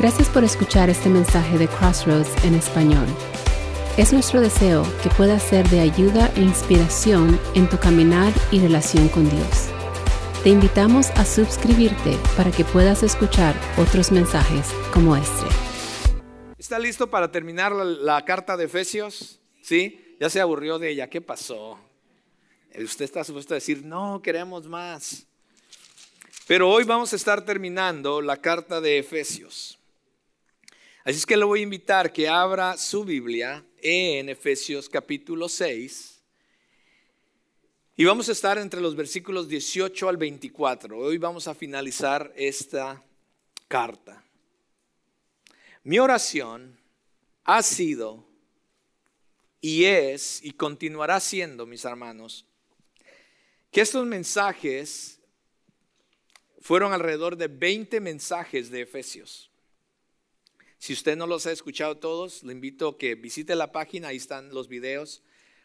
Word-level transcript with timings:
Gracias 0.00 0.30
por 0.30 0.44
escuchar 0.44 0.88
este 0.88 1.10
mensaje 1.10 1.58
de 1.58 1.68
Crossroads 1.68 2.42
en 2.46 2.54
español. 2.54 3.06
Es 3.98 4.14
nuestro 4.14 4.40
deseo 4.40 4.82
que 5.02 5.10
pueda 5.10 5.38
ser 5.38 5.68
de 5.68 5.80
ayuda 5.80 6.32
e 6.36 6.40
inspiración 6.40 7.38
en 7.54 7.68
tu 7.68 7.78
caminar 7.78 8.32
y 8.50 8.60
relación 8.60 9.10
con 9.10 9.28
Dios. 9.28 9.68
Te 10.42 10.48
invitamos 10.48 11.10
a 11.10 11.26
suscribirte 11.26 12.16
para 12.34 12.50
que 12.50 12.64
puedas 12.64 13.02
escuchar 13.02 13.54
otros 13.76 14.10
mensajes 14.10 14.68
como 14.90 15.16
este. 15.16 15.46
¿Está 16.56 16.78
listo 16.78 17.10
para 17.10 17.30
terminar 17.30 17.70
la, 17.72 17.84
la 17.84 18.24
carta 18.24 18.56
de 18.56 18.64
Efesios? 18.64 19.38
¿Sí? 19.60 20.16
Ya 20.18 20.30
se 20.30 20.40
aburrió 20.40 20.78
de 20.78 20.92
ella. 20.92 21.10
¿Qué 21.10 21.20
pasó? 21.20 21.78
Usted 22.74 23.04
está 23.04 23.22
supuesto 23.22 23.52
a 23.52 23.56
decir, 23.56 23.84
no, 23.84 24.22
queremos 24.22 24.66
más. 24.66 25.26
Pero 26.46 26.70
hoy 26.70 26.84
vamos 26.84 27.12
a 27.12 27.16
estar 27.16 27.44
terminando 27.44 28.22
la 28.22 28.38
carta 28.38 28.80
de 28.80 28.98
Efesios. 28.98 29.76
Así 31.02 31.16
es 31.16 31.24
que 31.24 31.36
le 31.36 31.46
voy 31.46 31.60
a 31.60 31.62
invitar 31.62 32.12
que 32.12 32.28
abra 32.28 32.76
su 32.76 33.04
Biblia 33.04 33.64
en 33.78 34.28
Efesios 34.28 34.86
capítulo 34.86 35.48
6. 35.48 36.20
Y 37.96 38.04
vamos 38.04 38.28
a 38.28 38.32
estar 38.32 38.58
entre 38.58 38.82
los 38.82 38.94
versículos 38.94 39.48
18 39.48 40.10
al 40.10 40.18
24. 40.18 40.98
Hoy 40.98 41.16
vamos 41.16 41.48
a 41.48 41.54
finalizar 41.54 42.30
esta 42.36 43.02
carta. 43.66 44.22
Mi 45.84 45.98
oración 45.98 46.78
ha 47.44 47.62
sido 47.62 48.26
y 49.62 49.84
es 49.84 50.44
y 50.44 50.50
continuará 50.50 51.18
siendo, 51.20 51.64
mis 51.64 51.86
hermanos, 51.86 52.44
que 53.70 53.80
estos 53.80 54.06
mensajes 54.06 55.18
fueron 56.60 56.92
alrededor 56.92 57.36
de 57.36 57.48
20 57.48 58.00
mensajes 58.00 58.70
de 58.70 58.82
Efesios. 58.82 59.49
Si 60.80 60.94
usted 60.94 61.14
no 61.14 61.26
los 61.26 61.44
ha 61.44 61.52
escuchado 61.52 61.98
todos, 61.98 62.42
le 62.42 62.54
invito 62.54 62.88
a 62.88 62.98
que 62.98 63.14
visite 63.14 63.54
la 63.54 63.70
página, 63.70 64.08
ahí 64.08 64.16
están 64.16 64.48
los 64.54 64.66
videos, 64.66 65.22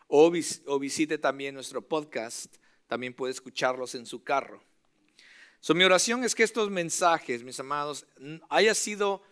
o, 0.08 0.30
visite 0.30 1.18
también 1.18 1.56
nuestro 1.56 1.82
podcast, 1.82 2.58
también 2.88 3.14
puede 3.14 3.32
escucharlos 3.32 3.96
en 3.96 4.06
su 4.06 4.26
carro. 4.26 4.62
So, 5.62 5.74
mi 5.74 5.86
oración 5.86 6.26
es 6.26 6.36
que 6.36 6.44
estos 6.44 6.70
mensajes, 6.70 7.44
mis 7.44 7.58
amados, 7.62 8.06
haya 8.50 8.76
sido 8.76 9.24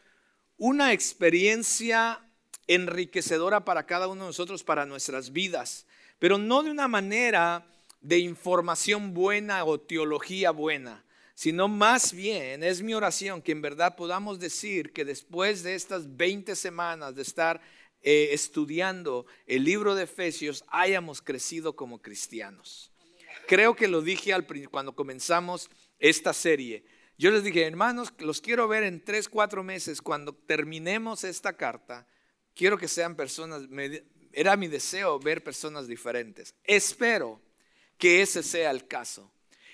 una 0.58 0.94
experiencia 0.94 2.25
enriquecedora 2.68 3.66
para 3.66 3.86
cada 3.86 4.08
uno 4.08 4.23
de 4.23 4.30
nosotros, 4.30 4.64
para 4.64 4.86
nuestras 4.86 5.34
vidas, 5.34 5.86
pero 6.18 6.38
no 6.38 6.64
de 6.64 6.72
una 6.72 6.88
manera 6.88 7.68
de 8.00 8.20
información 8.20 9.14
buena 9.14 9.66
o 9.66 9.81
teología 9.81 10.52
buena, 10.52 11.03
sino 11.34 11.67
más 11.67 12.14
bien 12.14 12.64
es 12.64 12.81
mi 12.81 12.94
oración 12.94 13.42
que 13.42 13.52
en 13.52 13.62
verdad 13.62 13.95
podamos 13.95 14.39
decir 14.39 14.94
que 14.94 15.06
después 15.06 15.64
de 15.64 15.75
estas 15.75 16.16
20 16.16 16.56
semanas 16.56 17.16
de 17.16 17.22
estar 17.23 17.62
eh, 18.02 18.30
estudiando 18.31 19.25
el 19.48 19.64
libro 19.64 19.95
de 19.95 20.03
Efesios, 20.03 20.64
hayamos 20.67 21.22
crecido 21.22 21.75
como 21.75 22.02
cristianos. 22.02 22.92
Creo 23.48 23.75
que 23.75 23.88
lo 23.88 24.02
dije 24.02 24.34
al, 24.34 24.45
cuando 24.70 24.94
comenzamos 24.94 25.70
esta 26.00 26.34
serie. 26.34 26.84
Yo 27.17 27.31
les 27.31 27.44
dije, 27.44 27.66
hermanos, 27.66 28.14
los 28.20 28.42
quiero 28.42 28.68
ver 28.68 28.84
en 28.84 29.03
tres, 29.03 29.30
cuatro 29.30 29.64
meses, 29.64 30.02
cuando 30.02 30.34
terminemos 30.34 31.23
esta 31.23 31.53
carta, 31.53 32.06
quiero 32.53 32.78
que 32.78 32.88
sean 32.88 33.16
personas, 33.16 33.64
era 34.34 34.58
mi 34.58 34.68
deseo 34.68 35.20
ver 35.20 35.44
personas 35.44 35.88
diferentes. 35.88 36.56
Espero 36.64 37.42
que 37.97 38.22
ese 38.22 38.44
sea 38.44 38.72
el 38.72 38.88
caso. 38.88 39.31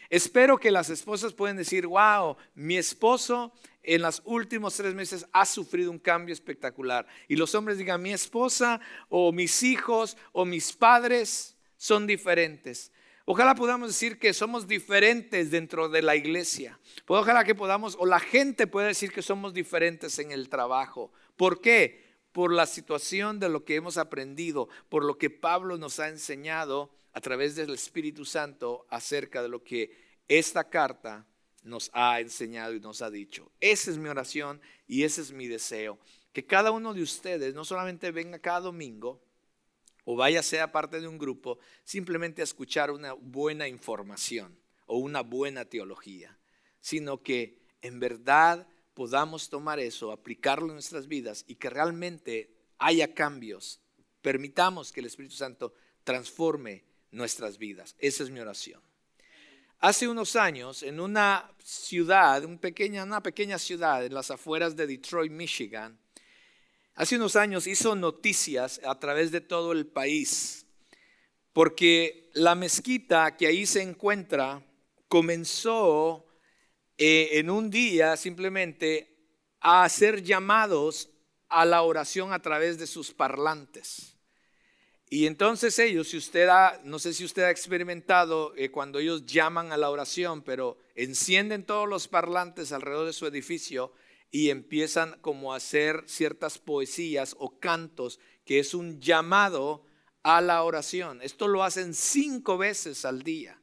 Espero 0.10 0.58
que 0.58 0.72
las 0.72 0.90
esposas 0.90 1.34
puedan 1.34 1.58
decir, 1.58 1.86
wow, 1.86 2.36
mi 2.56 2.78
esposo 2.78 3.54
en 3.84 4.02
los 4.02 4.22
últimos 4.26 4.76
tres 4.76 4.96
meses 4.96 5.26
ha 5.32 5.46
sufrido 5.46 5.92
un 5.92 6.00
cambio 6.00 6.34
espectacular. 6.34 7.08
Y 7.28 7.36
los 7.36 7.54
hombres 7.54 7.78
digan, 7.78 8.02
mi 8.02 8.12
esposa 8.12 8.82
o 9.10 9.32
mis 9.32 9.62
hijos 9.62 10.18
o 10.32 10.46
mis 10.46 10.74
padres 10.74 11.56
son 11.78 12.08
diferentes. 12.08 12.92
Ojalá 13.26 13.54
podamos 13.54 13.90
decir 13.90 14.18
que 14.18 14.34
somos 14.34 14.68
diferentes 14.68 15.52
dentro 15.52 15.88
de 15.88 16.02
la 16.02 16.16
iglesia. 16.16 16.80
Ojalá 17.06 17.44
que 17.44 17.54
podamos, 17.54 17.96
o 18.00 18.08
la 18.08 18.20
gente 18.20 18.66
pueda 18.66 18.88
decir 18.88 19.12
que 19.12 19.22
somos 19.22 19.54
diferentes 19.54 20.18
en 20.18 20.32
el 20.32 20.50
trabajo. 20.50 21.12
¿Por 21.38 21.62
qué? 21.62 22.10
Por 22.32 22.52
la 22.52 22.66
situación 22.66 23.40
de 23.40 23.50
lo 23.50 23.66
que 23.66 23.76
hemos 23.76 23.98
aprendido, 23.98 24.68
por 24.90 25.06
lo 25.06 25.20
que 25.20 25.30
Pablo 25.30 25.78
nos 25.78 26.00
ha 26.00 26.08
enseñado 26.08 26.90
a 27.20 27.22
través 27.22 27.54
del 27.54 27.72
Espíritu 27.72 28.24
Santo 28.24 28.88
acerca 28.90 29.42
de 29.42 29.50
lo 29.50 29.62
que 29.62 29.92
esta 30.30 30.70
carta 30.70 31.28
nos 31.64 31.92
ha 31.92 32.22
enseñado 32.22 32.74
y 32.74 32.80
nos 32.80 33.02
ha 33.02 33.10
dicho. 33.10 33.52
Esa 33.60 33.92
es 33.92 33.98
mi 33.98 34.08
oración 34.08 34.62
y 34.88 35.04
ese 35.04 35.20
es 35.20 35.34
mi 35.34 35.48
deseo. 35.48 36.00
Que 36.32 36.46
cada 36.46 36.72
uno 36.72 36.94
de 36.94 37.02
ustedes 37.02 37.54
no 37.54 37.66
solamente 37.66 38.12
venga 38.12 38.40
cada 38.40 38.62
domingo 38.62 39.22
o 40.06 40.16
vaya 40.16 40.40
a 40.40 40.44
ser 40.44 40.72
parte 40.72 41.02
de 41.02 41.10
un 41.10 41.18
grupo, 41.18 41.60
simplemente 41.84 42.40
a 42.40 42.46
escuchar 42.46 42.90
una 42.90 43.12
buena 43.12 43.68
información 43.68 44.58
o 44.86 44.98
una 44.98 45.20
buena 45.20 45.66
teología, 45.66 46.40
sino 46.80 47.22
que 47.22 47.60
en 47.82 48.00
verdad 48.00 48.66
podamos 48.94 49.50
tomar 49.50 49.82
eso, 49.82 50.14
aplicarlo 50.14 50.68
en 50.68 50.76
nuestras 50.76 51.10
vidas 51.10 51.44
y 51.50 51.56
que 51.56 51.70
realmente 51.70 52.56
haya 52.78 53.14
cambios. 53.14 53.82
Permitamos 54.22 54.94
que 54.94 55.02
el 55.02 55.08
Espíritu 55.08 55.36
Santo 55.36 55.74
transforme 56.06 56.88
nuestras 57.12 57.58
vidas. 57.58 57.96
Esa 58.00 58.24
es 58.24 58.30
mi 58.30 58.40
oración. 58.40 58.82
Hace 59.80 60.08
unos 60.08 60.36
años, 60.36 60.84
en 60.84 61.00
una 61.00 61.50
ciudad, 61.64 62.44
pequeña, 62.60 63.04
una 63.04 63.24
pequeña 63.24 63.58
ciudad 63.58 64.06
en 64.06 64.14
las 64.14 64.30
afueras 64.30 64.76
de 64.76 64.86
Detroit, 64.86 65.32
Michigan, 65.32 65.98
hace 66.96 67.16
unos 67.16 67.38
años 67.38 67.66
hizo 67.66 67.96
noticias 67.96 68.82
a 68.84 69.00
través 69.00 69.32
de 69.32 69.40
todo 69.40 69.72
el 69.72 69.88
país, 69.88 70.66
porque 71.54 72.30
la 72.34 72.56
mezquita 72.56 73.38
que 73.38 73.48
ahí 73.48 73.66
se 73.66 73.82
encuentra 73.82 74.62
comenzó 75.08 76.26
eh, 76.98 77.40
en 77.40 77.50
un 77.50 77.70
día 77.70 78.18
simplemente 78.18 79.16
a 79.62 79.86
hacer 79.86 80.22
llamados 80.22 81.10
a 81.48 81.66
la 81.66 81.82
oración 81.82 82.34
a 82.34 82.42
través 82.42 82.78
de 82.78 82.86
sus 82.86 83.14
parlantes. 83.14 84.19
Y 85.12 85.26
entonces 85.26 85.80
ellos, 85.80 86.10
si 86.10 86.18
usted 86.18 86.48
ha, 86.50 86.80
no 86.84 87.00
sé 87.00 87.14
si 87.14 87.26
usted 87.26 87.44
ha 87.44 87.50
experimentado 87.50 88.54
eh, 88.56 88.70
cuando 88.70 89.00
ellos 89.00 89.26
llaman 89.26 89.72
a 89.72 89.78
la 89.78 89.90
oración, 89.90 90.44
pero 90.44 90.78
encienden 90.94 91.64
todos 91.64 91.90
los 91.90 92.08
parlantes 92.08 92.72
alrededor 92.72 93.08
de 93.08 93.14
su 93.14 93.26
edificio 93.26 93.92
y 94.30 94.52
empiezan 94.52 95.18
como 95.22 95.52
a 95.52 95.58
hacer 95.58 96.04
ciertas 96.06 96.60
poesías 96.60 97.36
o 97.40 97.60
cantos, 97.60 98.20
que 98.46 98.60
es 98.60 98.76
un 98.76 99.02
llamado 99.02 99.84
a 100.22 100.42
la 100.42 100.62
oración. 100.62 101.24
Esto 101.24 101.48
lo 101.48 101.64
hacen 101.64 101.96
cinco 101.96 102.60
veces 102.60 103.04
al 103.04 103.24
día. 103.24 103.59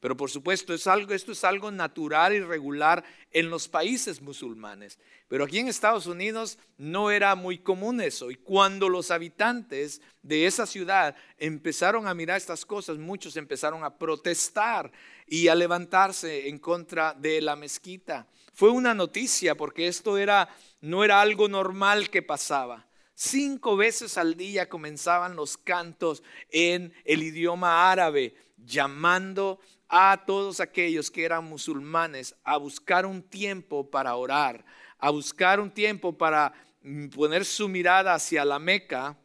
Pero 0.00 0.16
por 0.16 0.30
supuesto, 0.30 0.72
esto 0.72 1.32
es 1.32 1.44
algo 1.44 1.70
natural 1.70 2.32
y 2.32 2.40
regular 2.40 3.04
en 3.30 3.50
los 3.50 3.68
países 3.68 4.22
musulmanes. 4.22 4.98
Pero 5.28 5.44
aquí 5.44 5.58
en 5.58 5.68
Estados 5.68 6.06
Unidos 6.06 6.58
no 6.78 7.10
era 7.10 7.34
muy 7.34 7.58
común 7.58 8.00
eso. 8.00 8.30
Y 8.30 8.36
cuando 8.36 8.88
los 8.88 9.10
habitantes 9.10 10.00
de 10.22 10.46
esa 10.46 10.66
ciudad 10.66 11.14
empezaron 11.38 12.08
a 12.08 12.14
mirar 12.14 12.38
estas 12.38 12.64
cosas, 12.64 12.96
muchos 12.96 13.36
empezaron 13.36 13.84
a 13.84 13.98
protestar 13.98 14.90
y 15.26 15.48
a 15.48 15.54
levantarse 15.54 16.48
en 16.48 16.58
contra 16.58 17.12
de 17.12 17.42
la 17.42 17.54
mezquita. 17.54 18.26
Fue 18.54 18.70
una 18.70 18.94
noticia 18.94 19.54
porque 19.54 19.86
esto 19.86 20.16
era, 20.16 20.48
no 20.80 21.04
era 21.04 21.20
algo 21.20 21.46
normal 21.46 22.08
que 22.08 22.22
pasaba. 22.22 22.86
Cinco 23.14 23.76
veces 23.76 24.16
al 24.16 24.34
día 24.34 24.70
comenzaban 24.70 25.36
los 25.36 25.58
cantos 25.58 26.22
en 26.50 26.94
el 27.04 27.22
idioma 27.22 27.92
árabe, 27.92 28.34
llamando 28.64 29.60
a 29.88 30.24
todos 30.26 30.60
aquellos 30.60 31.10
que 31.10 31.24
eran 31.24 31.44
musulmanes 31.44 32.34
a 32.44 32.56
buscar 32.56 33.06
un 33.06 33.22
tiempo 33.22 33.90
para 33.90 34.14
orar, 34.14 34.64
a 34.98 35.10
buscar 35.10 35.60
un 35.60 35.70
tiempo 35.70 36.16
para 36.16 36.52
mm, 36.82 37.08
poner 37.08 37.44
su 37.44 37.68
mirada 37.68 38.14
hacia 38.14 38.44
la 38.44 38.58
Meca 38.58 39.18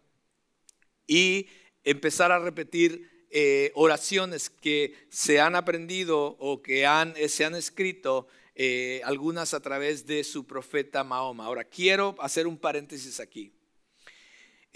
y 1.07 1.48
empezar 1.83 2.31
a 2.31 2.39
repetir 2.39 3.27
eh, 3.30 3.71
oraciones 3.75 4.50
que 4.50 4.95
se 5.09 5.39
han 5.39 5.56
aprendido 5.56 6.36
o 6.39 6.62
que 6.62 6.83
eh, 6.83 7.30
se 7.30 7.45
han 7.45 7.56
escrito, 7.56 8.27
eh, 8.56 9.01
algunas 9.04 9.54
a 9.54 9.59
través 9.59 10.06
de 10.07 10.24
su 10.24 10.48
profeta 10.48 11.04
Mahoma. 11.04 11.45
Ahora, 11.45 11.65
quiero 11.65 12.15
hacer 12.19 12.48
un 12.48 12.57
paréntesis 12.57 13.19
aquí. 13.19 13.55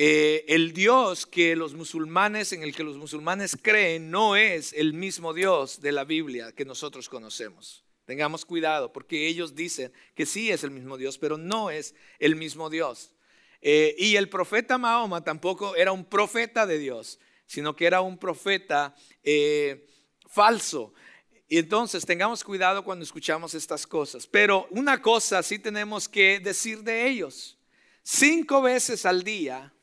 Eh, 0.02 0.46
el 0.48 0.72
Dios 0.72 1.26
que 1.26 1.58
los 1.58 1.74
musulmanes, 1.74 2.54
en 2.54 2.64
el 2.64 2.74
que 2.74 2.86
los 2.86 2.96
musulmanes 2.96 3.58
creen, 3.62 4.10
no 4.10 4.38
es 4.38 4.72
el 4.72 4.94
mismo 4.94 5.34
Dios 5.34 5.82
de 5.82 5.92
la 5.92 6.06
Biblia 6.06 6.54
que 6.54 6.64
nosotros 6.64 7.10
conocemos. 7.10 7.84
Tengamos 8.06 8.46
cuidado, 8.46 8.94
porque 8.94 9.28
ellos 9.28 9.56
dicen 9.56 9.92
que 10.16 10.26
sí 10.26 10.52
es 10.52 10.64
el 10.64 10.72
mismo 10.72 10.96
Dios, 10.96 11.18
pero 11.18 11.38
no 11.38 11.70
es 11.70 11.96
el 12.18 12.38
mismo 12.38 12.70
Dios. 12.70 13.14
Eh, 13.60 13.94
y 14.00 14.16
el 14.16 14.30
profeta 14.30 14.78
Mahoma 14.78 15.22
tampoco 15.22 15.76
era 15.76 15.92
un 15.92 16.06
profeta 16.06 16.66
de 16.66 16.80
Dios, 16.80 17.20
sino 17.46 17.76
que 17.76 17.86
era 17.86 18.00
un 18.00 18.18
profeta 18.18 18.96
eh, 19.22 19.86
falso. 20.30 20.94
Y 21.50 21.58
entonces 21.58 22.06
tengamos 22.06 22.46
cuidado 22.46 22.86
cuando 22.86 23.04
escuchamos 23.04 23.54
estas 23.54 23.86
cosas. 23.86 24.26
Pero 24.28 24.66
una 24.70 25.02
cosa 25.02 25.44
sí 25.44 25.60
tenemos 25.60 26.08
que 26.08 26.40
decir 26.40 26.84
de 26.84 27.06
ellos. 27.10 27.58
Cinco 28.02 28.62
veces 28.62 29.06
al 29.06 29.26
día, 29.26 29.74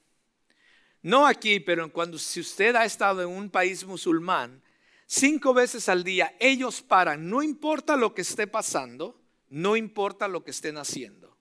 no 1.03 1.27
aquí, 1.27 1.61
pero 1.61 1.93
cuando 1.93 2.19
si 2.19 2.41
usted 2.41 2.75
ha 2.77 2.85
estado 2.85 3.23
en 3.23 3.29
un 3.29 3.51
país 3.51 3.85
musulmán, 3.85 4.63
cinco 5.07 5.55
veces 5.55 5.89
al 5.89 6.05
día 6.05 6.35
ellos 6.41 6.83
paran, 6.83 7.29
no 7.29 7.43
importa 7.43 7.97
lo 7.97 8.15
que 8.15 8.23
esté 8.23 8.47
pasando, 8.47 9.21
no 9.49 9.77
importa 9.77 10.29
lo 10.29 10.45
que 10.45 10.51
estén 10.51 10.79
haciendo. 10.79 11.37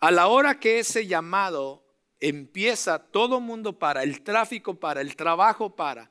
A 0.00 0.10
la 0.10 0.26
hora 0.28 0.58
que 0.58 0.78
ese 0.78 1.06
llamado 1.06 1.84
empieza, 2.20 2.98
todo 2.98 3.40
mundo 3.40 3.78
para, 3.78 4.02
el 4.02 4.22
tráfico 4.22 4.78
para, 4.78 5.00
el 5.00 5.16
trabajo 5.16 5.74
para, 5.74 6.10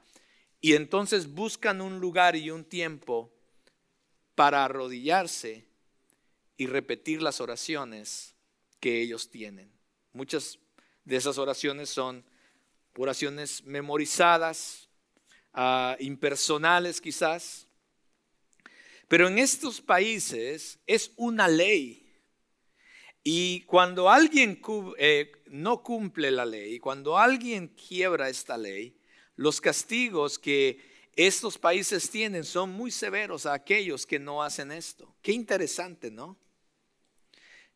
y 0.59 0.73
entonces 0.73 1.33
buscan 1.33 1.81
un 1.81 1.99
lugar 1.99 2.35
y 2.35 2.51
un 2.51 2.63
tiempo 2.63 3.33
para 4.35 4.63
arrodillarse 4.63 5.65
y 6.57 6.67
repetir 6.67 7.21
las 7.21 7.41
oraciones 7.41 8.35
que 8.79 9.01
ellos 9.01 9.29
tienen. 9.29 9.71
Muchas 10.13 10.59
de 11.05 11.15
esas 11.15 11.37
oraciones 11.37 11.89
son 11.89 12.23
oraciones 12.97 13.63
memorizadas, 13.63 14.89
ah, 15.53 15.95
impersonales 15.99 17.01
quizás, 17.01 17.67
pero 19.07 19.27
en 19.27 19.39
estos 19.39 19.81
países 19.81 20.79
es 20.87 21.11
una 21.17 21.47
ley. 21.47 22.07
Y 23.23 23.61
cuando 23.61 24.09
alguien 24.09 24.61
eh, 24.97 25.31
no 25.47 25.83
cumple 25.83 26.31
la 26.31 26.45
ley, 26.45 26.79
cuando 26.79 27.17
alguien 27.17 27.67
quiebra 27.67 28.29
esta 28.29 28.57
ley, 28.57 28.97
los 29.35 29.61
castigos 29.61 30.39
que 30.39 30.79
estos 31.15 31.57
países 31.57 32.09
tienen 32.09 32.43
son 32.43 32.71
muy 32.71 32.89
severos 32.89 33.45
a 33.45 33.53
aquellos 33.53 34.05
que 34.05 34.17
no 34.17 34.41
hacen 34.41 34.71
esto. 34.71 35.13
Qué 35.21 35.33
interesante, 35.33 36.09
¿no? 36.09 36.37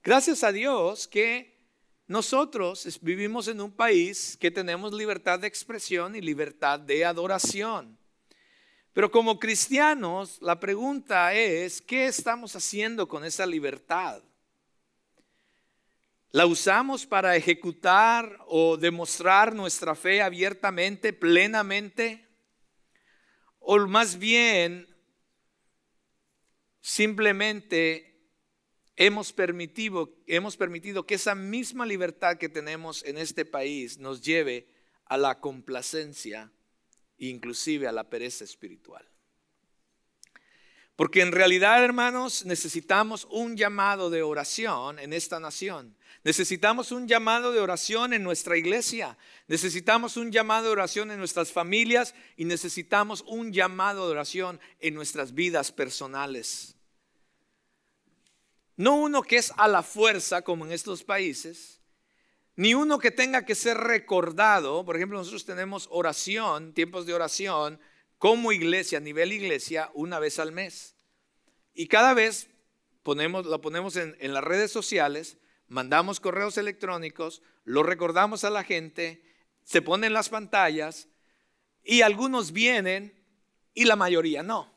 Gracias 0.01 0.43
a 0.43 0.51
Dios 0.51 1.07
que 1.07 1.54
nosotros 2.07 2.99
vivimos 3.01 3.47
en 3.47 3.61
un 3.61 3.71
país 3.71 4.37
que 4.39 4.51
tenemos 4.51 4.93
libertad 4.93 5.39
de 5.39 5.47
expresión 5.47 6.15
y 6.15 6.21
libertad 6.21 6.79
de 6.79 7.03
adoración. 7.03 7.97
Pero 8.93 9.11
como 9.11 9.39
cristianos, 9.39 10.41
la 10.41 10.59
pregunta 10.59 11.33
es, 11.33 11.81
¿qué 11.81 12.05
estamos 12.05 12.55
haciendo 12.55 13.07
con 13.07 13.25
esa 13.25 13.45
libertad? 13.45 14.23
¿La 16.31 16.45
usamos 16.45 17.05
para 17.05 17.35
ejecutar 17.35 18.39
o 18.47 18.77
demostrar 18.77 19.55
nuestra 19.55 19.95
fe 19.95 20.21
abiertamente, 20.21 21.11
plenamente? 21.11 22.27
¿O 23.59 23.79
más 23.87 24.17
bien 24.17 24.87
simplemente 26.81 28.14
hemos 28.97 29.33
permitido, 29.33 30.13
que 31.05 31.15
esa 31.15 31.35
misma 31.35 31.85
libertad 31.85 32.37
que 32.37 32.49
tenemos 32.49 33.03
en 33.03 33.17
este 33.17 33.45
país 33.45 33.97
nos 33.97 34.21
lleve 34.21 34.67
a 35.05 35.17
la 35.17 35.39
complacencia 35.39 36.51
inclusive 37.17 37.87
a 37.87 37.91
la 37.91 38.09
pereza 38.09 38.43
espiritual. 38.43 39.07
Porque 40.95 41.21
en 41.21 41.33
realidad, 41.33 41.83
hermanos, 41.83 42.45
necesitamos 42.45 43.27
un 43.29 43.57
llamado 43.57 44.09
de 44.09 44.23
oración 44.23 44.97
en 44.99 45.11
esta 45.11 45.39
nación. 45.41 45.97
Necesitamos 46.23 46.91
un 46.91 47.07
llamado 47.07 47.51
de 47.51 47.59
oración 47.59 48.13
en 48.13 48.23
nuestra 48.23 48.57
iglesia. 48.57 49.17
Necesitamos 49.47 50.15
un 50.15 50.31
llamado 50.31 50.67
de 50.67 50.71
oración 50.71 51.11
en 51.11 51.19
nuestras 51.19 51.51
familias 51.51 52.15
y 52.37 52.45
necesitamos 52.45 53.23
un 53.27 53.51
llamado 53.51 54.05
de 54.05 54.13
oración 54.13 54.59
en 54.79 54.93
nuestras 54.93 55.33
vidas 55.33 55.71
personales. 55.73 56.74
No 58.77 58.95
uno 58.95 59.21
que 59.21 59.37
es 59.37 59.53
a 59.57 59.67
la 59.67 59.83
fuerza 59.83 60.41
como 60.41 60.65
en 60.65 60.71
estos 60.71 61.03
países, 61.03 61.81
ni 62.55 62.73
uno 62.73 62.99
que 62.99 63.11
tenga 63.11 63.45
que 63.45 63.55
ser 63.55 63.77
recordado. 63.77 64.83
Por 64.85 64.95
ejemplo, 64.95 65.17
nosotros 65.17 65.45
tenemos 65.45 65.87
oración, 65.91 66.73
tiempos 66.73 67.05
de 67.05 67.13
oración, 67.13 67.79
como 68.17 68.51
iglesia, 68.51 68.97
a 68.97 69.01
nivel 69.01 69.31
iglesia, 69.31 69.91
una 69.93 70.19
vez 70.19 70.39
al 70.39 70.51
mes. 70.51 70.95
Y 71.73 71.87
cada 71.87 72.13
vez 72.13 72.49
ponemos, 73.03 73.45
lo 73.45 73.61
ponemos 73.61 73.95
en 73.97 74.33
las 74.33 74.43
redes 74.43 74.71
sociales, 74.71 75.37
mandamos 75.67 76.19
correos 76.19 76.57
electrónicos, 76.57 77.41
lo 77.63 77.83
recordamos 77.83 78.43
a 78.43 78.49
la 78.49 78.63
gente, 78.63 79.23
se 79.63 79.81
ponen 79.81 80.13
las 80.13 80.29
pantallas 80.29 81.07
y 81.83 82.01
algunos 82.01 82.51
vienen 82.51 83.13
y 83.73 83.85
la 83.85 83.95
mayoría 83.95 84.43
no. 84.43 84.74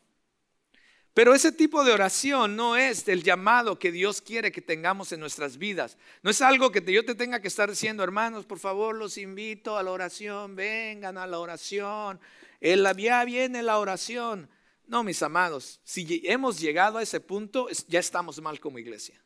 Pero 1.18 1.34
ese 1.34 1.50
tipo 1.50 1.82
de 1.82 1.90
oración 1.90 2.54
no 2.54 2.76
es 2.76 3.08
el 3.08 3.24
llamado 3.24 3.76
que 3.76 3.90
Dios 3.90 4.22
quiere 4.22 4.52
que 4.52 4.62
tengamos 4.62 5.10
en 5.10 5.18
nuestras 5.18 5.58
vidas. 5.58 5.98
No 6.22 6.30
es 6.30 6.40
algo 6.40 6.70
que 6.70 6.80
yo 6.80 7.04
te 7.04 7.16
tenga 7.16 7.42
que 7.42 7.48
estar 7.48 7.68
diciendo, 7.68 8.04
hermanos, 8.04 8.46
por 8.46 8.60
favor, 8.60 8.94
los 8.94 9.18
invito 9.18 9.76
a 9.76 9.82
la 9.82 9.90
oración, 9.90 10.54
vengan 10.54 11.18
a 11.18 11.26
la 11.26 11.40
oración. 11.40 12.20
El, 12.60 12.86
ya 12.96 13.24
viene 13.24 13.64
la 13.64 13.80
oración. 13.80 14.48
No, 14.86 15.02
mis 15.02 15.20
amados, 15.20 15.80
si 15.82 16.22
hemos 16.22 16.60
llegado 16.60 16.98
a 16.98 17.02
ese 17.02 17.18
punto, 17.18 17.66
ya 17.88 17.98
estamos 17.98 18.40
mal 18.40 18.60
como 18.60 18.78
iglesia. 18.78 19.20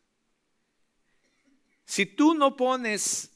Si 1.84 2.06
tú 2.06 2.32
no 2.32 2.56
pones 2.56 3.32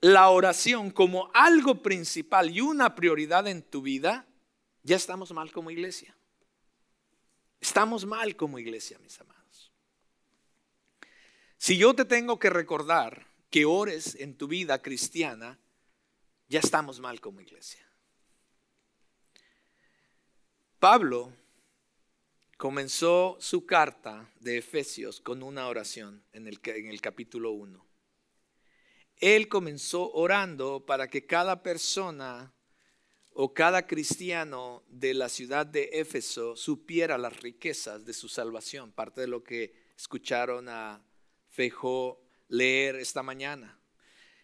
la 0.00 0.30
oración 0.30 0.90
como 0.90 1.30
algo 1.32 1.80
principal 1.80 2.50
y 2.50 2.60
una 2.60 2.96
prioridad 2.96 3.46
en 3.46 3.62
tu 3.62 3.82
vida, 3.82 4.26
ya 4.82 4.96
estamos 4.96 5.30
mal 5.30 5.52
como 5.52 5.70
iglesia. 5.70 6.16
Estamos 7.62 8.04
mal 8.04 8.34
como 8.34 8.58
iglesia, 8.58 8.98
mis 8.98 9.20
amados. 9.20 9.72
Si 11.56 11.78
yo 11.78 11.94
te 11.94 12.04
tengo 12.04 12.36
que 12.36 12.50
recordar 12.50 13.28
que 13.50 13.64
ores 13.64 14.16
en 14.16 14.36
tu 14.36 14.48
vida 14.48 14.82
cristiana, 14.82 15.60
ya 16.48 16.58
estamos 16.58 16.98
mal 16.98 17.20
como 17.20 17.40
iglesia. 17.40 17.88
Pablo 20.80 21.32
comenzó 22.56 23.36
su 23.38 23.64
carta 23.64 24.28
de 24.40 24.58
Efesios 24.58 25.20
con 25.20 25.44
una 25.44 25.68
oración 25.68 26.24
en 26.32 26.48
el, 26.48 26.58
en 26.64 26.88
el 26.88 27.00
capítulo 27.00 27.52
1. 27.52 27.86
Él 29.18 29.48
comenzó 29.48 30.10
orando 30.14 30.84
para 30.84 31.06
que 31.06 31.26
cada 31.26 31.62
persona 31.62 32.52
o 33.34 33.54
cada 33.54 33.86
cristiano 33.86 34.82
de 34.88 35.14
la 35.14 35.28
ciudad 35.28 35.66
de 35.66 35.90
Éfeso 35.92 36.56
supiera 36.56 37.16
las 37.18 37.40
riquezas 37.40 38.04
de 38.04 38.12
su 38.12 38.28
salvación, 38.28 38.92
parte 38.92 39.22
de 39.22 39.26
lo 39.26 39.42
que 39.42 39.74
escucharon 39.96 40.68
a 40.68 41.02
Fejó 41.48 42.20
leer 42.48 42.96
esta 42.96 43.22
mañana. 43.22 43.78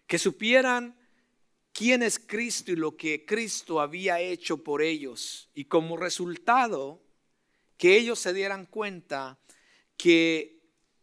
Que 0.06 0.18
supieran 0.18 0.98
quién 1.72 2.02
es 2.02 2.18
Cristo 2.18 2.72
y 2.72 2.76
lo 2.76 2.96
que 2.96 3.24
Cristo 3.24 3.80
había 3.80 4.20
hecho 4.20 4.62
por 4.64 4.82
ellos 4.82 5.50
y 5.54 5.66
como 5.66 5.96
resultado 5.96 7.02
que 7.76 7.96
ellos 7.96 8.18
se 8.18 8.32
dieran 8.32 8.66
cuenta 8.66 9.38
que 9.96 10.58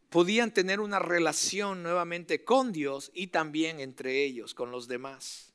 podían 0.10 0.54
tener 0.54 0.80
una 0.80 1.00
relación 1.00 1.84
nuevamente 1.84 2.44
con 2.44 2.72
Dios 2.72 3.12
y 3.14 3.28
también 3.28 3.80
entre 3.80 4.24
ellos, 4.24 4.54
con 4.54 4.72
los 4.72 4.88
demás. 4.88 5.55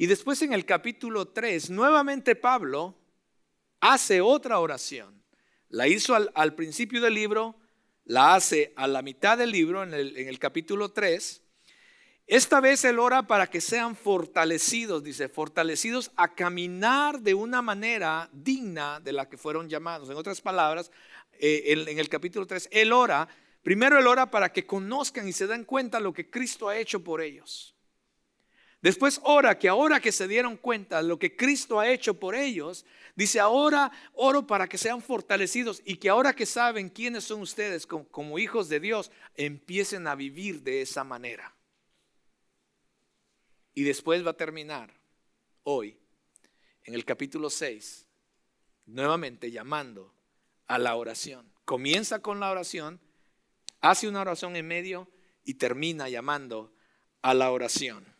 Y 0.00 0.06
después 0.06 0.40
en 0.40 0.54
el 0.54 0.64
capítulo 0.64 1.28
3, 1.28 1.68
nuevamente 1.68 2.34
Pablo 2.34 2.94
hace 3.80 4.22
otra 4.22 4.58
oración. 4.58 5.22
La 5.68 5.88
hizo 5.88 6.14
al, 6.14 6.54
principio 6.54 7.02
del 7.02 7.12
libro, 7.12 7.60
la 8.06 8.34
hace 8.34 8.72
a 8.76 8.86
la 8.86 9.02
mitad 9.02 9.36
del 9.36 9.50
libro, 9.50 9.82
en 9.82 9.92
el, 9.92 10.16
en 10.16 10.26
el 10.26 10.38
capítulo 10.38 10.90
3. 10.90 11.42
Esta 12.26 12.60
vez 12.60 12.82
él 12.86 12.98
ora 12.98 13.26
para 13.26 13.48
que 13.48 13.60
sean 13.60 13.94
fortalecidos, 13.94 15.04
dice, 15.04 15.28
fortalecidos 15.28 16.12
a 16.16 16.34
caminar 16.34 17.20
de 17.20 17.34
una 17.34 17.60
manera 17.60 18.30
digna 18.32 19.00
de 19.00 19.12
la 19.12 19.28
que 19.28 19.36
fueron 19.36 19.68
llamados. 19.68 20.08
En 20.08 20.16
otras 20.16 20.40
palabras, 20.40 20.90
eh, 21.38 21.74
en, 21.86 21.98
el 21.98 22.08
capítulo 22.08 22.46
3, 22.46 22.70
él 22.72 22.94
ora, 22.94 23.28
primero 23.62 23.98
él 23.98 24.06
ora 24.06 24.30
para 24.30 24.50
que 24.50 24.64
conozcan 24.64 25.28
y 25.28 25.34
se 25.34 25.46
den 25.46 25.66
cuenta 25.66 26.00
lo 26.00 26.14
que 26.14 26.30
Cristo 26.30 26.70
ha 26.70 26.78
hecho 26.78 27.04
por 27.04 27.20
ellos. 27.20 27.76
Después 28.82 29.20
ora 29.24 29.58
que 29.58 29.68
ahora 29.68 30.00
que 30.00 30.10
se 30.10 30.26
dieron 30.26 30.56
cuenta 30.56 31.02
de 31.02 31.08
lo 31.08 31.18
que 31.18 31.36
Cristo 31.36 31.78
ha 31.78 31.90
hecho 31.90 32.18
por 32.18 32.34
ellos, 32.34 32.86
dice 33.14 33.38
ahora 33.38 33.92
oro 34.14 34.46
para 34.46 34.68
que 34.68 34.78
sean 34.78 35.02
fortalecidos 35.02 35.82
y 35.84 35.96
que 35.96 36.08
ahora 36.08 36.34
que 36.34 36.46
saben 36.46 36.88
quiénes 36.88 37.24
son 37.24 37.42
ustedes 37.42 37.86
como, 37.86 38.38
hijos 38.38 38.70
de 38.70 38.80
Dios, 38.80 39.12
empiecen 39.34 40.06
a 40.06 40.14
vivir 40.14 40.62
de 40.62 40.80
esa 40.80 41.04
manera. 41.04 41.54
Y 43.74 43.82
después 43.82 44.24
va 44.24 44.30
a 44.30 44.36
terminar 44.36 44.94
hoy 45.64 45.98
en 46.84 46.94
el 46.94 47.04
capítulo 47.04 47.50
6, 47.50 48.06
nuevamente 48.86 49.50
llamando 49.50 50.14
a 50.66 50.78
la 50.78 50.96
oración. 50.96 51.52
Comienza 51.66 52.20
con 52.20 52.40
la 52.40 52.50
oración, 52.50 52.98
hace 53.82 54.08
una 54.08 54.22
oración 54.22 54.56
en 54.56 54.66
medio 54.66 55.06
y 55.44 55.54
termina 55.54 56.08
llamando 56.08 56.72
a 57.20 57.34
la 57.34 57.50
oración. 57.50 58.19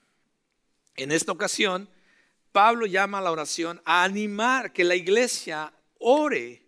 En 0.97 1.13
esta 1.13 1.33
ocasión, 1.33 1.89
Pablo 2.53 2.87
llama 2.87 3.19
a 3.19 3.23
la 3.23 3.33
oración 3.33 3.81
a 3.85 4.05
animar 4.05 4.73
que 4.73 4.85
la 4.85 4.97
iglesia 4.97 5.73
ore 5.99 6.67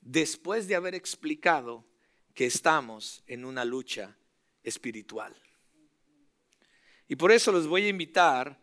después 0.00 0.66
de 0.66 0.74
haber 0.74 0.94
explicado 0.94 1.84
que 2.34 2.46
estamos 2.46 3.22
en 3.26 3.44
una 3.44 3.64
lucha 3.64 4.16
espiritual. 4.62 5.34
Y 7.08 7.16
por 7.16 7.32
eso 7.32 7.52
los 7.52 7.66
voy 7.66 7.86
a 7.86 7.88
invitar 7.88 8.60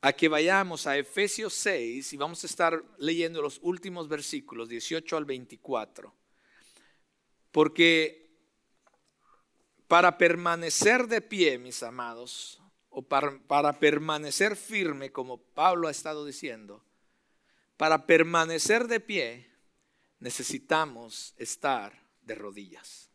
a 0.00 0.12
que 0.12 0.28
vayamos 0.28 0.86
a 0.86 0.96
Efesios 0.96 1.54
6 1.54 2.12
y 2.12 2.16
vamos 2.16 2.44
a 2.44 2.46
estar 2.46 2.84
leyendo 2.98 3.42
los 3.42 3.58
últimos 3.62 4.08
versículos, 4.08 4.68
18 4.68 5.16
al 5.16 5.24
24. 5.24 6.14
Porque 7.50 8.28
para 9.88 10.16
permanecer 10.16 11.08
de 11.08 11.20
pie, 11.20 11.58
mis 11.58 11.82
amados, 11.82 12.60
o 12.90 13.02
para, 13.02 13.78
permanecer 13.78 14.56
firme, 14.56 15.12
como 15.12 15.38
Pablo 15.38 15.88
ha 15.88 15.90
estado 15.90 16.24
diciendo, 16.24 16.84
para 17.76 18.06
permanecer 18.06 18.88
de 18.88 19.00
pie 19.00 19.50
necesitamos 20.18 21.34
estar 21.36 22.02
de 22.22 22.34
rodillas. 22.34 23.10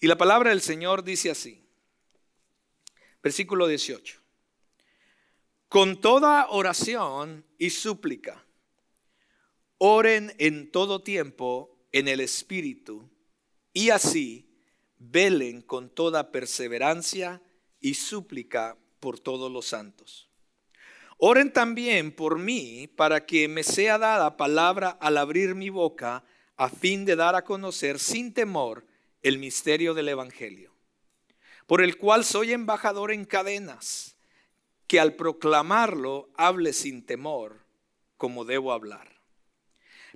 Y 0.00 0.06
la 0.06 0.16
palabra 0.16 0.50
del 0.50 0.60
Señor 0.60 1.02
dice 1.04 1.30
así, 1.30 1.64
versículo 3.22 3.66
18 3.66 4.20
con 5.70 6.00
toda 6.00 6.48
oración 6.48 7.46
y 7.56 7.70
súplica. 7.70 8.44
Oren 9.78 10.34
en 10.38 10.72
todo 10.72 11.00
tiempo 11.00 11.86
en 11.92 12.08
el 12.08 12.18
Espíritu 12.18 13.08
y 13.72 13.90
así 13.90 14.50
velen 14.98 15.62
con 15.62 15.88
toda 15.88 16.32
perseverancia 16.32 17.40
y 17.80 17.94
súplica 17.94 18.76
por 19.00 19.18
todos 19.18 19.50
los 19.50 19.66
santos. 19.66 20.28
Oren 21.18 21.52
también 21.52 22.12
por 22.12 22.38
mí 22.38 22.86
para 22.86 23.26
que 23.26 23.46
me 23.48 23.62
sea 23.62 23.98
dada 23.98 24.36
palabra 24.36 24.90
al 25.00 25.18
abrir 25.18 25.54
mi 25.54 25.68
boca 25.68 26.24
a 26.56 26.68
fin 26.68 27.04
de 27.04 27.16
dar 27.16 27.34
a 27.34 27.44
conocer 27.44 27.98
sin 27.98 28.32
temor 28.32 28.86
el 29.22 29.38
misterio 29.38 29.92
del 29.92 30.08
Evangelio, 30.08 30.74
por 31.66 31.82
el 31.82 31.98
cual 31.98 32.24
soy 32.24 32.52
embajador 32.52 33.12
en 33.12 33.24
cadenas 33.24 34.16
que 34.86 34.98
al 34.98 35.14
proclamarlo 35.14 36.30
hable 36.36 36.72
sin 36.72 37.04
temor 37.04 37.64
como 38.16 38.44
debo 38.44 38.72
hablar. 38.72 39.20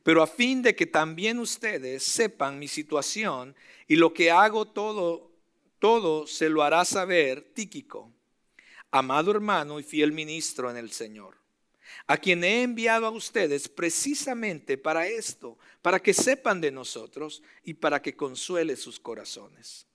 Pero 0.02 0.23
a 0.23 0.26
fin 0.26 0.62
de 0.62 0.75
que 0.75 0.87
también 0.87 1.38
ustedes 1.38 2.02
sepan 2.02 2.59
mi 2.59 2.68
situación 2.68 3.54
y 3.87 3.97
lo 3.97 4.12
que 4.12 4.30
hago 4.30 4.66
todo, 4.66 5.33
todo 5.84 6.26
se 6.26 6.48
lo 6.48 6.62
hará 6.62 6.82
saber 6.86 7.52
Tíquico, 7.52 8.10
amado 8.90 9.30
hermano 9.30 9.78
y 9.78 9.82
fiel 9.82 10.12
ministro 10.12 10.70
en 10.70 10.78
el 10.78 10.90
Señor, 10.90 11.36
a 12.06 12.16
quien 12.16 12.42
he 12.42 12.62
enviado 12.62 13.04
a 13.04 13.10
ustedes 13.10 13.68
precisamente 13.68 14.78
para 14.78 15.06
esto, 15.06 15.58
para 15.82 16.00
que 16.00 16.14
sepan 16.14 16.62
de 16.62 16.70
nosotros 16.70 17.42
y 17.64 17.74
para 17.74 18.00
que 18.00 18.16
consuele 18.16 18.76
sus 18.76 18.98
corazones. 18.98 19.86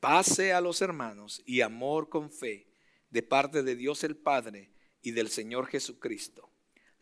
Pase 0.00 0.54
a 0.54 0.62
los 0.62 0.80
hermanos 0.80 1.42
y 1.44 1.60
amor 1.60 2.08
con 2.08 2.30
fe 2.30 2.66
de 3.10 3.22
parte 3.22 3.62
de 3.62 3.76
Dios 3.76 4.02
el 4.02 4.16
Padre 4.16 4.70
y 5.02 5.10
del 5.10 5.28
Señor 5.28 5.66
Jesucristo. 5.66 6.48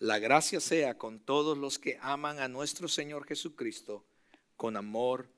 La 0.01 0.19
gracia 0.19 0.59
sea 0.59 0.99
con 0.99 1.21
todos 1.21 1.57
los 1.57 1.79
que 1.79 1.97
aman 2.03 2.41
a 2.41 2.49
nuestro 2.49 2.89
Señor 2.89 3.25
Jesucristo 3.25 4.05
con 4.57 4.77
amor 4.77 5.31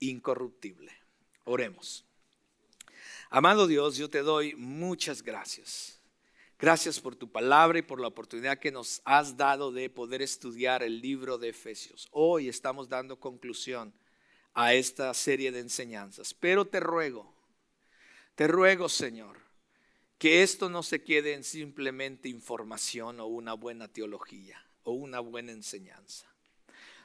incorruptible. 0.00 1.07
Oremos. 1.48 2.04
Amado 3.30 3.66
Dios, 3.66 3.96
yo 3.96 4.10
te 4.10 4.20
doy 4.20 4.54
muchas 4.54 5.22
gracias. 5.22 5.98
Gracias 6.58 7.00
por 7.00 7.16
tu 7.16 7.32
palabra 7.32 7.78
y 7.78 7.82
por 7.82 8.00
la 8.00 8.08
oportunidad 8.08 8.58
que 8.58 8.70
nos 8.70 9.00
has 9.06 9.34
dado 9.34 9.72
de 9.72 9.88
poder 9.88 10.20
estudiar 10.20 10.82
el 10.82 11.00
libro 11.00 11.38
de 11.38 11.48
Efesios. 11.48 12.06
Hoy 12.10 12.50
estamos 12.50 12.90
dando 12.90 13.18
conclusión 13.18 13.94
a 14.52 14.74
esta 14.74 15.14
serie 15.14 15.50
de 15.50 15.60
enseñanzas. 15.60 16.34
Pero 16.34 16.66
te 16.66 16.80
ruego, 16.80 17.34
te 18.34 18.46
ruego 18.46 18.90
Señor, 18.90 19.38
que 20.18 20.42
esto 20.42 20.68
no 20.68 20.82
se 20.82 21.02
quede 21.02 21.32
en 21.32 21.44
simplemente 21.44 22.28
información 22.28 23.20
o 23.20 23.26
una 23.26 23.54
buena 23.54 23.88
teología 23.88 24.62
o 24.82 24.92
una 24.92 25.20
buena 25.20 25.52
enseñanza. 25.52 26.28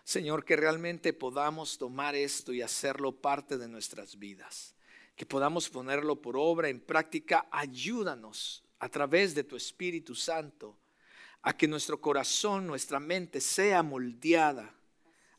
Señor, 0.04 0.44
que 0.44 0.56
realmente 0.56 1.14
podamos 1.14 1.78
tomar 1.78 2.14
esto 2.16 2.52
y 2.52 2.62
hacerlo 2.62 3.14
parte 3.14 3.58
de 3.58 3.70
nuestras 3.70 4.20
vidas, 4.20 4.76
que 5.16 5.26
podamos 5.26 5.70
ponerlo 5.70 6.22
por 6.22 6.36
obra, 6.38 6.68
en 6.68 6.82
práctica. 6.82 7.48
Ayúdanos 7.52 8.64
a 8.80 8.90
través 8.90 9.34
de 9.34 9.46
tu 9.46 9.56
Espíritu 9.56 10.14
Santo 10.14 10.78
a 11.42 11.56
que 11.56 11.68
nuestro 11.68 12.02
corazón, 12.02 12.68
nuestra 12.68 13.00
mente 13.00 13.40
sea 13.40 13.82
moldeada 13.82 14.74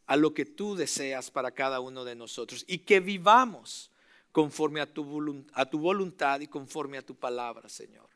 a 0.06 0.16
lo 0.16 0.32
que 0.32 0.44
tú 0.44 0.76
deseas 0.76 1.30
para 1.30 1.50
cada 1.50 1.80
uno 1.80 2.04
de 2.04 2.14
nosotros 2.14 2.64
y 2.66 2.78
que 2.78 3.00
vivamos 3.00 3.90
conforme 4.32 4.80
a 4.80 4.92
tu, 4.92 5.44
a 5.52 5.66
tu 5.66 5.78
voluntad 5.78 6.40
y 6.40 6.46
conforme 6.46 6.98
a 6.98 7.02
tu 7.02 7.14
palabra, 7.14 7.68
Señor. 7.68 8.08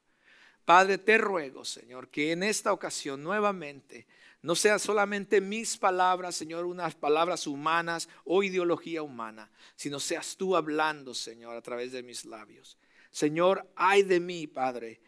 Padre, 0.65 0.99
te 0.99 1.17
ruego, 1.17 1.65
Señor, 1.65 2.09
que 2.09 2.33
en 2.33 2.43
esta 2.43 2.73
ocasión 2.73 3.23
nuevamente 3.23 4.07
no 4.41 4.55
sean 4.55 4.79
solamente 4.79 5.41
mis 5.41 5.77
palabras, 5.77 6.37
Señor, 6.37 6.65
unas 6.65 6.95
palabras 6.95 7.47
humanas 7.47 8.09
o 8.25 8.43
ideología 8.43 9.03
humana, 9.03 9.51
sino 9.75 9.99
seas 9.99 10.37
tú 10.37 10.57
hablando, 10.57 11.13
Señor, 11.15 11.57
a 11.57 11.63
través 11.63 11.93
de 11.93 12.03
mis 12.03 12.25
labios. 12.25 12.79
Señor, 13.11 13.69
ay 13.75 14.03
de 14.05 14.21
mí, 14.21 14.47
Padre, 14.47 15.01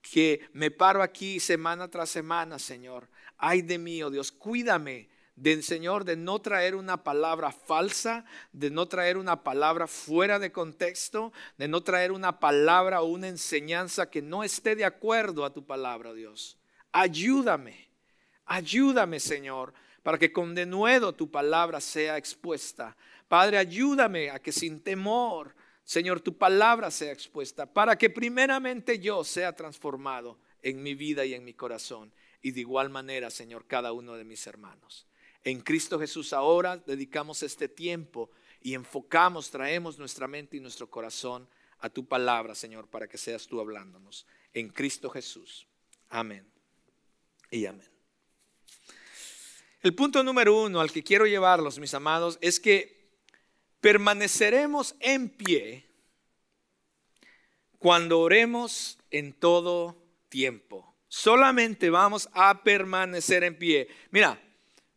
que 0.00 0.48
me 0.52 0.70
paro 0.70 1.02
aquí 1.02 1.38
semana 1.38 1.88
tras 1.88 2.10
semana, 2.10 2.58
Señor. 2.58 3.08
Ay 3.36 3.62
de 3.62 3.78
mí, 3.78 4.02
oh 4.02 4.10
Dios, 4.10 4.32
cuídame 4.32 5.08
del 5.36 5.62
Señor, 5.62 6.04
de 6.04 6.16
no 6.16 6.40
traer 6.40 6.74
una 6.74 7.02
palabra 7.02 7.52
falsa, 7.52 8.24
de 8.52 8.70
no 8.70 8.86
traer 8.86 9.16
una 9.16 9.42
palabra 9.42 9.86
fuera 9.86 10.38
de 10.38 10.52
contexto, 10.52 11.32
de 11.58 11.68
no 11.68 11.82
traer 11.82 12.12
una 12.12 12.38
palabra 12.38 13.02
o 13.02 13.06
una 13.06 13.28
enseñanza 13.28 14.10
que 14.10 14.22
no 14.22 14.44
esté 14.44 14.76
de 14.76 14.84
acuerdo 14.84 15.44
a 15.44 15.52
tu 15.52 15.64
palabra, 15.64 16.12
Dios. 16.12 16.58
Ayúdame, 16.92 17.83
ayúdame, 18.46 19.20
Señor, 19.20 19.72
para 20.02 20.18
que 20.18 20.32
con 20.32 20.54
denuedo 20.54 21.14
tu 21.14 21.30
palabra 21.30 21.80
sea 21.80 22.16
expuesta. 22.18 22.96
Padre, 23.28 23.58
ayúdame 23.58 24.30
a 24.30 24.38
que 24.38 24.52
sin 24.52 24.80
temor, 24.80 25.54
Señor, 25.84 26.20
tu 26.20 26.36
palabra 26.36 26.90
sea 26.90 27.12
expuesta, 27.12 27.66
para 27.66 27.96
que 27.96 28.10
primeramente 28.10 28.98
yo 28.98 29.24
sea 29.24 29.54
transformado 29.54 30.38
en 30.62 30.82
mi 30.82 30.94
vida 30.94 31.24
y 31.24 31.34
en 31.34 31.44
mi 31.44 31.54
corazón. 31.54 32.12
Y 32.42 32.50
de 32.52 32.60
igual 32.60 32.90
manera, 32.90 33.30
Señor, 33.30 33.66
cada 33.66 33.92
uno 33.92 34.14
de 34.14 34.24
mis 34.24 34.46
hermanos. 34.46 35.06
En 35.44 35.60
Cristo 35.60 35.98
Jesús 35.98 36.32
ahora 36.32 36.78
dedicamos 36.78 37.42
este 37.42 37.68
tiempo 37.68 38.30
y 38.62 38.74
enfocamos, 38.74 39.50
traemos 39.50 39.98
nuestra 39.98 40.26
mente 40.26 40.56
y 40.56 40.60
nuestro 40.60 40.90
corazón 40.90 41.46
a 41.80 41.90
tu 41.90 42.06
palabra, 42.06 42.54
Señor, 42.54 42.88
para 42.88 43.06
que 43.06 43.18
seas 43.18 43.46
tú 43.46 43.60
hablándonos. 43.60 44.26
En 44.54 44.70
Cristo 44.70 45.10
Jesús. 45.10 45.66
Amén. 46.08 46.46
Y 47.50 47.66
amén. 47.66 47.93
El 49.84 49.94
punto 49.94 50.24
número 50.24 50.60
uno 50.60 50.80
al 50.80 50.90
que 50.90 51.04
quiero 51.04 51.26
llevarlos, 51.26 51.78
mis 51.78 51.94
amados, 51.94 52.38
es 52.40 52.58
que 52.58 53.12
permaneceremos 53.80 54.96
en 54.98 55.28
pie 55.28 55.86
cuando 57.78 58.18
oremos 58.18 58.98
en 59.12 59.32
todo 59.32 59.96
tiempo. 60.28 60.96
Solamente 61.06 61.90
vamos 61.90 62.28
a 62.32 62.64
permanecer 62.64 63.44
en 63.44 63.56
pie. 63.56 63.86
Mira, 64.10 64.40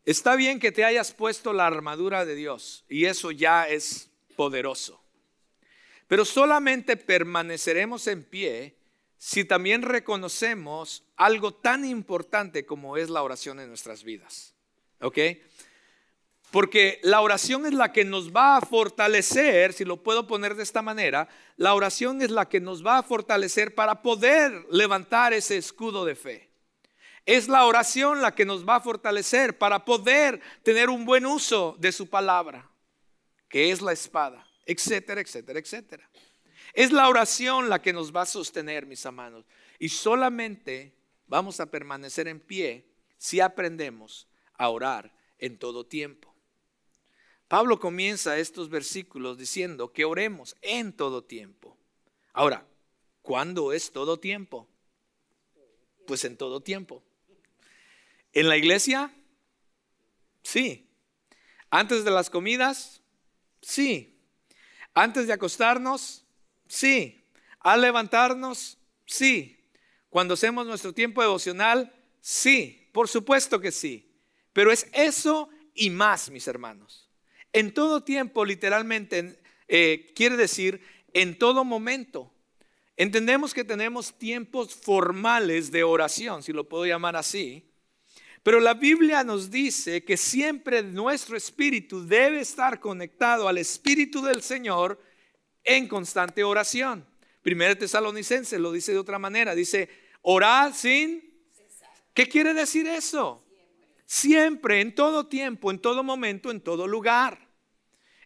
Está 0.08 0.36
bien 0.36 0.58
que 0.58 0.72
te 0.72 0.86
hayas 0.86 1.12
puesto 1.12 1.52
la 1.52 1.66
armadura 1.66 2.24
de 2.24 2.34
Dios 2.34 2.82
y 2.88 3.04
eso 3.04 3.30
ya 3.30 3.68
es 3.68 4.08
poderoso. 4.36 5.04
Pero 6.06 6.24
solamente 6.24 6.96
permaneceremos 6.96 8.06
en 8.06 8.24
pie 8.24 8.78
si 9.18 9.44
también 9.44 9.82
reconocemos 9.82 11.04
algo 11.14 11.52
tan 11.52 11.84
importante 11.84 12.64
como 12.64 12.96
es 12.96 13.10
la 13.10 13.22
oración 13.22 13.60
en 13.60 13.68
nuestras 13.68 14.02
vidas. 14.02 14.54
¿Ok? 15.00 15.18
Porque 16.50 16.98
la 17.02 17.20
oración 17.20 17.66
es 17.66 17.74
la 17.74 17.92
que 17.92 18.04
nos 18.04 18.34
va 18.34 18.56
a 18.56 18.60
fortalecer, 18.62 19.74
si 19.74 19.84
lo 19.84 20.02
puedo 20.02 20.26
poner 20.26 20.54
de 20.54 20.62
esta 20.62 20.80
manera, 20.80 21.28
la 21.56 21.74
oración 21.74 22.22
es 22.22 22.30
la 22.30 22.48
que 22.48 22.60
nos 22.60 22.84
va 22.84 22.98
a 22.98 23.02
fortalecer 23.02 23.74
para 23.74 24.00
poder 24.00 24.64
levantar 24.70 25.34
ese 25.34 25.58
escudo 25.58 26.06
de 26.06 26.14
fe. 26.14 26.48
Es 27.26 27.48
la 27.48 27.66
oración 27.66 28.22
la 28.22 28.34
que 28.34 28.46
nos 28.46 28.66
va 28.66 28.76
a 28.76 28.80
fortalecer 28.80 29.58
para 29.58 29.84
poder 29.84 30.40
tener 30.62 30.88
un 30.88 31.04
buen 31.04 31.26
uso 31.26 31.76
de 31.78 31.92
su 31.92 32.08
palabra, 32.08 32.70
que 33.50 33.70
es 33.70 33.82
la 33.82 33.92
espada, 33.92 34.46
etcétera, 34.64 35.20
etcétera, 35.20 35.58
etcétera. 35.58 36.08
Es 36.72 36.92
la 36.92 37.08
oración 37.08 37.68
la 37.68 37.82
que 37.82 37.92
nos 37.92 38.14
va 38.14 38.22
a 38.22 38.26
sostener, 38.26 38.86
mis 38.86 39.04
amados. 39.04 39.44
Y 39.78 39.90
solamente 39.90 40.94
vamos 41.26 41.60
a 41.60 41.66
permanecer 41.66 42.28
en 42.28 42.40
pie 42.40 42.86
si 43.18 43.40
aprendemos 43.40 44.27
a 44.58 44.68
orar 44.68 45.14
en 45.38 45.58
todo 45.58 45.86
tiempo. 45.86 46.34
Pablo 47.48 47.80
comienza 47.80 48.38
estos 48.38 48.68
versículos 48.68 49.38
diciendo 49.38 49.92
que 49.92 50.04
oremos 50.04 50.56
en 50.60 50.92
todo 50.92 51.24
tiempo. 51.24 51.78
Ahora, 52.34 52.66
¿cuándo 53.22 53.72
es 53.72 53.90
todo 53.90 54.20
tiempo? 54.20 54.68
Pues 56.06 56.24
en 56.24 56.36
todo 56.36 56.60
tiempo. 56.60 57.02
En 58.34 58.48
la 58.48 58.58
iglesia, 58.58 59.14
Sí. 60.48 60.88
Antes 61.68 62.04
de 62.04 62.10
las 62.10 62.30
comidas, 62.30 63.02
sí. 63.60 64.18
Antes 64.94 65.26
de 65.26 65.34
acostarnos, 65.34 66.24
sí. 66.66 67.22
Al 67.60 67.82
levantarnos, 67.82 68.78
sí. 69.04 69.60
Cuando 70.08 70.34
hacemos 70.34 70.66
nuestro 70.66 70.94
tiempo 70.94 71.20
devocional, 71.20 71.92
sí. 72.22 72.88
Por 72.92 73.08
supuesto 73.08 73.60
que 73.60 73.70
sí. 73.70 74.07
Pero 74.52 74.72
es 74.72 74.88
eso 74.92 75.48
y 75.74 75.90
más, 75.90 76.30
mis 76.30 76.48
hermanos. 76.48 77.08
En 77.52 77.72
todo 77.72 78.02
tiempo, 78.02 78.44
literalmente, 78.44 79.40
eh, 79.68 80.12
quiere 80.14 80.36
decir 80.36 80.80
en 81.12 81.38
todo 81.38 81.64
momento. 81.64 82.32
Entendemos 82.96 83.54
que 83.54 83.64
tenemos 83.64 84.18
tiempos 84.18 84.74
formales 84.74 85.70
de 85.70 85.84
oración, 85.84 86.42
si 86.42 86.52
lo 86.52 86.68
puedo 86.68 86.84
llamar 86.84 87.16
así, 87.16 87.68
pero 88.42 88.60
la 88.60 88.74
Biblia 88.74 89.24
nos 89.24 89.50
dice 89.50 90.04
que 90.04 90.16
siempre 90.16 90.82
nuestro 90.82 91.36
espíritu 91.36 92.06
debe 92.06 92.40
estar 92.40 92.80
conectado 92.80 93.46
al 93.46 93.58
espíritu 93.58 94.22
del 94.22 94.42
Señor 94.42 95.00
en 95.64 95.86
constante 95.86 96.42
oración. 96.42 97.06
Primero 97.42 97.76
Tesalonicense 97.76 98.58
lo 98.58 98.72
dice 98.72 98.92
de 98.92 98.98
otra 98.98 99.18
manera, 99.18 99.54
dice, 99.54 99.88
orar 100.22 100.74
sin... 100.74 101.22
¿Qué 102.14 102.26
quiere 102.28 102.52
decir 102.52 102.86
eso? 102.86 103.44
Siempre, 104.10 104.80
en 104.80 104.94
todo 104.94 105.26
tiempo, 105.26 105.70
en 105.70 105.78
todo 105.78 106.02
momento, 106.02 106.50
en 106.50 106.62
todo 106.62 106.86
lugar. 106.86 107.50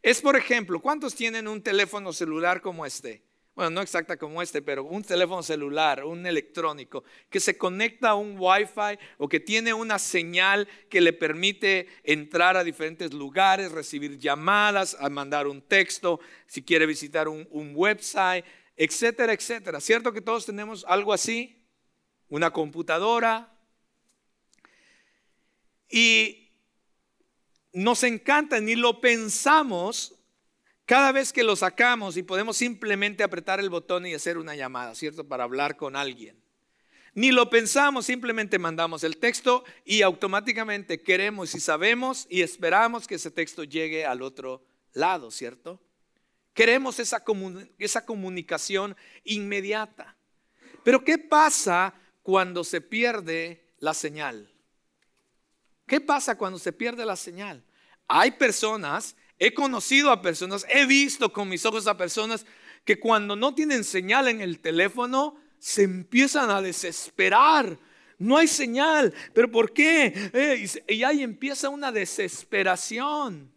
Es, 0.00 0.20
por 0.20 0.36
ejemplo, 0.36 0.78
¿cuántos 0.80 1.12
tienen 1.16 1.48
un 1.48 1.60
teléfono 1.60 2.12
celular 2.12 2.62
como 2.62 2.86
este? 2.86 3.24
bueno, 3.54 3.70
no 3.70 3.80
exacta 3.82 4.16
como 4.16 4.40
este, 4.40 4.62
pero 4.62 4.84
un 4.84 5.02
teléfono 5.02 5.42
celular, 5.42 6.04
un 6.04 6.24
electrónico, 6.24 7.04
que 7.28 7.40
se 7.40 7.58
conecta 7.58 8.10
a 8.10 8.14
un 8.14 8.36
Wi-Fi 8.38 8.98
o 9.18 9.28
que 9.28 9.40
tiene 9.40 9.74
una 9.74 9.98
señal 9.98 10.68
que 10.88 11.00
le 11.00 11.12
permite 11.12 11.88
entrar 12.02 12.56
a 12.56 12.64
diferentes 12.64 13.12
lugares, 13.12 13.72
recibir 13.72 14.16
llamadas, 14.16 14.96
mandar 15.10 15.46
un 15.48 15.60
texto, 15.60 16.20
si 16.46 16.62
quiere 16.62 16.86
visitar 16.86 17.28
un, 17.28 17.46
un 17.50 17.72
website, 17.74 18.44
etcétera, 18.76 19.34
etcétera. 19.34 19.80
¿Cierto 19.80 20.12
que 20.12 20.22
todos 20.22 20.46
tenemos 20.46 20.86
algo 20.88 21.12
así? 21.12 21.66
Una 22.28 22.52
computadora. 22.52 23.52
Y 25.92 26.48
nos 27.74 28.02
encanta, 28.02 28.58
ni 28.60 28.76
lo 28.76 29.02
pensamos 29.02 30.14
cada 30.86 31.12
vez 31.12 31.34
que 31.34 31.44
lo 31.44 31.54
sacamos 31.54 32.16
y 32.16 32.22
podemos 32.22 32.56
simplemente 32.56 33.22
apretar 33.22 33.60
el 33.60 33.68
botón 33.68 34.06
y 34.06 34.14
hacer 34.14 34.38
una 34.38 34.56
llamada, 34.56 34.94
¿cierto? 34.94 35.28
Para 35.28 35.44
hablar 35.44 35.76
con 35.76 35.94
alguien. 35.94 36.42
Ni 37.14 37.30
lo 37.30 37.50
pensamos, 37.50 38.06
simplemente 38.06 38.58
mandamos 38.58 39.04
el 39.04 39.18
texto 39.18 39.64
y 39.84 40.00
automáticamente 40.00 41.02
queremos 41.02 41.54
y 41.54 41.60
sabemos 41.60 42.26
y 42.30 42.40
esperamos 42.40 43.06
que 43.06 43.16
ese 43.16 43.30
texto 43.30 43.62
llegue 43.62 44.06
al 44.06 44.22
otro 44.22 44.64
lado, 44.94 45.30
¿cierto? 45.30 45.78
Queremos 46.54 47.00
esa, 47.00 47.22
esa 47.78 48.06
comunicación 48.06 48.96
inmediata. 49.24 50.16
Pero 50.84 51.04
¿qué 51.04 51.18
pasa 51.18 51.92
cuando 52.22 52.64
se 52.64 52.80
pierde 52.80 53.74
la 53.78 53.92
señal? 53.92 54.51
¿Qué 55.86 56.00
pasa 56.00 56.36
cuando 56.36 56.58
se 56.58 56.72
pierde 56.72 57.04
la 57.04 57.16
señal? 57.16 57.64
Hay 58.08 58.32
personas 58.32 59.16
He 59.44 59.52
conocido 59.52 60.12
a 60.12 60.22
personas, 60.22 60.64
he 60.68 60.86
visto 60.86 61.32
con 61.32 61.48
mis 61.48 61.66
ojos 61.66 61.88
a 61.88 61.96
personas 61.96 62.46
que 62.84 63.00
cuando 63.00 63.34
no 63.34 63.56
tienen 63.56 63.82
señal 63.82 64.28
en 64.28 64.40
el 64.40 64.60
teléfono 64.60 65.36
se 65.58 65.82
empiezan 65.82 66.48
a 66.48 66.62
desesperar. 66.62 67.76
No 68.18 68.36
hay 68.36 68.46
señal, 68.46 69.12
pero 69.34 69.50
¿por 69.50 69.72
qué? 69.72 70.30
Eh, 70.32 70.64
y 70.86 71.02
ahí 71.02 71.24
empieza 71.24 71.70
una 71.70 71.90
desesperación. 71.90 73.52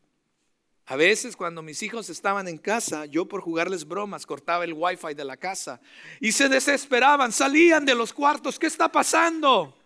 A 0.88 0.96
veces 0.96 1.36
cuando 1.36 1.62
mis 1.62 1.84
hijos 1.84 2.10
estaban 2.10 2.48
en 2.48 2.58
casa, 2.58 3.06
yo 3.06 3.28
por 3.28 3.42
jugarles 3.42 3.88
bromas 3.88 4.26
cortaba 4.26 4.64
el 4.64 4.74
wifi 4.74 5.14
de 5.14 5.24
la 5.24 5.38
casa 5.38 5.80
y 6.20 6.32
se 6.32 6.50
desesperaban, 6.50 7.32
salían 7.32 7.86
de 7.86 7.94
los 7.94 8.12
cuartos, 8.12 8.58
¿qué 8.58 8.66
está 8.66 8.92
pasando? 8.92 9.78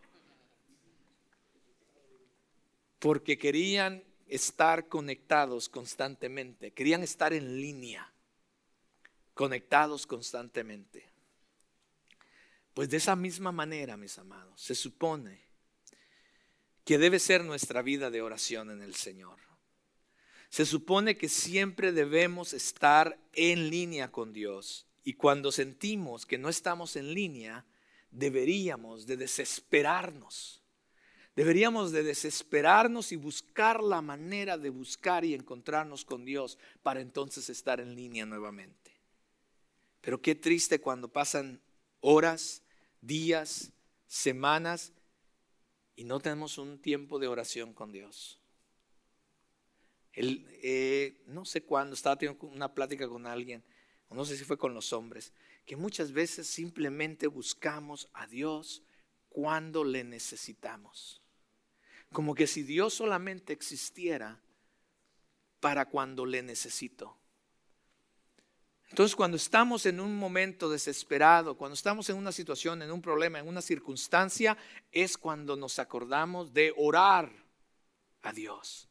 Porque 2.99 3.37
querían 3.37 4.03
estar 4.27 4.87
conectados 4.87 5.69
constantemente, 5.69 6.71
querían 6.71 7.03
estar 7.03 7.33
en 7.33 7.59
línea, 7.59 8.13
conectados 9.33 10.05
constantemente. 10.05 11.09
Pues 12.73 12.89
de 12.89 12.97
esa 12.97 13.15
misma 13.15 13.51
manera, 13.51 13.97
mis 13.97 14.17
amados, 14.19 14.61
se 14.61 14.75
supone 14.75 15.41
que 16.85 16.97
debe 16.97 17.19
ser 17.19 17.43
nuestra 17.43 17.81
vida 17.81 18.09
de 18.09 18.21
oración 18.21 18.71
en 18.71 18.81
el 18.81 18.95
Señor. 18.95 19.37
Se 20.49 20.65
supone 20.65 21.17
que 21.17 21.29
siempre 21.29 21.91
debemos 21.91 22.53
estar 22.53 23.19
en 23.33 23.69
línea 23.69 24.11
con 24.11 24.33
Dios 24.33 24.87
y 25.03 25.13
cuando 25.13 25.51
sentimos 25.51 26.25
que 26.25 26.37
no 26.37 26.49
estamos 26.49 26.95
en 26.95 27.13
línea, 27.13 27.65
deberíamos 28.11 29.05
de 29.05 29.17
desesperarnos 29.17 30.58
Deberíamos 31.39 31.93
de 31.93 32.03
desesperarnos 32.03 33.13
y 33.13 33.15
buscar 33.15 33.81
la 33.81 34.01
manera 34.01 34.57
de 34.57 34.69
buscar 34.69 35.23
y 35.23 35.33
encontrarnos 35.33 36.03
con 36.03 36.25
Dios 36.25 36.57
para 36.83 36.99
entonces 36.99 37.49
estar 37.49 37.79
en 37.79 37.95
línea 37.95 38.25
nuevamente. 38.25 38.91
Pero 40.01 40.21
qué 40.21 40.35
triste 40.35 40.81
cuando 40.81 41.07
pasan 41.07 41.61
horas, 42.01 42.61
días, 42.99 43.71
semanas 44.05 44.91
y 45.95 46.03
no 46.03 46.19
tenemos 46.19 46.57
un 46.57 46.77
tiempo 46.77 47.19
de 47.19 47.29
oración 47.29 47.73
con 47.73 47.93
Dios. 47.93 48.41
Eh, 50.11 51.23
no 51.25 51.45
sé 51.45 51.61
cuándo, 51.63 51.93
estaba 51.93 52.17
teniendo 52.17 52.47
una 52.47 52.73
plática 52.73 53.07
con 53.07 53.25
alguien, 53.25 53.63
o 54.09 54.15
no 54.15 54.25
sé 54.25 54.35
si 54.35 54.43
fue 54.43 54.57
con 54.57 54.73
los 54.73 54.91
hombres, 54.91 55.31
que 55.65 55.77
muchas 55.77 56.11
veces 56.11 56.47
simplemente 56.47 57.27
buscamos 57.27 58.09
a 58.11 58.27
Dios 58.27 58.83
cuando 59.29 59.85
le 59.85 60.03
necesitamos 60.03 61.18
como 62.11 62.35
que 62.35 62.47
si 62.47 62.63
Dios 62.63 62.93
solamente 62.93 63.53
existiera 63.53 64.39
para 65.59 65.85
cuando 65.85 66.25
le 66.25 66.41
necesito. 66.41 67.15
Entonces 68.89 69.15
cuando 69.15 69.37
estamos 69.37 69.85
en 69.85 69.99
un 69.99 70.15
momento 70.15 70.69
desesperado, 70.69 71.55
cuando 71.55 71.75
estamos 71.75 72.09
en 72.09 72.17
una 72.17 72.31
situación, 72.31 72.81
en 72.81 72.91
un 72.91 73.01
problema, 73.01 73.39
en 73.39 73.47
una 73.47 73.61
circunstancia, 73.61 74.57
es 74.91 75.17
cuando 75.17 75.55
nos 75.55 75.77
acordamos 75.77 76.53
de 76.53 76.73
orar 76.75 77.31
a 78.23 78.33
Dios. 78.33 78.89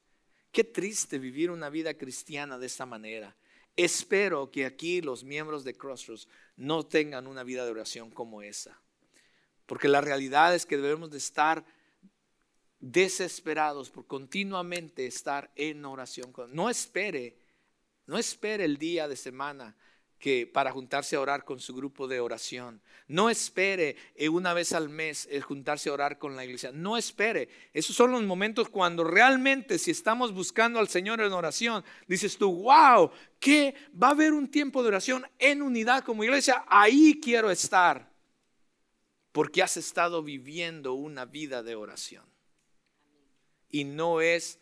Qué 0.53 0.63
triste 0.63 1.19
vivir 1.19 1.51
una 1.51 1.69
vida 1.69 1.95
cristiana 1.95 2.59
de 2.59 2.67
esta 2.67 2.87
manera. 2.87 3.37
Espero 3.77 4.51
que 4.51 4.67
aquí 4.67 5.01
los 5.01 5.25
miembros 5.25 5.65
de 5.65 5.77
Crossroads 5.77 6.29
no 6.57 6.87
tengan 6.87 7.27
una 7.27 7.43
vida 7.43 7.65
de 7.65 7.71
oración 7.73 8.11
como 8.11 8.43
esa. 8.43 8.81
Porque 9.67 9.89
la 9.89 10.01
realidad 10.01 10.55
es 10.55 10.65
que 10.65 10.77
debemos 10.77 11.11
de 11.11 11.19
estar 11.19 11.65
desesperados 12.81 13.91
por 13.91 14.07
continuamente 14.07 15.07
estar 15.07 15.51
en 15.57 15.85
oración. 15.85 16.33
No 16.51 16.71
espere, 16.71 17.37
no 18.07 18.19
espere 18.19 18.65
el 18.65 18.77
día 18.77 19.09
de 19.09 19.17
semana 19.17 19.77
que 20.19 20.49
para 20.49 20.73
juntarse 20.73 21.15
a 21.15 21.21
orar 21.21 21.45
con 21.45 21.61
su 21.61 21.75
grupo 21.75 22.09
de 22.09 22.19
oración. 22.21 22.83
No 23.07 23.31
espere 23.31 23.97
eh, 24.17 24.29
una 24.29 24.53
vez 24.53 24.73
al 24.73 24.89
mes 24.89 25.29
el 25.31 25.43
juntarse 25.43 25.89
a 25.89 25.93
orar 25.93 26.19
con 26.19 26.35
la 26.35 26.45
iglesia. 26.45 26.73
No 26.73 26.97
espere. 26.97 27.49
Esos 27.73 27.95
son 27.95 28.11
los 28.11 28.23
momentos 28.25 28.69
cuando 28.69 29.05
realmente 29.05 29.79
si 29.79 29.93
estamos 29.93 30.33
buscando 30.33 30.81
al 30.81 30.89
Señor 30.89 31.21
en 31.21 31.33
oración, 31.33 31.85
dices 32.09 32.37
tú, 32.37 32.53
wow, 32.63 33.13
que 33.39 33.75
va 34.01 34.09
a 34.09 34.13
haber 34.13 34.33
un 34.33 34.51
tiempo 34.51 34.83
de 34.83 34.89
oración 34.89 35.25
en 35.39 35.63
unidad 35.63 36.03
como 36.03 36.25
iglesia. 36.25 36.65
Ahí 36.67 37.21
quiero 37.23 37.51
estar. 37.51 38.09
Porque 39.31 39.63
has 39.63 39.77
estado 39.77 40.23
viviendo 40.23 40.95
una 40.95 41.25
vida 41.25 41.63
de 41.63 41.77
oración 41.77 42.38
y 43.71 43.85
no 43.85 44.21
es 44.21 44.59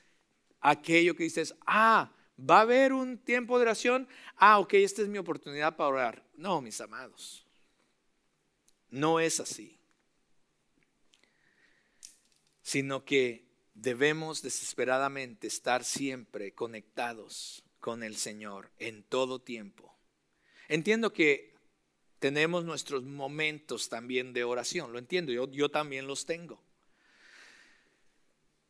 aquello 0.60 1.14
que 1.14 1.24
dices, 1.24 1.54
ah, 1.66 2.12
va 2.38 2.58
a 2.58 2.62
haber 2.62 2.92
un 2.92 3.18
tiempo 3.18 3.56
de 3.58 3.62
oración, 3.62 4.08
ah, 4.36 4.58
ok, 4.58 4.74
esta 4.74 5.02
es 5.02 5.08
mi 5.08 5.18
oportunidad 5.18 5.76
para 5.76 5.88
orar. 5.88 6.26
No, 6.36 6.60
mis 6.60 6.80
amados, 6.80 7.46
no 8.90 9.20
es 9.20 9.40
así, 9.40 9.78
sino 12.62 13.04
que 13.04 13.46
debemos 13.74 14.42
desesperadamente 14.42 15.46
estar 15.46 15.84
siempre 15.84 16.52
conectados 16.54 17.62
con 17.78 18.02
el 18.02 18.16
Señor 18.16 18.70
en 18.78 19.02
todo 19.02 19.40
tiempo. 19.40 19.94
Entiendo 20.68 21.12
que 21.12 21.54
tenemos 22.18 22.64
nuestros 22.64 23.04
momentos 23.04 23.88
también 23.88 24.32
de 24.32 24.44
oración, 24.44 24.92
lo 24.92 24.98
entiendo, 24.98 25.32
yo, 25.32 25.50
yo 25.50 25.70
también 25.70 26.06
los 26.06 26.26
tengo. 26.26 26.65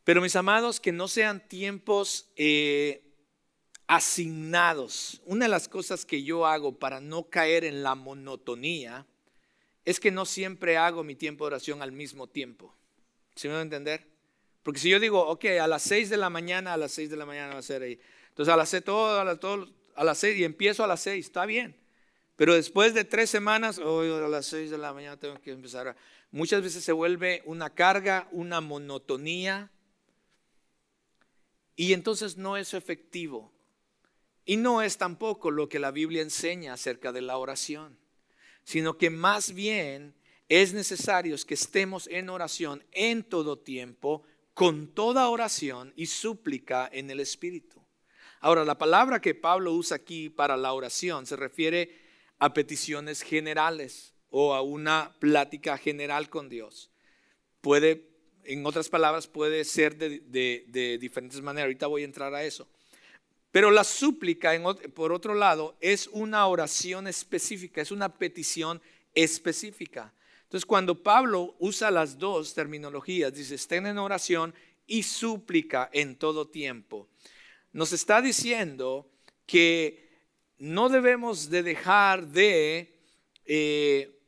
Pero 0.07 0.21
mis 0.21 0.37
amados, 0.37 0.79
que 0.79 0.93
no 0.93 1.09
sean 1.09 1.45
tiempos 1.49 2.29
eh, 2.37 3.03
asignados. 3.87 5.21
Una 5.25 5.43
de 5.43 5.49
las 5.49 5.67
cosas 5.67 6.05
que 6.05 6.23
yo 6.23 6.45
hago 6.45 6.79
para 6.79 7.01
no 7.01 7.23
caer 7.23 7.65
en 7.65 7.83
la 7.83 7.93
monotonía 7.93 9.05
es 9.83 9.99
que 9.99 10.09
no 10.09 10.25
siempre 10.25 10.77
hago 10.77 11.03
mi 11.03 11.15
tiempo 11.15 11.43
de 11.43 11.47
oración 11.47 11.81
al 11.81 11.91
mismo 11.91 12.25
tiempo. 12.27 12.73
¿Sí 13.35 13.49
me 13.49 13.55
van 13.55 13.59
a 13.59 13.63
entender? 13.63 14.07
Porque 14.63 14.79
si 14.79 14.89
yo 14.89 15.01
digo, 15.01 15.27
ok, 15.27 15.43
a 15.59 15.67
las 15.67 15.81
6 15.81 16.09
de 16.09 16.15
la 16.15 16.29
mañana, 16.29 16.71
a 16.71 16.77
las 16.77 16.93
6 16.93 17.09
de 17.09 17.17
la 17.17 17.25
mañana 17.25 17.55
va 17.55 17.59
a 17.59 17.61
ser 17.61 17.81
ahí. 17.81 17.99
Entonces 18.29 18.53
a 18.53 18.55
las 18.55 18.69
6, 18.69 18.85
todo, 18.85 19.19
a 19.19 19.25
las, 19.25 19.41
todo, 19.41 19.67
a 19.93 20.05
las 20.05 20.17
6 20.19 20.39
y 20.39 20.45
empiezo 20.45 20.85
a 20.85 20.87
las 20.87 21.01
6, 21.01 21.25
está 21.25 21.45
bien. 21.45 21.75
Pero 22.37 22.53
después 22.53 22.93
de 22.93 23.03
tres 23.03 23.29
semanas, 23.29 23.77
hoy 23.77 24.09
a 24.09 24.29
las 24.29 24.45
6 24.45 24.71
de 24.71 24.77
la 24.77 24.93
mañana 24.93 25.19
tengo 25.19 25.37
que 25.41 25.51
empezar. 25.51 25.97
Muchas 26.31 26.61
veces 26.61 26.85
se 26.85 26.93
vuelve 26.93 27.41
una 27.43 27.71
carga, 27.71 28.29
una 28.31 28.61
monotonía. 28.61 29.69
Y 31.77 31.93
entonces 31.93 32.35
no 32.35 32.57
es 32.57 32.73
efectivo. 32.73 33.53
Y 34.43 34.57
no 34.57 34.81
es 34.81 34.97
tampoco 34.97 35.51
lo 35.51 35.69
que 35.69 35.79
la 35.79 35.91
Biblia 35.91 36.21
enseña 36.21 36.73
acerca 36.73 37.13
de 37.13 37.21
la 37.21 37.37
oración, 37.37 37.97
sino 38.65 38.97
que 38.97 39.09
más 39.09 39.53
bien 39.53 40.15
es 40.49 40.73
necesario 40.73 41.35
que 41.45 41.53
estemos 41.53 42.07
en 42.07 42.29
oración 42.29 42.83
en 42.91 43.23
todo 43.23 43.59
tiempo, 43.59 44.23
con 44.53 44.87
toda 44.87 45.29
oración 45.29 45.93
y 45.95 46.07
súplica 46.07 46.89
en 46.91 47.11
el 47.11 47.19
Espíritu. 47.19 47.81
Ahora, 48.39 48.65
la 48.65 48.77
palabra 48.77 49.21
que 49.21 49.35
Pablo 49.35 49.73
usa 49.73 49.97
aquí 49.97 50.29
para 50.29 50.57
la 50.57 50.73
oración 50.73 51.25
se 51.25 51.35
refiere 51.35 52.01
a 52.39 52.53
peticiones 52.53 53.21
generales 53.21 54.13
o 54.29 54.53
a 54.55 54.61
una 54.61 55.13
plática 55.19 55.77
general 55.77 56.29
con 56.29 56.49
Dios. 56.49 56.89
Puede, 57.61 58.16
en 58.47 58.65
otras 58.65 58.89
palabras, 58.89 59.27
puede 59.27 59.63
ser 59.65 59.97
de, 59.97 60.97
diferentes 60.99 61.41
maneras. 61.41 61.65
Ahorita 61.65 61.87
voy 61.87 62.01
a 62.01 62.05
entrar 62.05 62.33
a 62.33 62.43
eso. 62.43 62.67
Pero 63.51 63.71
la 63.71 63.83
súplica, 63.83 64.51
por 64.93 65.11
otro 65.11 65.33
lado, 65.33 65.75
es 65.81 66.07
una 66.07 66.45
oración 66.47 67.07
específica, 67.07 67.81
es 67.81 67.91
una 67.91 68.09
petición 68.09 68.81
específica. 69.13 70.13
Entonces, 70.43 70.65
cuando 70.65 71.01
Pablo 71.01 71.55
usa 71.59 71.91
las 71.91 72.17
dos 72.17 72.53
terminologías, 72.53 73.33
dice, 73.33 73.55
estén 73.55 73.85
en 73.85 73.97
oración 73.97 74.53
y 74.85 75.03
súplica 75.03 75.89
en 75.91 76.15
todo 76.15 76.47
tiempo, 76.47 77.09
nos 77.73 77.91
está 77.91 78.21
diciendo 78.21 79.09
que 79.45 80.07
no 80.57 80.89
debemos 80.89 81.49
de 81.49 81.63
dejar 81.63 82.27
de 82.27 82.95
eh, 83.45 84.19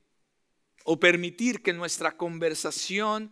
o 0.84 1.00
permitir 1.00 1.62
que 1.62 1.74
nuestra 1.74 2.18
conversación 2.18 3.32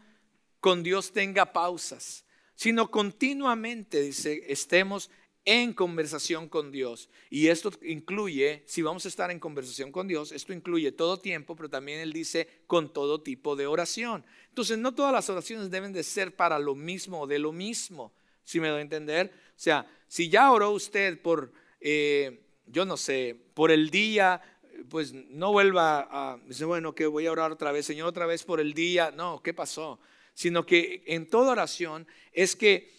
con 0.59 0.83
Dios 0.83 1.11
tenga 1.11 1.53
pausas, 1.53 2.25
sino 2.55 2.89
continuamente, 2.89 4.01
dice, 4.01 4.43
estemos 4.47 5.09
en 5.47 5.71
conversación 5.71 6.49
con 6.49 6.73
Dios. 6.73 7.09
Y 7.29 7.47
esto 7.47 7.71
incluye, 7.81 8.63
si 8.65 8.81
vamos 8.81 9.05
a 9.05 9.07
estar 9.07 9.31
en 9.31 9.39
conversación 9.39 9.93
con 9.93 10.05
Dios, 10.05 10.33
esto 10.33 10.51
incluye 10.51 10.91
todo 10.91 11.21
tiempo, 11.21 11.55
pero 11.55 11.69
también 11.69 12.01
Él 12.01 12.11
dice 12.11 12.49
con 12.67 12.91
todo 12.91 13.21
tipo 13.21 13.55
de 13.55 13.65
oración. 13.65 14.25
Entonces, 14.49 14.77
no 14.77 14.93
todas 14.93 15.13
las 15.13 15.29
oraciones 15.29 15.71
deben 15.71 15.93
de 15.93 16.03
ser 16.03 16.35
para 16.35 16.59
lo 16.59 16.75
mismo 16.75 17.21
o 17.21 17.27
de 17.27 17.39
lo 17.39 17.53
mismo, 17.53 18.13
si 18.43 18.59
me 18.59 18.67
doy 18.67 18.79
a 18.79 18.81
entender. 18.81 19.31
O 19.51 19.59
sea, 19.59 19.89
si 20.09 20.27
ya 20.27 20.51
oró 20.51 20.71
usted 20.71 21.21
por, 21.21 21.53
eh, 21.79 22.45
yo 22.65 22.83
no 22.83 22.97
sé, 22.97 23.33
por 23.53 23.71
el 23.71 23.89
día, 23.89 24.41
pues 24.89 25.13
no 25.13 25.53
vuelva 25.53 26.09
a, 26.11 26.37
dice, 26.45 26.65
bueno, 26.65 26.93
que 26.93 27.05
voy 27.07 27.25
a 27.25 27.31
orar 27.31 27.53
otra 27.53 27.71
vez, 27.71 27.85
Señor, 27.85 28.09
otra 28.09 28.25
vez 28.25 28.43
por 28.43 28.59
el 28.59 28.73
día. 28.73 29.11
No, 29.11 29.41
¿qué 29.41 29.53
pasó? 29.53 29.99
Sino 30.37 30.67
que 30.67 31.03
en 31.07 31.27
toda 31.27 31.53
oración 31.53 32.05
es 32.31 32.55
que 32.55 32.93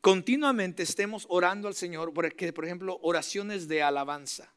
continuamente 0.00 0.82
estemos 0.82 1.26
orando 1.28 1.68
al 1.68 1.74
Señor, 1.74 2.14
porque, 2.14 2.50
por 2.50 2.64
ejemplo, 2.64 2.98
oraciones 3.02 3.68
de 3.68 3.82
alabanza. 3.82 4.50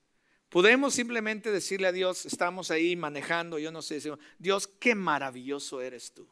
Podemos 0.48 0.94
simplemente 0.94 1.52
decirle 1.52 1.88
a 1.88 1.92
Dios, 1.92 2.26
estamos 2.26 2.72
ahí 2.72 2.96
manejando, 2.96 3.60
yo 3.60 3.70
no 3.70 3.82
sé, 3.82 4.02
Dios, 4.40 4.70
qué 4.80 4.96
maravilloso 4.96 5.82
eres 5.82 6.14
tú. 6.14 6.26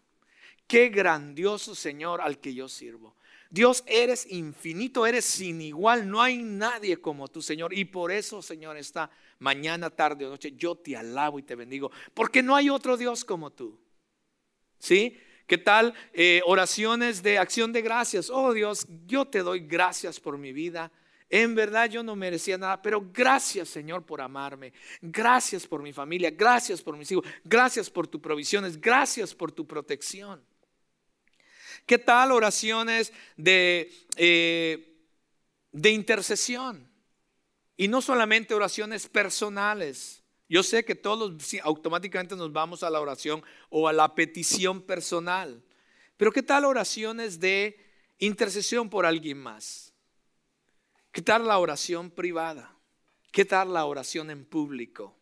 Qué 0.67 0.87
grandioso 0.87 1.75
Señor 1.75 2.21
al 2.21 2.39
que 2.39 2.53
yo 2.53 2.69
sirvo. 2.69 3.17
Dios, 3.49 3.83
eres 3.87 4.25
infinito, 4.31 5.05
eres 5.05 5.25
sin 5.25 5.59
igual, 5.59 6.09
no 6.09 6.21
hay 6.21 6.37
nadie 6.37 6.95
como 6.95 7.27
tú, 7.27 7.41
Señor. 7.41 7.73
Y 7.73 7.83
por 7.83 8.13
eso, 8.13 8.41
Señor, 8.41 8.77
esta 8.77 9.11
mañana, 9.39 9.89
tarde 9.89 10.25
o 10.25 10.29
noche, 10.29 10.53
yo 10.55 10.75
te 10.75 10.95
alabo 10.95 11.39
y 11.39 11.43
te 11.43 11.55
bendigo, 11.55 11.91
porque 12.13 12.41
no 12.41 12.55
hay 12.55 12.69
otro 12.69 12.95
Dios 12.95 13.25
como 13.25 13.51
tú. 13.51 13.77
¿Sí? 14.79 15.19
¿Qué 15.45 15.57
tal 15.57 15.93
eh, 16.13 16.41
oraciones 16.45 17.23
de 17.23 17.37
acción 17.37 17.73
de 17.73 17.81
gracias? 17.81 18.29
Oh 18.29 18.53
Dios, 18.53 18.87
yo 19.05 19.25
te 19.25 19.39
doy 19.39 19.61
gracias 19.61 20.19
por 20.19 20.37
mi 20.37 20.53
vida. 20.53 20.91
En 21.29 21.53
verdad 21.53 21.89
yo 21.89 22.01
no 22.01 22.15
merecía 22.15 22.57
nada, 22.57 22.81
pero 22.81 23.07
gracias 23.13 23.69
Señor 23.69 24.05
por 24.05 24.21
amarme. 24.21 24.73
Gracias 25.01 25.67
por 25.67 25.81
mi 25.81 25.93
familia, 25.93 26.31
gracias 26.31 26.81
por 26.81 26.97
mis 26.97 27.11
hijos, 27.11 27.25
gracias 27.43 27.89
por 27.89 28.07
tus 28.07 28.21
provisiones, 28.21 28.79
gracias 28.79 29.35
por 29.35 29.51
tu 29.51 29.67
protección. 29.67 30.43
¿Qué 31.85 31.97
tal 31.97 32.31
oraciones 32.31 33.11
de, 33.35 33.91
eh, 34.17 34.97
de 35.71 35.89
intercesión? 35.89 36.87
Y 37.75 37.87
no 37.87 38.01
solamente 38.01 38.53
oraciones 38.53 39.07
personales. 39.07 40.18
Yo 40.49 40.63
sé 40.63 40.83
que 40.83 40.95
todos 40.95 41.31
automáticamente 41.61 42.35
nos 42.35 42.51
vamos 42.51 42.81
a 42.81 42.89
la 42.89 42.99
oración 42.99 43.43
o 43.69 43.87
a 43.87 43.93
la 43.93 44.15
petición 44.15 44.81
personal. 44.81 45.63
Pero 46.17 46.31
¿qué 46.31 46.41
tal 46.41 46.65
oraciones 46.65 47.39
de 47.39 47.79
intercesión 48.17 48.89
por 48.89 49.05
alguien 49.05 49.37
más? 49.37 49.93
¿Qué 51.11 51.21
tal 51.21 51.47
la 51.47 51.59
oración 51.59 52.09
privada? 52.09 52.75
¿Qué 53.31 53.45
tal 53.45 53.73
la 53.73 53.85
oración 53.85 54.31
en 54.31 54.43
público? 54.43 55.15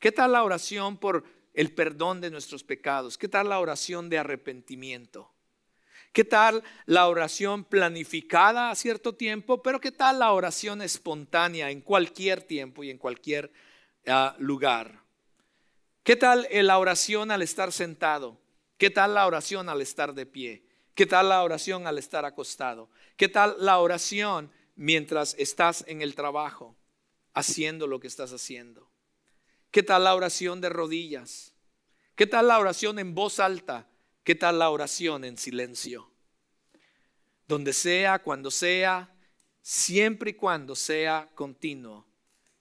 ¿Qué 0.00 0.10
tal 0.10 0.32
la 0.32 0.42
oración 0.42 0.98
por 0.98 1.24
el 1.54 1.72
perdón 1.72 2.20
de 2.20 2.30
nuestros 2.30 2.64
pecados? 2.64 3.16
¿Qué 3.16 3.28
tal 3.28 3.50
la 3.50 3.60
oración 3.60 4.10
de 4.10 4.18
arrepentimiento? 4.18 5.32
¿Qué 6.12 6.24
tal 6.24 6.64
la 6.86 7.06
oración 7.06 7.62
planificada 7.62 8.70
a 8.70 8.74
cierto 8.74 9.14
tiempo? 9.14 9.62
Pero 9.62 9.80
¿qué 9.80 9.92
tal 9.92 10.18
la 10.18 10.32
oración 10.32 10.82
espontánea 10.82 11.70
en 11.70 11.82
cualquier 11.82 12.42
tiempo 12.42 12.82
y 12.82 12.90
en 12.90 12.98
cualquier 12.98 13.52
lugar. 14.38 15.02
¿Qué 16.02 16.16
tal 16.16 16.46
la 16.50 16.78
oración 16.78 17.30
al 17.30 17.42
estar 17.42 17.72
sentado? 17.72 18.40
¿Qué 18.78 18.90
tal 18.90 19.14
la 19.14 19.26
oración 19.26 19.68
al 19.68 19.80
estar 19.82 20.14
de 20.14 20.26
pie? 20.26 20.64
¿Qué 20.94 21.06
tal 21.06 21.28
la 21.28 21.42
oración 21.42 21.86
al 21.86 21.98
estar 21.98 22.24
acostado? 22.24 22.90
¿Qué 23.16 23.28
tal 23.28 23.56
la 23.58 23.78
oración 23.78 24.50
mientras 24.74 25.34
estás 25.38 25.84
en 25.86 26.02
el 26.02 26.14
trabajo, 26.14 26.76
haciendo 27.34 27.86
lo 27.86 28.00
que 28.00 28.06
estás 28.06 28.32
haciendo? 28.32 28.90
¿Qué 29.70 29.82
tal 29.82 30.04
la 30.04 30.14
oración 30.14 30.60
de 30.60 30.68
rodillas? 30.68 31.54
¿Qué 32.16 32.26
tal 32.26 32.48
la 32.48 32.58
oración 32.58 32.98
en 32.98 33.14
voz 33.14 33.38
alta? 33.38 33.88
¿Qué 34.24 34.34
tal 34.34 34.58
la 34.58 34.70
oración 34.70 35.24
en 35.24 35.38
silencio? 35.38 36.10
Donde 37.46 37.72
sea, 37.72 38.20
cuando 38.20 38.50
sea, 38.50 39.14
siempre 39.62 40.30
y 40.30 40.34
cuando 40.34 40.74
sea 40.74 41.28
continuo, 41.34 42.06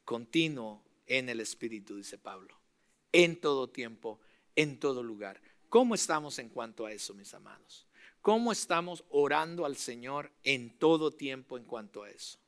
continuo 0.04 0.84
en 1.10 1.28
el 1.28 1.42
Espíritu, 1.42 1.98
dice 1.98 2.18
Pablo, 2.18 2.58
en 3.12 3.42
todo 3.42 3.70
tiempo, 3.70 4.22
en 4.56 4.80
todo 4.80 5.04
lugar. 5.04 5.42
¿Cómo 5.68 5.96
estamos 5.96 6.40
en 6.40 6.50
cuanto 6.50 6.86
a 6.86 6.94
eso, 6.94 7.14
mis 7.14 7.34
amados? 7.34 7.86
¿Cómo 8.22 8.52
estamos 8.52 9.04
orando 9.10 9.66
al 9.66 9.76
Señor 9.76 10.32
en 10.44 10.78
todo 10.78 11.12
tiempo 11.12 11.58
en 11.58 11.66
cuanto 11.66 12.04
a 12.04 12.10
eso? 12.10 12.40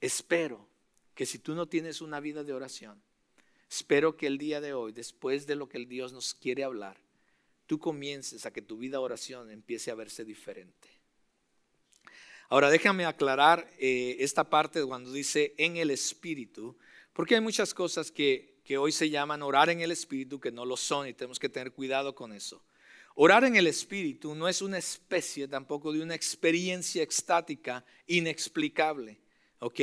Espero 0.00 0.68
que 1.14 1.26
si 1.26 1.38
tú 1.38 1.54
no 1.54 1.66
tienes 1.66 2.00
una 2.00 2.20
vida 2.20 2.44
de 2.44 2.52
oración, 2.52 3.02
espero 3.68 4.16
que 4.16 4.26
el 4.26 4.38
día 4.38 4.60
de 4.60 4.72
hoy, 4.72 4.92
después 4.92 5.46
de 5.46 5.56
lo 5.56 5.68
que 5.68 5.78
el 5.78 5.88
Dios 5.88 6.12
nos 6.12 6.34
quiere 6.34 6.62
hablar, 6.62 6.96
tú 7.66 7.78
comiences 7.78 8.46
a 8.46 8.52
que 8.52 8.62
tu 8.62 8.78
vida 8.78 8.98
de 8.98 9.04
oración 9.04 9.50
empiece 9.50 9.90
a 9.90 9.96
verse 9.96 10.24
diferente. 10.24 10.97
Ahora 12.50 12.70
déjame 12.70 13.04
aclarar 13.04 13.70
eh, 13.78 14.16
esta 14.20 14.44
parte 14.44 14.82
cuando 14.84 15.12
dice 15.12 15.54
en 15.58 15.76
el 15.76 15.90
Espíritu, 15.90 16.78
porque 17.12 17.34
hay 17.34 17.42
muchas 17.42 17.74
cosas 17.74 18.10
que, 18.10 18.60
que 18.64 18.78
hoy 18.78 18.90
se 18.90 19.10
llaman 19.10 19.42
orar 19.42 19.68
en 19.68 19.82
el 19.82 19.90
Espíritu 19.90 20.40
que 20.40 20.50
no 20.50 20.64
lo 20.64 20.78
son 20.78 21.06
y 21.06 21.12
tenemos 21.12 21.38
que 21.38 21.50
tener 21.50 21.72
cuidado 21.72 22.14
con 22.14 22.32
eso. 22.32 22.62
Orar 23.14 23.44
en 23.44 23.56
el 23.56 23.66
Espíritu 23.66 24.34
no 24.34 24.48
es 24.48 24.62
una 24.62 24.78
especie 24.78 25.46
tampoco 25.46 25.92
de 25.92 26.00
una 26.00 26.14
experiencia 26.14 27.02
extática 27.02 27.84
inexplicable, 28.06 29.18
¿ok? 29.58 29.80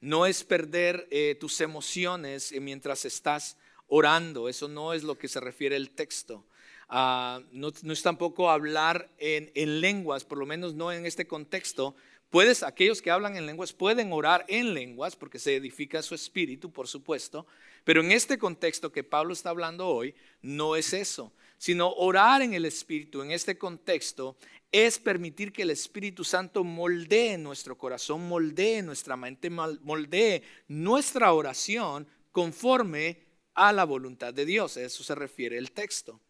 No 0.00 0.26
es 0.26 0.44
perder 0.44 1.08
eh, 1.10 1.36
tus 1.40 1.60
emociones 1.60 2.54
mientras 2.60 3.04
estás 3.04 3.56
orando, 3.88 4.48
eso 4.48 4.68
no 4.68 4.92
es 4.92 5.02
lo 5.02 5.18
que 5.18 5.26
se 5.26 5.40
refiere 5.40 5.74
el 5.74 5.90
texto. 5.90 6.46
Ah, 6.88 7.40
no, 7.50 7.68
es 7.68 8.02
tampoco 8.02 8.50
hablar 8.50 9.10
en, 9.18 9.50
en, 9.54 9.80
lenguas, 9.80 10.24
por 10.24 10.38
lo 10.38 10.46
menos 10.46 10.74
no 10.74 10.92
en 10.92 11.04
este 11.04 11.26
contexto. 11.26 11.96
Puedes, 12.30 12.62
aquellos 12.62 13.02
que 13.02 13.10
hablan 13.10 13.36
en 13.36 13.46
lenguas 13.46 13.72
pueden 13.72 14.12
orar 14.12 14.44
en 14.48 14.74
lenguas 14.74 15.16
porque 15.16 15.38
se 15.38 15.56
edifica 15.56 16.02
su 16.02 16.14
espíritu, 16.14 16.70
por 16.72 16.88
supuesto, 16.88 17.46
pero 17.84 18.00
en 18.00 18.12
este 18.12 18.38
contexto 18.38 18.92
que 18.92 19.04
Pablo 19.04 19.32
está 19.32 19.50
hablando 19.50 19.88
hoy, 19.88 20.14
no 20.42 20.76
es 20.76 20.92
eso, 20.92 21.32
sino 21.58 21.92
orar 21.92 22.42
en 22.42 22.54
el 22.54 22.64
espíritu, 22.64 23.22
en 23.22 23.30
este 23.30 23.58
contexto, 23.58 24.36
es 24.72 24.98
permitir 24.98 25.52
que 25.52 25.62
el 25.62 25.70
Espíritu 25.70 26.24
Santo 26.24 26.64
moldee 26.64 27.38
nuestro 27.38 27.78
corazón, 27.78 28.28
moldee 28.28 28.82
nuestra 28.82 29.16
mente, 29.16 29.48
moldee 29.48 30.42
nuestra 30.68 31.32
oración 31.32 32.06
conforme 32.32 33.22
a 33.54 33.72
la 33.72 33.84
voluntad 33.84 34.34
de 34.34 34.44
Dios. 34.44 34.76
A 34.76 34.82
eso 34.82 35.02
se 35.02 35.14
refiere 35.14 35.56
el 35.56 35.72
texto. 35.72 36.20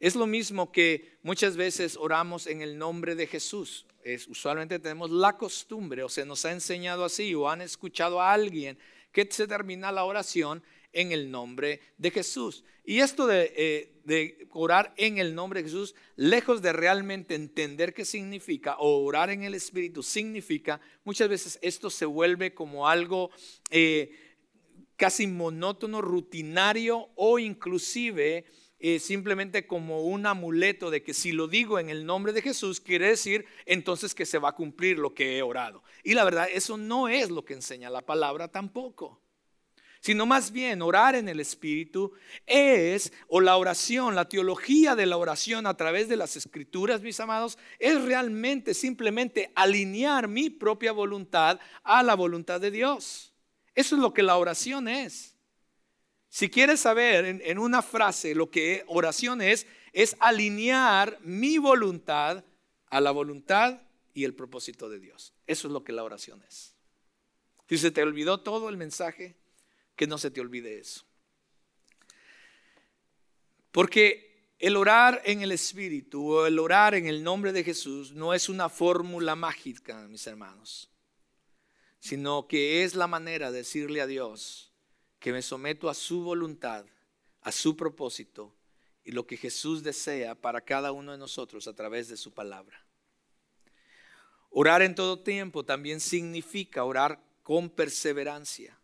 Es 0.00 0.14
lo 0.14 0.26
mismo 0.26 0.72
que 0.72 1.16
muchas 1.22 1.56
veces 1.56 1.96
oramos 1.96 2.46
en 2.46 2.62
el 2.62 2.76
nombre 2.78 3.14
de 3.14 3.26
Jesús. 3.26 3.86
Es, 4.02 4.28
usualmente 4.28 4.78
tenemos 4.78 5.10
la 5.10 5.36
costumbre 5.36 6.02
o 6.02 6.08
se 6.08 6.26
nos 6.26 6.44
ha 6.44 6.52
enseñado 6.52 7.04
así 7.04 7.34
o 7.34 7.48
han 7.48 7.62
escuchado 7.62 8.20
a 8.20 8.32
alguien 8.32 8.78
que 9.12 9.26
se 9.30 9.46
termina 9.46 9.92
la 9.92 10.04
oración 10.04 10.62
en 10.92 11.12
el 11.12 11.30
nombre 11.30 11.80
de 11.98 12.10
Jesús. 12.10 12.64
Y 12.84 13.00
esto 13.00 13.30
eh, 13.32 13.92
de, 14.04 14.46
orar 14.50 14.92
en 14.96 15.18
el 15.18 15.34
nombre 15.34 15.62
de 15.62 15.68
Jesús, 15.68 15.94
lejos 16.16 16.60
de 16.60 16.72
realmente 16.72 17.34
entender 17.34 17.94
qué 17.94 18.04
significa, 18.04 18.76
o 18.78 19.04
orar 19.04 19.30
en 19.30 19.42
el 19.42 19.54
Espíritu 19.54 20.02
significa, 20.02 20.80
muchas 21.04 21.28
veces 21.28 21.58
esto 21.62 21.88
se 21.88 22.04
vuelve 22.04 22.52
como 22.52 22.86
algo 22.86 23.30
eh, 23.70 24.12
casi 24.96 25.26
monótono, 25.26 26.02
rutinario 26.02 27.08
o 27.14 27.38
inclusive 27.38 28.44
eh, 28.86 28.98
simplemente 28.98 29.66
como 29.66 30.02
un 30.02 30.26
amuleto 30.26 30.90
de 30.90 31.02
que 31.02 31.14
si 31.14 31.32
lo 31.32 31.48
digo 31.48 31.78
en 31.78 31.88
el 31.88 32.04
nombre 32.04 32.34
de 32.34 32.42
Jesús, 32.42 32.80
quiere 32.80 33.08
decir 33.08 33.46
entonces 33.64 34.14
que 34.14 34.26
se 34.26 34.36
va 34.36 34.50
a 34.50 34.54
cumplir 34.54 34.98
lo 34.98 35.14
que 35.14 35.38
he 35.38 35.42
orado. 35.42 35.82
Y 36.02 36.12
la 36.12 36.22
verdad, 36.22 36.48
eso 36.52 36.76
no 36.76 37.08
es 37.08 37.30
lo 37.30 37.46
que 37.46 37.54
enseña 37.54 37.88
la 37.88 38.02
palabra 38.02 38.48
tampoco 38.48 39.22
sino 40.00 40.26
más 40.26 40.52
bien 40.52 40.82
orar 40.82 41.14
en 41.14 41.30
el 41.30 41.40
Espíritu 41.40 42.12
es, 42.44 43.10
o 43.26 43.40
la 43.40 43.56
oración, 43.56 44.14
la 44.14 44.28
teología 44.28 44.94
de 44.94 45.06
la 45.06 45.16
oración 45.16 45.66
a 45.66 45.78
través 45.78 46.10
de 46.10 46.18
las 46.18 46.36
escrituras, 46.36 47.00
mis 47.00 47.20
amados, 47.20 47.56
es 47.78 48.02
realmente 48.02 48.74
simplemente 48.74 49.50
alinear 49.54 50.28
mi 50.28 50.50
propia 50.50 50.92
voluntad 50.92 51.58
a 51.84 52.02
la 52.02 52.14
voluntad 52.16 52.60
de 52.60 52.70
Dios. 52.70 53.32
Eso 53.74 53.96
es 53.96 54.02
lo 54.02 54.12
que 54.12 54.22
la 54.22 54.36
oración 54.36 54.88
es. 54.88 55.33
Si 56.34 56.50
quieres 56.50 56.80
saber 56.80 57.24
en, 57.26 57.58
una 57.60 57.80
frase 57.80 58.34
lo 58.34 58.50
que 58.50 58.82
oración 58.88 59.40
es, 59.40 59.68
es 59.92 60.16
alinear 60.18 61.16
mi 61.22 61.58
voluntad 61.58 62.44
a 62.90 63.00
la 63.00 63.12
voluntad 63.12 63.80
y 64.14 64.24
el 64.24 64.34
propósito 64.34 64.88
de 64.88 64.98
Dios. 64.98 65.32
Eso 65.46 65.68
es 65.68 65.72
lo 65.72 65.84
que 65.84 65.92
la 65.92 66.02
oración 66.02 66.42
es. 66.42 66.74
Si 67.68 67.78
se 67.78 67.92
te 67.92 68.02
olvidó 68.02 68.40
todo 68.40 68.68
el 68.68 68.76
mensaje, 68.76 69.36
que 69.94 70.08
no 70.08 70.18
se 70.18 70.32
te 70.32 70.40
olvide 70.40 70.80
eso. 70.80 71.04
Porque 73.70 74.56
el 74.58 74.74
orar 74.74 75.22
en 75.24 75.40
el 75.40 75.52
Espíritu 75.52 76.32
o 76.32 76.46
el 76.46 76.58
orar 76.58 76.96
en 76.96 77.06
el 77.06 77.22
nombre 77.22 77.52
de 77.52 77.62
Jesús 77.62 78.10
no 78.10 78.34
es 78.34 78.48
una 78.48 78.68
fórmula 78.68 79.36
mágica, 79.36 80.08
mis 80.08 80.26
hermanos, 80.26 80.90
sino 82.00 82.48
que 82.48 82.82
es 82.82 82.96
la 82.96 83.06
manera 83.06 83.52
de 83.52 83.58
decirle 83.58 84.00
a 84.00 84.08
Dios 84.08 84.73
que 85.24 85.32
me 85.32 85.40
someto 85.40 85.88
a 85.88 85.94
su 85.94 86.22
voluntad, 86.22 86.84
a 87.40 87.50
su 87.50 87.78
propósito 87.78 88.54
y 89.04 89.12
lo 89.12 89.26
que 89.26 89.38
Jesús 89.38 89.82
desea 89.82 90.34
para 90.34 90.60
cada 90.60 90.92
uno 90.92 91.12
de 91.12 91.16
nosotros 91.16 91.66
a 91.66 91.72
través 91.72 92.08
de 92.08 92.18
su 92.18 92.34
palabra. 92.34 92.84
Orar 94.50 94.82
en 94.82 94.94
todo 94.94 95.18
tiempo 95.20 95.64
también 95.64 96.00
significa 96.00 96.84
orar 96.84 97.24
con 97.42 97.70
perseverancia. 97.70 98.78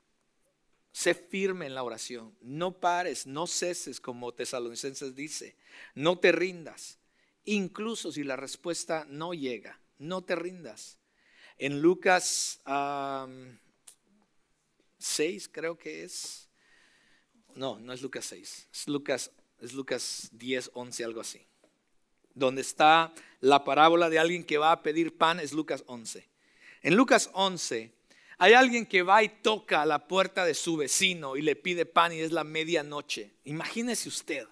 Sé 0.93 1.13
firme 1.13 1.67
en 1.67 1.75
la 1.75 1.83
oración. 1.83 2.35
No 2.41 2.73
pares, 2.73 3.27
no 3.27 3.47
ceses, 3.47 4.01
como 4.01 4.33
Tesalonicenses 4.33 5.15
dice. 5.15 5.57
No 5.95 6.21
te 6.21 6.33
rindas. 6.33 6.99
Incluso 7.45 8.13
si 8.13 8.25
la 8.25 8.37
respuesta 8.37 9.05
no 9.11 9.35
llega, 9.35 9.79
no 9.99 10.25
te 10.25 10.37
rindas. 10.37 10.97
En 11.59 11.83
Lucas 11.83 12.63
6, 15.01 15.49
creo 15.49 15.77
que 15.77 16.05
es. 16.05 16.49
No, 17.55 17.81
no 17.81 17.93
es 17.93 18.03
Lucas 18.03 18.27
6. 18.27 18.69
Es 18.73 18.89
Lucas, 18.89 19.33
es 19.59 19.73
Lucas 19.73 20.29
10, 20.33 20.71
11, 20.75 21.05
algo 21.05 21.21
así. 21.21 21.45
Donde 22.35 22.61
está 22.61 23.13
la 23.41 23.65
parábola 23.65 24.09
de 24.09 24.19
alguien 24.19 24.45
que 24.45 24.59
va 24.59 24.73
a 24.73 24.83
pedir 24.83 25.17
pan, 25.17 25.41
es 25.41 25.53
Lucas 25.53 25.83
11. 25.87 26.29
En 26.83 26.97
Lucas 26.97 27.31
11 27.33 27.93
hay 28.39 28.55
alguien 28.55 28.87
que 28.87 29.03
va 29.03 29.23
y 29.23 29.29
toca 29.29 29.83
a 29.83 29.87
la 29.87 30.09
puerta 30.09 30.47
de 30.47 30.55
su 30.55 30.77
vecino 30.77 31.37
y 31.37 31.43
le 31.43 31.57
pide 31.57 31.85
pan 31.85 32.13
y 32.13 32.21
es 32.21 32.33
la 32.33 32.45
medianoche. 32.45 33.35
Imagínese 33.45 34.09
usted. 34.09 34.47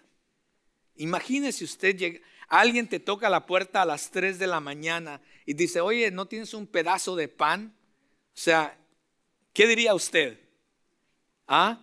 Imagínese 0.97 1.65
usted, 1.65 2.21
alguien 2.49 2.89
te 2.89 3.01
toca 3.01 3.31
la 3.31 3.47
puerta 3.47 3.81
a 3.81 3.87
las 3.87 4.11
3 4.11 4.39
de 4.39 4.47
la 4.47 4.61
mañana 4.61 5.23
y 5.47 5.55
dice, 5.55 5.81
oye, 5.81 6.11
¿no 6.11 6.27
tienes 6.27 6.53
un 6.53 6.67
pedazo 6.67 7.17
de 7.17 7.29
pan? 7.29 7.75
O 8.27 8.41
sea, 8.41 8.79
¿qué 9.53 9.67
diría 9.67 9.95
usted? 9.95 10.39
¿Ah? 11.47 11.81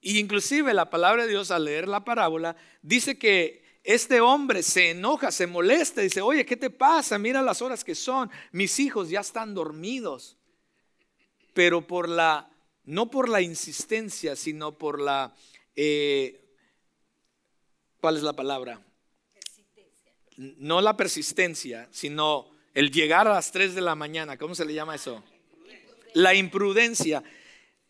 Y 0.00 0.18
inclusive 0.18 0.74
la 0.74 0.90
palabra 0.90 1.24
de 1.24 1.30
Dios 1.30 1.50
al 1.50 1.64
leer 1.64 1.88
la 1.88 2.04
parábola 2.04 2.56
dice 2.82 3.18
que 3.18 3.62
este 3.82 4.20
hombre 4.20 4.62
se 4.62 4.90
enoja, 4.90 5.30
se 5.30 5.46
molesta, 5.46 6.00
dice, 6.00 6.20
oye, 6.20 6.46
¿qué 6.46 6.56
te 6.56 6.70
pasa? 6.70 7.18
Mira 7.18 7.42
las 7.42 7.62
horas 7.62 7.84
que 7.84 7.94
son, 7.94 8.30
mis 8.52 8.78
hijos 8.80 9.10
ya 9.10 9.20
están 9.20 9.54
dormidos 9.54 10.38
pero 11.54 11.86
por 11.86 12.08
la, 12.08 12.50
no 12.84 13.10
por 13.10 13.28
la 13.28 13.40
insistencia, 13.40 14.36
sino 14.36 14.76
por 14.76 15.00
la, 15.00 15.34
eh, 15.74 16.44
¿cuál 18.00 18.16
es 18.16 18.22
la 18.22 18.34
palabra? 18.34 18.84
No 20.36 20.80
la 20.80 20.96
persistencia, 20.96 21.88
sino 21.92 22.50
el 22.74 22.90
llegar 22.90 23.28
a 23.28 23.34
las 23.34 23.52
3 23.52 23.74
de 23.74 23.80
la 23.80 23.94
mañana, 23.94 24.36
¿cómo 24.36 24.54
se 24.54 24.64
le 24.64 24.74
llama 24.74 24.96
eso? 24.96 25.22
La 26.14 26.34
imprudencia. 26.34 27.22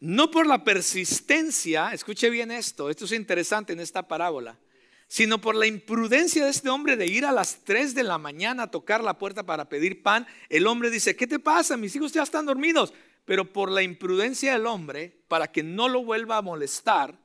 No 0.00 0.30
por 0.30 0.46
la 0.46 0.64
persistencia, 0.64 1.92
escuche 1.92 2.28
bien 2.28 2.50
esto, 2.50 2.90
esto 2.90 3.06
es 3.06 3.12
interesante 3.12 3.72
en 3.72 3.80
esta 3.80 4.06
parábola, 4.06 4.58
sino 5.06 5.40
por 5.40 5.54
la 5.54 5.66
imprudencia 5.66 6.44
de 6.44 6.50
este 6.50 6.68
hombre 6.68 6.96
de 6.96 7.06
ir 7.06 7.24
a 7.24 7.32
las 7.32 7.64
3 7.64 7.94
de 7.94 8.02
la 8.02 8.18
mañana 8.18 8.64
a 8.64 8.70
tocar 8.70 9.02
la 9.02 9.16
puerta 9.16 9.44
para 9.44 9.68
pedir 9.68 10.02
pan. 10.02 10.26
El 10.48 10.66
hombre 10.66 10.90
dice, 10.90 11.16
¿qué 11.16 11.26
te 11.26 11.38
pasa? 11.38 11.76
Mis 11.76 11.96
hijos 11.96 12.12
ya 12.12 12.22
están 12.22 12.44
dormidos 12.44 12.92
pero 13.24 13.52
por 13.52 13.70
la 13.70 13.82
imprudencia 13.82 14.52
del 14.52 14.66
hombre, 14.66 15.24
para 15.28 15.50
que 15.50 15.62
no 15.62 15.88
lo 15.88 16.04
vuelva 16.04 16.36
a 16.36 16.42
molestar, 16.42 17.18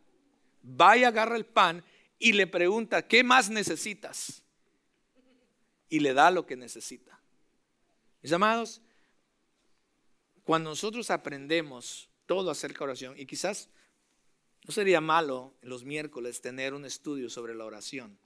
va 0.63 0.97
y 0.97 1.03
agarra 1.03 1.35
el 1.35 1.45
pan 1.45 1.83
y 2.17 2.33
le 2.33 2.47
pregunta, 2.47 3.07
¿qué 3.07 3.23
más 3.23 3.49
necesitas? 3.49 4.43
Y 5.89 5.99
le 5.99 6.13
da 6.13 6.31
lo 6.31 6.45
que 6.45 6.55
necesita. 6.55 7.19
Mis 8.21 8.31
amados, 8.31 8.81
cuando 10.49 10.71
nosotros 10.71 11.11
aprendemos 11.11 12.09
todo 12.25 12.49
acerca 12.49 12.79
de 12.79 12.85
oración, 12.85 13.13
y 13.15 13.27
quizás 13.27 13.69
no 14.65 14.73
sería 14.73 14.99
malo 14.99 15.53
los 15.61 15.83
miércoles 15.83 16.41
tener 16.41 16.73
un 16.73 16.85
estudio 16.85 17.29
sobre 17.29 17.53
la 17.53 17.65
oración, 17.65 18.17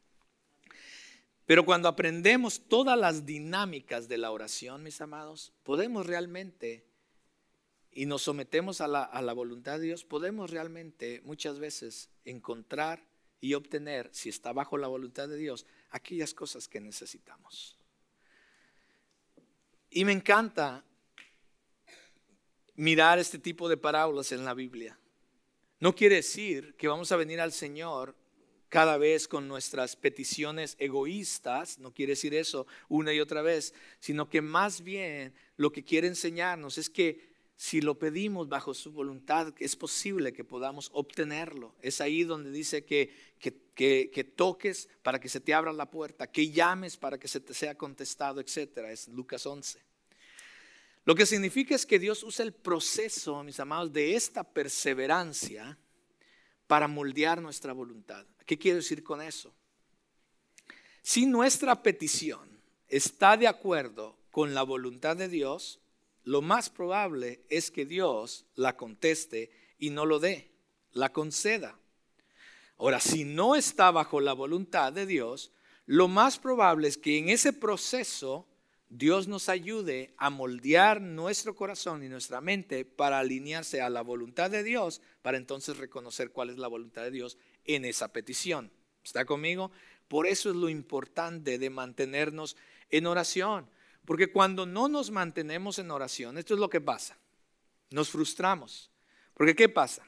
pero 1.45 1.65
cuando 1.65 1.89
aprendemos 1.89 2.61
todas 2.69 2.97
las 2.97 3.25
dinámicas 3.25 4.07
de 4.07 4.17
la 4.19 4.31
oración, 4.31 4.83
mis 4.83 5.01
amados, 5.01 5.51
podemos 5.63 6.05
realmente 6.05 6.85
y 7.91 8.05
nos 8.05 8.21
sometemos 8.21 8.79
a 8.79 8.87
la, 8.87 9.33
voluntad 9.33 9.79
de 9.79 9.87
Dios, 9.87 10.05
podemos 10.05 10.49
realmente 10.49 11.19
muchas 11.25 11.59
veces 11.59 12.09
encontrar 12.23 13.05
y 13.41 13.53
obtener, 13.53 14.09
si 14.13 14.29
está 14.29 14.53
bajo 14.53 14.77
la 14.77 14.87
voluntad 14.87 15.27
de 15.27 15.35
Dios, 15.35 15.65
aquellas 15.89 16.33
cosas 16.33 16.69
que 16.69 16.79
necesitamos. 16.79 17.77
Y 19.89 20.05
me 20.05 20.13
encanta 20.13 20.85
mirar 22.75 23.19
este 23.19 23.39
tipo 23.39 23.69
de 23.69 23.77
parábolas 23.77 24.31
en 24.31 24.45
la 24.45 24.53
Biblia. 24.53 24.97
No 25.79 25.93
quiere 25.93 26.15
decir 26.15 26.75
que 26.75 26.87
vamos 26.87 27.11
a 27.11 27.17
venir 27.17 27.41
al 27.41 27.51
Señor 27.51 28.15
cada 28.69 28.97
vez 28.97 29.27
con 29.27 29.47
nuestras 29.47 29.95
peticiones 29.95 30.75
egoístas, 30.79 31.77
no 31.77 31.93
quiere 31.93 32.13
decir 32.13 32.33
eso 32.33 32.65
una 32.89 33.13
y 33.13 33.19
otra 33.19 33.43
vez, 33.43 33.73
sino 33.99 34.29
que 34.29 34.41
más 34.41 34.81
bien 34.81 35.33
lo 35.57 35.71
que 35.71 35.83
quiere 35.83 36.07
enseñarnos 36.07 36.79
es 36.79 36.89
que 36.89 37.33
si 37.55 37.81
lo 37.81 37.99
pedimos 37.99 38.49
bajo 38.49 38.73
su 38.73 38.91
voluntad, 38.91 39.53
es 39.59 39.75
posible 39.75 40.33
que 40.33 40.43
podamos 40.43 40.89
obtenerlo. 40.93 41.75
Es 41.81 42.01
ahí 42.01 42.23
donde 42.23 42.51
dice 42.51 42.83
que, 42.83 43.13
que, 43.39 44.33
toques 44.35 44.89
para 45.03 45.19
que 45.19 45.29
se 45.29 45.39
te 45.39 45.53
abra 45.53 45.71
la 45.71 45.89
puerta, 45.91 46.31
que 46.31 46.49
llames 46.49 46.97
para 46.97 47.19
que 47.19 47.27
se 47.27 47.39
te 47.39 47.53
sea 47.53 47.75
contestado, 47.75 48.41
etc. 48.41 48.79
Es 48.89 49.07
Lucas 49.07 49.45
11. 49.45 49.79
Lo 51.05 51.15
que 51.15 51.25
significa 51.25 51.75
es 51.75 51.85
que 51.85 51.99
Dios 51.99 52.23
usa 52.23 52.45
el 52.45 52.53
proceso, 52.53 53.43
mis 53.43 53.59
amados, 53.59 53.91
de 53.91 54.15
esta 54.15 54.43
perseverancia 54.43 55.77
para 56.67 56.87
moldear 56.87 57.41
nuestra 57.41 57.73
voluntad. 57.73 58.25
¿Qué 58.45 58.57
quiero 58.57 58.77
decir 58.77 59.03
con 59.03 59.21
eso? 59.21 59.53
Si 61.01 61.25
nuestra 61.25 61.83
petición 61.83 62.49
está 62.87 63.35
de 63.35 63.47
acuerdo 63.47 64.17
con 64.31 64.53
la 64.53 64.63
voluntad 64.63 65.17
de 65.17 65.27
Dios, 65.27 65.81
lo 66.23 66.41
más 66.41 66.69
probable 66.69 67.41
es 67.49 67.69
que 67.69 67.85
Dios 67.85 68.45
la 68.55 68.77
conteste 68.77 69.51
y 69.77 69.89
no 69.89 70.05
lo 70.05 70.19
dé, 70.19 70.51
la 70.93 71.11
conceda. 71.11 71.77
Ahora, 72.77 73.01
si 73.01 73.25
no 73.25 73.55
está 73.55 73.91
bajo 73.91 74.21
la 74.21 74.31
voluntad 74.31 74.93
de 74.93 75.05
Dios, 75.05 75.51
lo 75.85 76.07
más 76.07 76.39
probable 76.39 76.87
es 76.87 76.97
que 76.97 77.17
en 77.17 77.27
ese 77.27 77.51
proceso 77.51 78.47
Dios 78.95 79.27
nos 79.27 79.49
ayude 79.49 80.13
a 80.17 80.29
moldear 80.29 81.01
nuestro 81.01 81.55
corazón 81.55 82.03
y 82.03 82.09
nuestra 82.09 82.41
mente 82.41 82.85
para 82.85 83.17
alinearse 83.17 83.81
a 83.81 83.89
la 83.89 84.03
voluntad 84.03 84.51
de 84.51 84.61
Dios, 84.61 85.01
para 85.23 85.37
entonces 85.37 85.77
reconocer 85.77 86.29
cuál 86.29 86.51
es 86.51 86.59
la 86.59 86.67
voluntad 86.67 87.01
de 87.01 87.09
Dios 87.09 87.37
en 87.65 87.85
esa 87.85 88.13
petición. 88.13 88.71
¿Está 89.03 89.25
conmigo? 89.25 89.71
Por 90.07 90.27
eso 90.27 90.51
es 90.51 90.55
lo 90.55 90.69
importante 90.69 91.57
de 91.57 91.69
mantenernos 91.71 92.55
en 92.91 93.07
oración. 93.07 93.67
Porque 94.05 94.31
cuando 94.31 94.67
no 94.67 94.87
nos 94.87 95.09
mantenemos 95.09 95.79
en 95.79 95.89
oración, 95.89 96.37
esto 96.37 96.53
es 96.53 96.59
lo 96.59 96.69
que 96.69 96.81
pasa. 96.81 97.17
Nos 97.89 98.09
frustramos. 98.09 98.91
Porque 99.33 99.55
¿qué 99.55 99.69
pasa? 99.69 100.07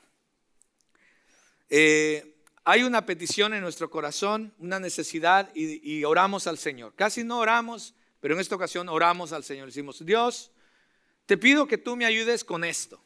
Eh, 1.69 2.35
hay 2.63 2.83
una 2.83 3.05
petición 3.07 3.55
en 3.55 3.61
nuestro 3.61 3.89
corazón, 3.89 4.53
una 4.59 4.79
necesidad 4.79 5.49
y, 5.55 6.03
oramos 6.03 6.45
al 6.45 6.59
Señor. 6.59 6.93
Casi 6.95 7.23
no 7.23 7.39
oramos, 7.39 7.95
pero 8.25 8.33
en 8.33 8.41
esta 8.41 8.55
ocasión 8.55 8.89
oramos 8.89 9.33
al 9.33 9.43
Señor. 9.43 9.67
Decimos, 9.67 10.03
Dios, 10.03 10.49
te 11.27 11.37
pido 11.37 11.67
que 11.67 11.77
tú 11.77 11.95
me 11.95 12.05
ayudes 12.05 12.43
con 12.43 12.63
esto. 12.63 12.99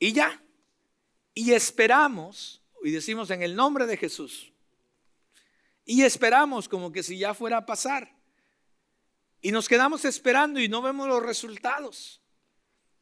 Y 0.00 0.12
ya. 0.12 0.42
Y 1.32 1.52
esperamos, 1.52 2.60
y 2.82 2.90
decimos 2.90 3.30
en 3.30 3.44
el 3.44 3.54
nombre 3.54 3.86
de 3.86 3.96
Jesús. 3.96 4.52
Y 5.84 6.02
esperamos 6.02 6.68
como 6.68 6.90
que 6.90 7.04
si 7.04 7.18
ya 7.18 7.34
fuera 7.34 7.58
a 7.58 7.66
pasar. 7.66 8.16
Y 9.40 9.52
nos 9.52 9.68
quedamos 9.68 10.04
esperando 10.04 10.58
y 10.58 10.68
no 10.68 10.82
vemos 10.82 11.06
los 11.06 11.22
resultados. 11.22 12.20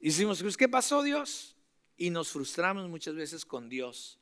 Y 0.01 0.09
decimos, 0.09 0.43
pues, 0.43 0.59
¿qué 0.59 0.69
pasó 0.69 1.03
Dios? 1.03 1.57
Y 1.97 2.11
nos 2.11 2.33
frustramos 2.33 2.87
muchas 2.91 3.15
veces 3.15 3.47
con 3.47 3.71
Dios. 3.71 4.21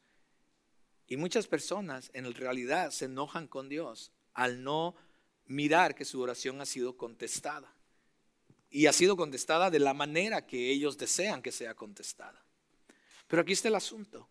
Y 1.09 1.17
muchas 1.17 1.49
personas 1.49 2.13
en 2.15 2.33
realidad 2.33 2.93
se 2.93 3.07
enojan 3.07 3.49
con 3.49 3.69
Dios 3.69 4.13
al 4.35 4.63
no 4.63 4.95
mirar 5.53 5.95
que 5.95 6.05
su 6.05 6.21
oración 6.21 6.61
ha 6.61 6.67
sido 6.67 6.97
contestada. 6.97 7.73
Y 8.71 8.87
ha 8.87 8.93
sido 8.93 9.17
contestada 9.17 9.71
de 9.71 9.79
la 9.79 9.93
manera 9.93 10.47
que 10.47 10.71
ellos 10.71 10.97
desean 10.97 11.43
que 11.43 11.53
sea 11.53 11.75
contestada. 11.75 12.43
Pero 13.29 13.43
aquí 13.43 13.53
está 13.53 13.69
el 13.69 13.75
asunto. 13.75 14.29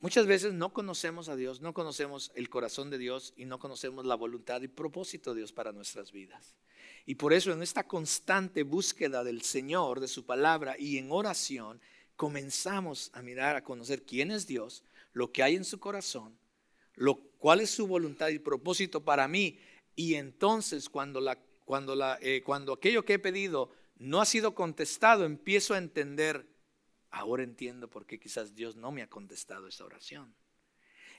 Muchas 0.00 0.26
veces 0.26 0.52
no 0.52 0.74
conocemos 0.74 1.30
a 1.30 1.36
Dios, 1.36 1.62
no 1.62 1.72
conocemos 1.72 2.30
el 2.34 2.50
corazón 2.50 2.90
de 2.90 2.98
Dios 2.98 3.32
y 3.36 3.46
no 3.46 3.58
conocemos 3.58 4.04
la 4.04 4.14
voluntad 4.14 4.60
y 4.60 4.68
propósito 4.68 5.32
de 5.32 5.40
Dios 5.40 5.52
para 5.52 5.72
nuestras 5.72 6.12
vidas. 6.12 6.54
Y 7.06 7.14
por 7.14 7.32
eso 7.32 7.52
en 7.52 7.62
esta 7.62 7.88
constante 7.88 8.62
búsqueda 8.62 9.24
del 9.24 9.40
Señor, 9.40 10.00
de 10.00 10.08
su 10.08 10.26
palabra 10.26 10.76
y 10.78 10.98
en 10.98 11.10
oración, 11.10 11.80
comenzamos 12.16 13.10
a 13.14 13.22
mirar, 13.22 13.56
a 13.56 13.64
conocer 13.64 14.02
quién 14.02 14.30
es 14.30 14.46
Dios, 14.46 14.84
lo 15.14 15.32
que 15.32 15.42
hay 15.42 15.56
en 15.56 15.64
su 15.64 15.80
corazón, 15.80 16.38
lo, 16.94 17.16
cuál 17.38 17.60
es 17.60 17.70
su 17.70 17.86
voluntad 17.86 18.28
y 18.28 18.38
propósito 18.38 19.04
para 19.04 19.28
mí. 19.28 19.58
Y 19.96 20.14
entonces 20.14 20.88
cuando, 20.88 21.20
cuando, 21.64 21.96
eh, 22.20 22.42
cuando 22.44 22.74
aquello 22.74 23.04
que 23.04 23.14
he 23.14 23.18
pedido 23.18 23.72
no 23.96 24.20
ha 24.20 24.26
sido 24.26 24.54
contestado, 24.54 25.24
empiezo 25.24 25.74
a 25.74 25.78
entender, 25.78 26.46
ahora 27.10 27.42
entiendo 27.42 27.88
por 27.88 28.06
qué 28.06 28.20
quizás 28.20 28.54
Dios 28.54 28.76
no 28.76 28.92
me 28.92 29.02
ha 29.02 29.08
contestado 29.08 29.66
esa 29.66 29.84
oración. 29.84 30.34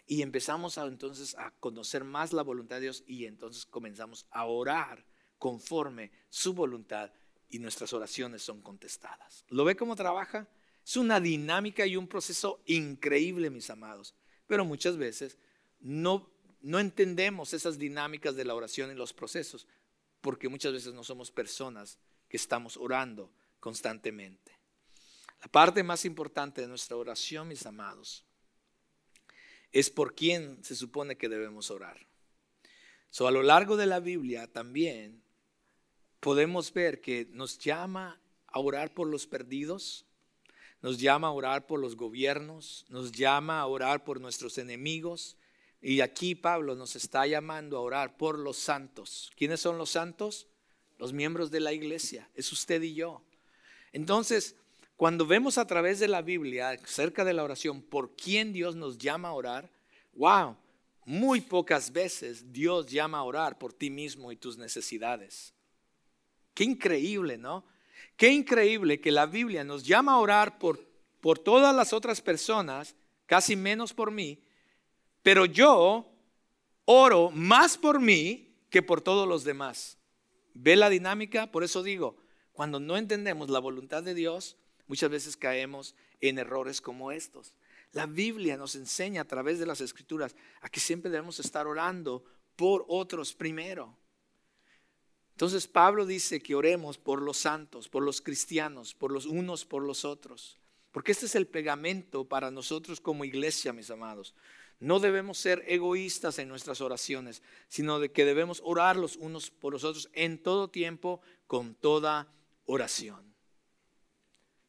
Y 0.06 0.22
empezamos 0.22 0.78
a, 0.78 0.86
entonces 0.86 1.36
a 1.36 1.52
conocer 1.60 2.04
más 2.04 2.32
la 2.32 2.44
voluntad 2.44 2.78
de 2.78 2.84
Dios 2.84 3.04
y 3.08 3.26
entonces 3.26 3.66
comenzamos 3.66 4.26
a 4.30 4.46
orar 4.46 5.06
conforme 5.38 6.12
su 6.30 6.54
voluntad 6.54 7.12
y 7.50 7.60
nuestras 7.60 7.92
oraciones 7.94 8.42
son 8.42 8.62
contestadas. 8.62 9.44
¿Lo 9.50 9.66
ve 9.66 9.76
cómo 9.76 9.96
trabaja? 9.96 10.48
Es 10.86 10.96
una 10.96 11.20
dinámica 11.20 11.86
y 11.86 11.98
un 11.98 12.08
proceso 12.08 12.62
increíble, 12.66 13.50
mis 13.50 13.70
amados. 13.70 14.16
Pero 14.46 14.64
muchas 14.64 14.96
veces 14.96 15.38
no, 15.80 16.32
no 16.62 16.80
entendemos 16.80 17.54
esas 17.54 17.78
dinámicas 17.78 18.36
de 18.36 18.46
la 18.46 18.56
oración 18.56 18.92
y 18.92 18.96
los 18.96 19.14
procesos, 19.14 19.68
porque 20.22 20.50
muchas 20.50 20.74
veces 20.74 20.94
no 20.94 21.04
somos 21.04 21.32
personas 21.32 21.98
que 22.28 22.38
estamos 22.38 22.78
orando 22.78 23.32
constantemente. 23.60 24.52
La 25.42 25.48
parte 25.48 25.84
más 25.84 26.06
importante 26.06 26.62
de 26.62 26.68
nuestra 26.68 26.98
oración, 26.98 27.48
mis 27.48 27.66
amados, 27.66 28.26
es 29.72 29.90
por 29.90 30.16
quién 30.16 30.64
se 30.64 30.76
supone 30.76 31.18
que 31.18 31.30
debemos 31.30 31.70
orar. 31.70 32.08
So, 33.10 33.28
a 33.28 33.32
lo 33.32 33.44
largo 33.44 33.78
de 33.78 33.86
la 33.86 34.00
Biblia 34.00 34.48
también 34.48 35.24
podemos 36.20 36.74
ver 36.74 37.02
que 37.02 37.28
nos 37.32 37.58
llama 37.60 38.20
a 38.48 38.60
orar 38.60 38.94
por 38.94 39.08
los 39.08 39.28
perdidos, 39.28 40.06
nos 40.82 41.00
llama 41.00 41.28
a 41.28 41.32
orar 41.32 41.68
por 41.68 41.80
los 41.80 41.96
gobiernos, 41.96 42.86
nos 42.90 43.12
llama 43.12 43.60
a 43.60 43.66
orar 43.66 44.04
por 44.04 44.20
nuestros 44.22 44.58
enemigos. 44.58 45.38
Y 45.82 46.02
aquí 46.02 46.36
Pablo 46.36 46.76
nos 46.76 46.96
está 46.96 47.28
llamando 47.28 47.78
a 47.78 47.82
orar 47.82 48.18
por 48.18 48.40
los 48.40 48.58
santos. 48.58 49.32
¿Quiénes 49.36 49.62
son 49.62 49.78
los 49.78 49.92
santos? 49.92 50.48
Los 50.98 51.14
miembros 51.14 51.52
de 51.52 51.60
la 51.60 51.74
iglesia. 51.74 52.30
Es 52.34 52.52
usted 52.52 52.82
y 52.82 52.96
yo. 52.96 53.22
Entonces, 53.92 54.56
cuando 54.96 55.28
vemos 55.28 55.58
a 55.58 55.68
través 55.68 56.00
de 56.00 56.08
la 56.08 56.22
Biblia, 56.22 56.78
cerca 56.86 57.24
de 57.24 57.34
la 57.34 57.44
oración, 57.44 57.82
por 57.84 58.16
quién 58.16 58.52
Dios 58.54 58.76
nos 58.76 58.98
llama 58.98 59.30
a 59.30 59.34
orar, 59.34 59.72
wow, 60.14 60.58
muy 61.06 61.42
pocas 61.42 61.94
veces 61.94 62.52
Dios 62.52 62.88
llama 62.88 63.20
a 63.20 63.24
orar 63.24 63.58
por 63.60 63.74
ti 63.74 63.90
mismo 63.90 64.32
y 64.32 64.36
tus 64.36 64.58
necesidades. 64.58 65.54
Qué 66.56 66.64
increíble, 66.64 67.38
¿no? 67.38 67.64
Qué 68.16 68.30
increíble 68.30 69.00
que 69.00 69.12
la 69.12 69.28
Biblia 69.28 69.64
nos 69.64 69.84
llama 69.84 70.14
a 70.14 70.18
orar 70.18 70.58
por, 70.58 70.84
por 71.22 71.38
todas 71.38 71.76
las 71.76 71.94
otras 71.94 72.20
personas, 72.20 72.96
casi 73.28 73.56
menos 73.56 73.94
por 73.94 74.10
mí, 74.10 74.44
pero 75.28 75.46
yo 75.46 76.10
oro 76.86 77.32
más 77.32 77.78
por 77.78 78.00
mí 78.00 78.56
que 78.70 78.82
por 78.82 79.02
todos 79.02 79.28
los 79.28 79.44
demás. 79.44 79.98
¿Ve 80.54 80.78
la 80.78 80.90
dinámica? 80.90 81.52
Por 81.52 81.66
eso 81.66 81.84
digo, 81.84 82.16
cuando 82.54 82.80
no 82.80 82.96
entendemos 82.96 83.50
la 83.50 83.60
voluntad 83.60 84.04
de 84.04 84.14
Dios, 84.14 84.56
muchas 84.88 85.10
veces 85.10 85.36
caemos 85.36 85.96
en 86.22 86.40
errores 86.40 86.80
como 86.80 87.12
estos. 87.12 87.56
La 87.92 88.06
Biblia 88.06 88.56
nos 88.56 88.76
enseña 88.76 89.24
a 89.24 89.28
través 89.28 89.60
de 89.60 89.66
las 89.66 89.82
escrituras 89.82 90.34
a 90.62 90.70
que 90.70 90.80
siempre 90.80 91.12
debemos 91.12 91.42
estar 91.42 91.68
orando 91.68 92.24
por 92.56 92.86
otros 92.88 93.34
primero. 93.34 93.98
Entonces 95.32 95.68
Pablo 95.68 96.06
dice 96.06 96.40
que 96.40 96.56
oremos 96.56 96.98
por 96.98 97.22
los 97.22 97.36
santos, 97.36 97.90
por 97.90 98.02
los 98.02 98.22
cristianos, 98.22 98.94
por 98.94 99.12
los 99.12 99.26
unos, 99.26 99.66
por 99.66 99.84
los 99.84 100.06
otros. 100.06 100.58
Porque 100.94 101.12
este 101.12 101.26
es 101.26 101.36
el 101.36 101.48
pegamento 101.48 102.24
para 102.24 102.50
nosotros 102.50 103.02
como 103.02 103.26
iglesia, 103.26 103.74
mis 103.74 103.92
amados. 103.92 104.34
No 104.80 105.00
debemos 105.00 105.38
ser 105.40 105.64
egoístas 105.68 106.38
en 106.40 106.50
nuestras 106.50 106.82
oraciones, 106.82 107.42
sino 107.68 108.00
de 108.00 108.12
que 108.12 108.26
debemos 108.26 108.62
orar 108.64 108.96
los 108.96 109.16
unos 109.16 109.50
por 109.50 109.74
los 109.74 109.84
otros 109.84 110.10
en 110.14 110.42
todo 110.42 110.70
tiempo, 110.70 111.22
con 111.48 111.74
toda 111.74 112.32
oración. 112.66 113.34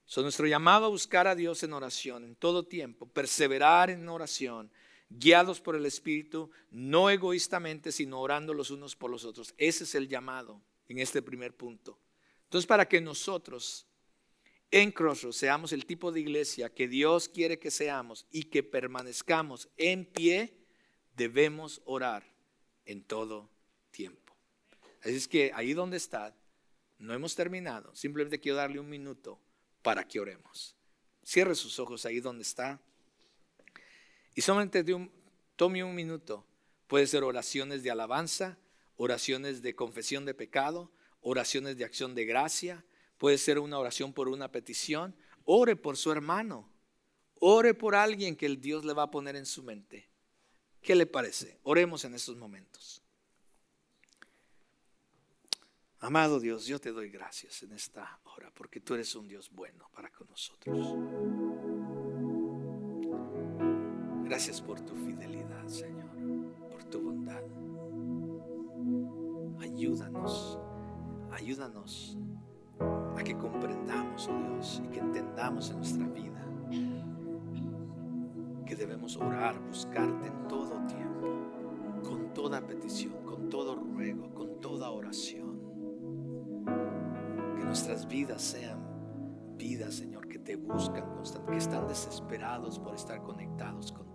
So, 0.06 0.22
nuestro 0.22 0.46
llamado 0.46 0.86
a 0.86 0.88
buscar 0.88 1.26
a 1.26 1.34
Dios 1.34 1.62
en 1.62 1.74
oración, 1.74 2.24
en 2.24 2.34
todo 2.34 2.64
tiempo, 2.64 3.06
perseverar 3.06 3.90
en 3.90 4.08
oración, 4.08 4.70
guiados 5.10 5.60
por 5.60 5.76
el 5.76 5.84
Espíritu, 5.84 6.50
no 6.70 7.10
egoístamente, 7.10 7.92
sino 7.92 8.20
orando 8.20 8.54
los 8.54 8.70
unos 8.70 8.96
por 8.96 9.10
los 9.10 9.26
otros. 9.26 9.52
Ese 9.58 9.84
es 9.84 9.94
el 9.94 10.08
llamado 10.08 10.62
en 10.88 10.98
este 10.98 11.20
primer 11.20 11.54
punto. 11.54 11.98
Entonces, 12.44 12.66
para 12.66 12.88
que 12.88 13.02
nosotros 13.02 13.87
en 14.70 14.92
Crossroads 14.92 15.36
seamos 15.36 15.72
el 15.72 15.86
tipo 15.86 16.12
de 16.12 16.20
iglesia 16.20 16.72
que 16.72 16.88
Dios 16.88 17.28
quiere 17.28 17.58
que 17.58 17.70
seamos 17.70 18.26
y 18.30 18.44
que 18.44 18.62
permanezcamos 18.62 19.68
en 19.76 20.04
pie, 20.04 20.54
debemos 21.16 21.80
orar 21.84 22.24
en 22.84 23.02
todo 23.02 23.50
tiempo. 23.90 24.34
Así 25.02 25.16
es 25.16 25.28
que 25.28 25.52
ahí 25.54 25.72
donde 25.72 25.96
está, 25.96 26.34
no 26.98 27.14
hemos 27.14 27.34
terminado. 27.34 27.94
Simplemente 27.94 28.40
quiero 28.40 28.56
darle 28.56 28.80
un 28.80 28.88
minuto 28.88 29.40
para 29.82 30.06
que 30.06 30.20
oremos. 30.20 30.74
Cierre 31.24 31.54
sus 31.54 31.78
ojos 31.78 32.04
ahí 32.06 32.20
donde 32.20 32.42
está. 32.42 32.80
Y 34.34 34.40
solamente 34.40 34.84
tome 35.56 35.84
un 35.84 35.94
minuto. 35.94 36.46
Puede 36.86 37.06
ser 37.06 37.22
oraciones 37.22 37.82
de 37.82 37.90
alabanza, 37.90 38.58
oraciones 38.96 39.62
de 39.62 39.74
confesión 39.74 40.24
de 40.24 40.34
pecado, 40.34 40.90
oraciones 41.20 41.76
de 41.76 41.84
acción 41.84 42.14
de 42.14 42.24
gracia. 42.24 42.84
Puede 43.18 43.36
ser 43.36 43.58
una 43.58 43.78
oración 43.78 44.12
por 44.12 44.28
una 44.28 44.50
petición. 44.50 45.14
Ore 45.44 45.76
por 45.76 45.96
su 45.96 46.12
hermano. 46.12 46.68
Ore 47.40 47.74
por 47.74 47.94
alguien 47.94 48.36
que 48.36 48.46
el 48.46 48.60
Dios 48.60 48.84
le 48.84 48.92
va 48.92 49.04
a 49.04 49.10
poner 49.10 49.36
en 49.36 49.46
su 49.46 49.62
mente. 49.62 50.08
¿Qué 50.80 50.94
le 50.94 51.06
parece? 51.06 51.58
Oremos 51.64 52.04
en 52.04 52.14
estos 52.14 52.36
momentos. 52.36 53.02
Amado 56.00 56.38
Dios, 56.38 56.66
yo 56.66 56.80
te 56.80 56.92
doy 56.92 57.10
gracias 57.10 57.64
en 57.64 57.72
esta 57.72 58.20
hora 58.22 58.52
porque 58.54 58.80
tú 58.80 58.94
eres 58.94 59.16
un 59.16 59.26
Dios 59.26 59.50
bueno 59.50 59.90
para 59.92 60.10
con 60.10 60.28
nosotros. 60.28 60.94
Gracias 64.24 64.60
por 64.60 64.80
tu 64.80 64.94
fidelidad, 64.94 65.66
Señor, 65.66 66.54
por 66.70 66.84
tu 66.84 67.00
bondad. 67.00 67.42
Ayúdanos, 69.60 70.58
ayúdanos 71.32 72.16
a 73.18 73.24
que 73.24 73.36
comprendamos, 73.36 74.28
oh 74.28 74.52
Dios, 74.52 74.82
y 74.84 74.88
que 74.88 75.00
entendamos 75.00 75.70
en 75.70 75.76
nuestra 75.76 76.06
vida 76.06 76.28
que 78.68 78.76
debemos 78.76 79.16
orar, 79.16 79.58
buscarte 79.60 80.26
en 80.26 80.46
todo 80.46 80.78
tiempo, 80.86 82.02
con 82.06 82.34
toda 82.34 82.60
petición, 82.60 83.14
con 83.24 83.48
todo 83.48 83.74
ruego, 83.74 84.30
con 84.34 84.60
toda 84.60 84.90
oración. 84.90 85.58
Que 87.56 87.64
nuestras 87.64 88.06
vidas 88.06 88.42
sean 88.42 88.78
vidas, 89.56 89.94
Señor, 89.94 90.28
que 90.28 90.38
te 90.38 90.56
buscan 90.56 91.14
constantemente, 91.14 91.52
que 91.52 91.70
están 91.70 91.88
desesperados 91.88 92.78
por 92.78 92.94
estar 92.94 93.22
conectados 93.22 93.90
contigo 93.90 94.07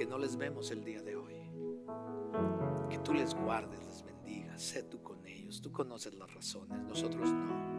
que 0.00 0.06
no 0.06 0.16
les 0.16 0.34
vemos 0.38 0.70
el 0.70 0.82
día 0.82 1.02
de 1.02 1.14
hoy. 1.14 1.34
Que 2.88 2.98
tú 3.00 3.12
les 3.12 3.34
guardes, 3.34 3.84
les 3.84 4.02
bendigas, 4.02 4.62
sé 4.62 4.84
tú 4.84 5.02
con 5.02 5.26
ellos. 5.26 5.60
Tú 5.60 5.70
conoces 5.70 6.14
las 6.14 6.32
razones, 6.32 6.80
nosotros 6.84 7.30
no. 7.30 7.70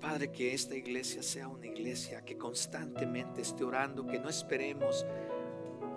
Padre, 0.00 0.32
que 0.32 0.54
esta 0.54 0.74
iglesia 0.74 1.22
sea 1.22 1.48
una 1.48 1.66
iglesia 1.66 2.24
que 2.24 2.38
constantemente 2.38 3.42
esté 3.42 3.62
orando, 3.62 4.06
que 4.06 4.18
no 4.18 4.30
esperemos, 4.30 5.04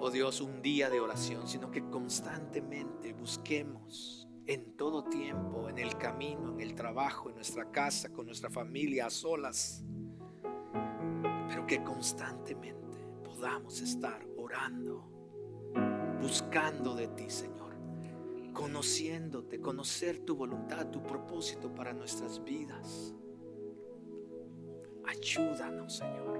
oh 0.01 0.11
Dios, 0.11 0.41
un 0.41 0.61
día 0.61 0.89
de 0.89 0.99
oración, 0.99 1.47
sino 1.47 1.71
que 1.71 1.89
constantemente 1.89 3.13
busquemos 3.13 4.27
en 4.47 4.75
todo 4.75 5.05
tiempo, 5.05 5.69
en 5.69 5.77
el 5.77 5.97
camino, 5.97 6.51
en 6.51 6.59
el 6.59 6.75
trabajo, 6.75 7.29
en 7.29 7.35
nuestra 7.35 7.71
casa, 7.71 8.09
con 8.09 8.25
nuestra 8.25 8.49
familia, 8.49 9.05
a 9.05 9.09
solas, 9.09 9.81
pero 11.47 11.65
que 11.65 11.81
constantemente 11.81 12.88
podamos 13.39 13.79
estar 13.79 14.27
orando, 14.35 15.01
buscando 16.21 16.93
de 16.93 17.07
ti, 17.07 17.29
Señor, 17.29 17.73
conociéndote, 18.51 19.61
conocer 19.61 20.19
tu 20.25 20.35
voluntad, 20.35 20.87
tu 20.87 21.01
propósito 21.01 21.73
para 21.73 21.93
nuestras 21.93 22.43
vidas. 22.43 23.15
Ayúdanos, 25.05 25.95
Señor, 25.95 26.37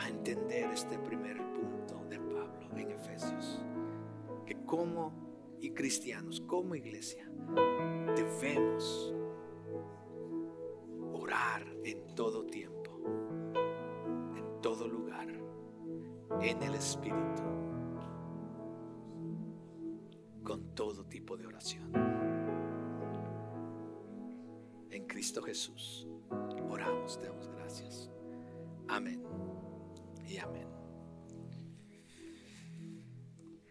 a 0.00 0.08
entender 0.08 0.68
este 0.72 0.98
primer 0.98 1.36
punto 1.52 2.04
de 2.08 2.18
Pablo 2.18 2.76
en 2.76 2.90
Efesios. 2.90 3.64
Que 4.46 4.64
como 4.64 5.12
y 5.60 5.70
cristianos, 5.70 6.40
como 6.40 6.74
iglesia, 6.74 7.30
debemos 8.16 9.14
orar 11.12 11.64
en 11.84 12.04
todo 12.16 12.44
tiempo, 12.46 12.90
en 14.34 14.60
todo 14.60 14.88
lugar, 14.88 15.43
en 16.40 16.62
el 16.62 16.74
Espíritu, 16.74 17.42
con 20.42 20.74
todo 20.74 21.04
tipo 21.06 21.36
de 21.36 21.46
oración. 21.46 21.92
En 24.90 25.06
Cristo 25.06 25.42
Jesús 25.42 26.06
oramos, 26.68 27.20
damos 27.22 27.48
gracias. 27.48 28.10
Amén 28.88 29.22
y 30.26 30.38
amén. 30.38 30.68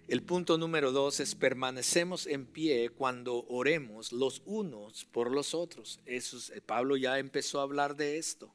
El 0.07 0.21
punto 0.21 0.57
número 0.57 0.91
dos 0.91 1.19
es 1.21 1.33
permanecemos 1.33 2.27
en 2.27 2.45
pie 2.45 2.89
cuando 2.89 3.45
oremos 3.47 4.11
los 4.11 4.43
unos 4.45 5.05
por 5.05 5.31
los 5.31 5.55
otros. 5.55 6.01
Eso 6.05 6.37
es, 6.37 6.51
Pablo 6.65 6.97
ya 6.97 7.17
empezó 7.19 7.59
a 7.59 7.63
hablar 7.63 7.95
de 7.95 8.17
esto. 8.17 8.53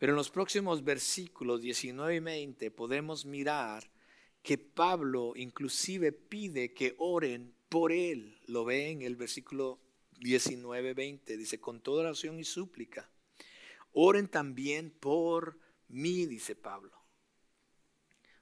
Pero 0.00 0.12
en 0.12 0.16
los 0.16 0.30
próximos 0.30 0.82
versículos 0.82 1.60
19 1.60 2.16
y 2.16 2.20
20 2.20 2.70
podemos 2.70 3.26
mirar 3.26 3.90
que 4.42 4.56
Pablo 4.56 5.34
inclusive 5.36 6.10
pide 6.10 6.72
que 6.72 6.94
oren 6.96 7.52
por 7.68 7.92
él. 7.92 8.40
Lo 8.46 8.64
ve 8.64 8.88
en 8.92 9.02
el 9.02 9.16
versículo 9.16 9.78
19, 10.20 10.94
20. 10.94 11.36
Dice, 11.36 11.60
con 11.60 11.82
toda 11.82 12.04
oración 12.04 12.40
y 12.40 12.44
súplica 12.44 13.10
Oren 13.92 14.28
también 14.28 14.90
por 14.90 15.58
mí, 15.88 16.24
dice 16.24 16.56
Pablo. 16.56 16.98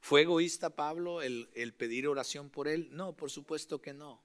¿Fue 0.01 0.23
egoísta 0.23 0.77
Pablo 0.77 1.23
el, 1.23 1.75
pedir 1.77 2.07
oración 2.07 2.51
por 2.51 2.69
él? 2.69 2.89
No, 2.93 3.17
por 3.17 3.33
supuesto 3.33 3.83
que 3.83 3.93
no. 3.93 4.23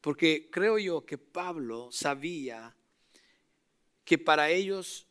Porque 0.00 0.48
creo 0.50 0.78
yo 0.78 1.06
que 1.06 1.16
Pablo 1.16 1.92
sabía 1.92 2.74
que 4.04 4.18
para 4.18 4.50
ellos 4.50 5.06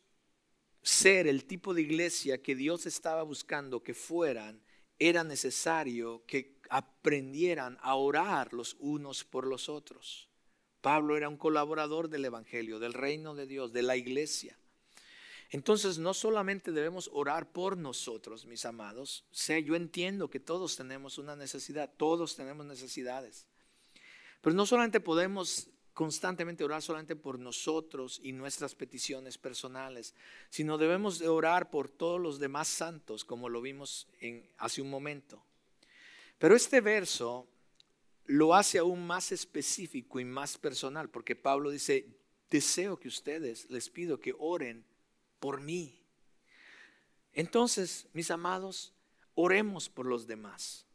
ser 0.82 1.26
el 1.26 1.44
tipo 1.44 1.74
de 1.74 1.82
iglesia 1.82 2.42
que 2.42 2.54
Dios 2.54 2.86
estaba 2.86 3.22
buscando 3.22 3.82
que 3.82 3.94
fueran, 3.94 4.62
era 4.98 5.24
necesario 5.24 6.24
que 6.26 6.58
aprendieran 6.68 7.78
a 7.80 7.94
orar 7.94 8.52
los 8.52 8.76
unos 8.78 9.24
por 9.24 9.46
los 9.46 9.68
otros. 9.68 10.28
Pablo 10.80 11.16
era 11.16 11.28
un 11.28 11.36
colaborador 11.36 12.08
del 12.08 12.24
Evangelio, 12.24 12.78
del 12.78 12.94
reino 12.94 13.34
de 13.34 13.46
Dios, 13.46 13.72
de 13.72 13.82
la 13.82 13.96
iglesia. 13.96 14.56
Entonces 15.50 15.98
no 15.98 16.14
solamente 16.14 16.70
debemos 16.70 17.10
orar 17.12 17.50
por 17.50 17.76
nosotros, 17.76 18.46
mis 18.46 18.64
amados. 18.64 19.24
Sé, 19.32 19.64
yo 19.64 19.74
entiendo 19.74 20.30
que 20.30 20.38
todos 20.38 20.76
tenemos 20.76 21.18
una 21.18 21.34
necesidad, 21.34 21.90
todos 21.96 22.36
tenemos 22.36 22.64
necesidades. 22.66 23.46
Pero 24.40 24.54
no 24.54 24.64
solamente 24.64 25.00
podemos 25.00 25.68
constantemente 25.94 26.64
orar 26.64 26.82
solamente 26.82 27.16
por 27.16 27.38
nosotros 27.38 28.20
y 28.22 28.32
nuestras 28.32 28.74
peticiones 28.74 29.38
personales, 29.38 30.14
sino 30.48 30.78
debemos 30.78 31.18
de 31.18 31.28
orar 31.28 31.70
por 31.70 31.88
todos 31.88 32.20
los 32.20 32.38
demás 32.38 32.68
santos, 32.68 33.24
como 33.24 33.48
lo 33.48 33.60
vimos 33.60 34.08
hace 34.58 34.82
un 34.82 34.90
momento. 34.90 35.42
Pero 36.38 36.56
este 36.56 36.80
verso 36.80 37.46
lo 38.24 38.54
hace 38.54 38.78
aún 38.78 39.06
más 39.06 39.32
específico 39.32 40.20
y 40.20 40.24
más 40.24 40.56
personal, 40.56 41.10
porque 41.10 41.36
Pablo 41.36 41.70
dice, 41.70 42.06
deseo 42.48 42.98
que 42.98 43.08
ustedes, 43.08 43.68
les 43.70 43.90
pido 43.90 44.20
que 44.20 44.34
oren 44.38 44.84
por 45.38 45.60
mí. 45.60 46.00
Entonces, 47.32 48.06
mis 48.12 48.30
amados, 48.30 48.94
oremos 49.34 49.88
por 49.88 50.06
los 50.06 50.26
demás. 50.26 50.86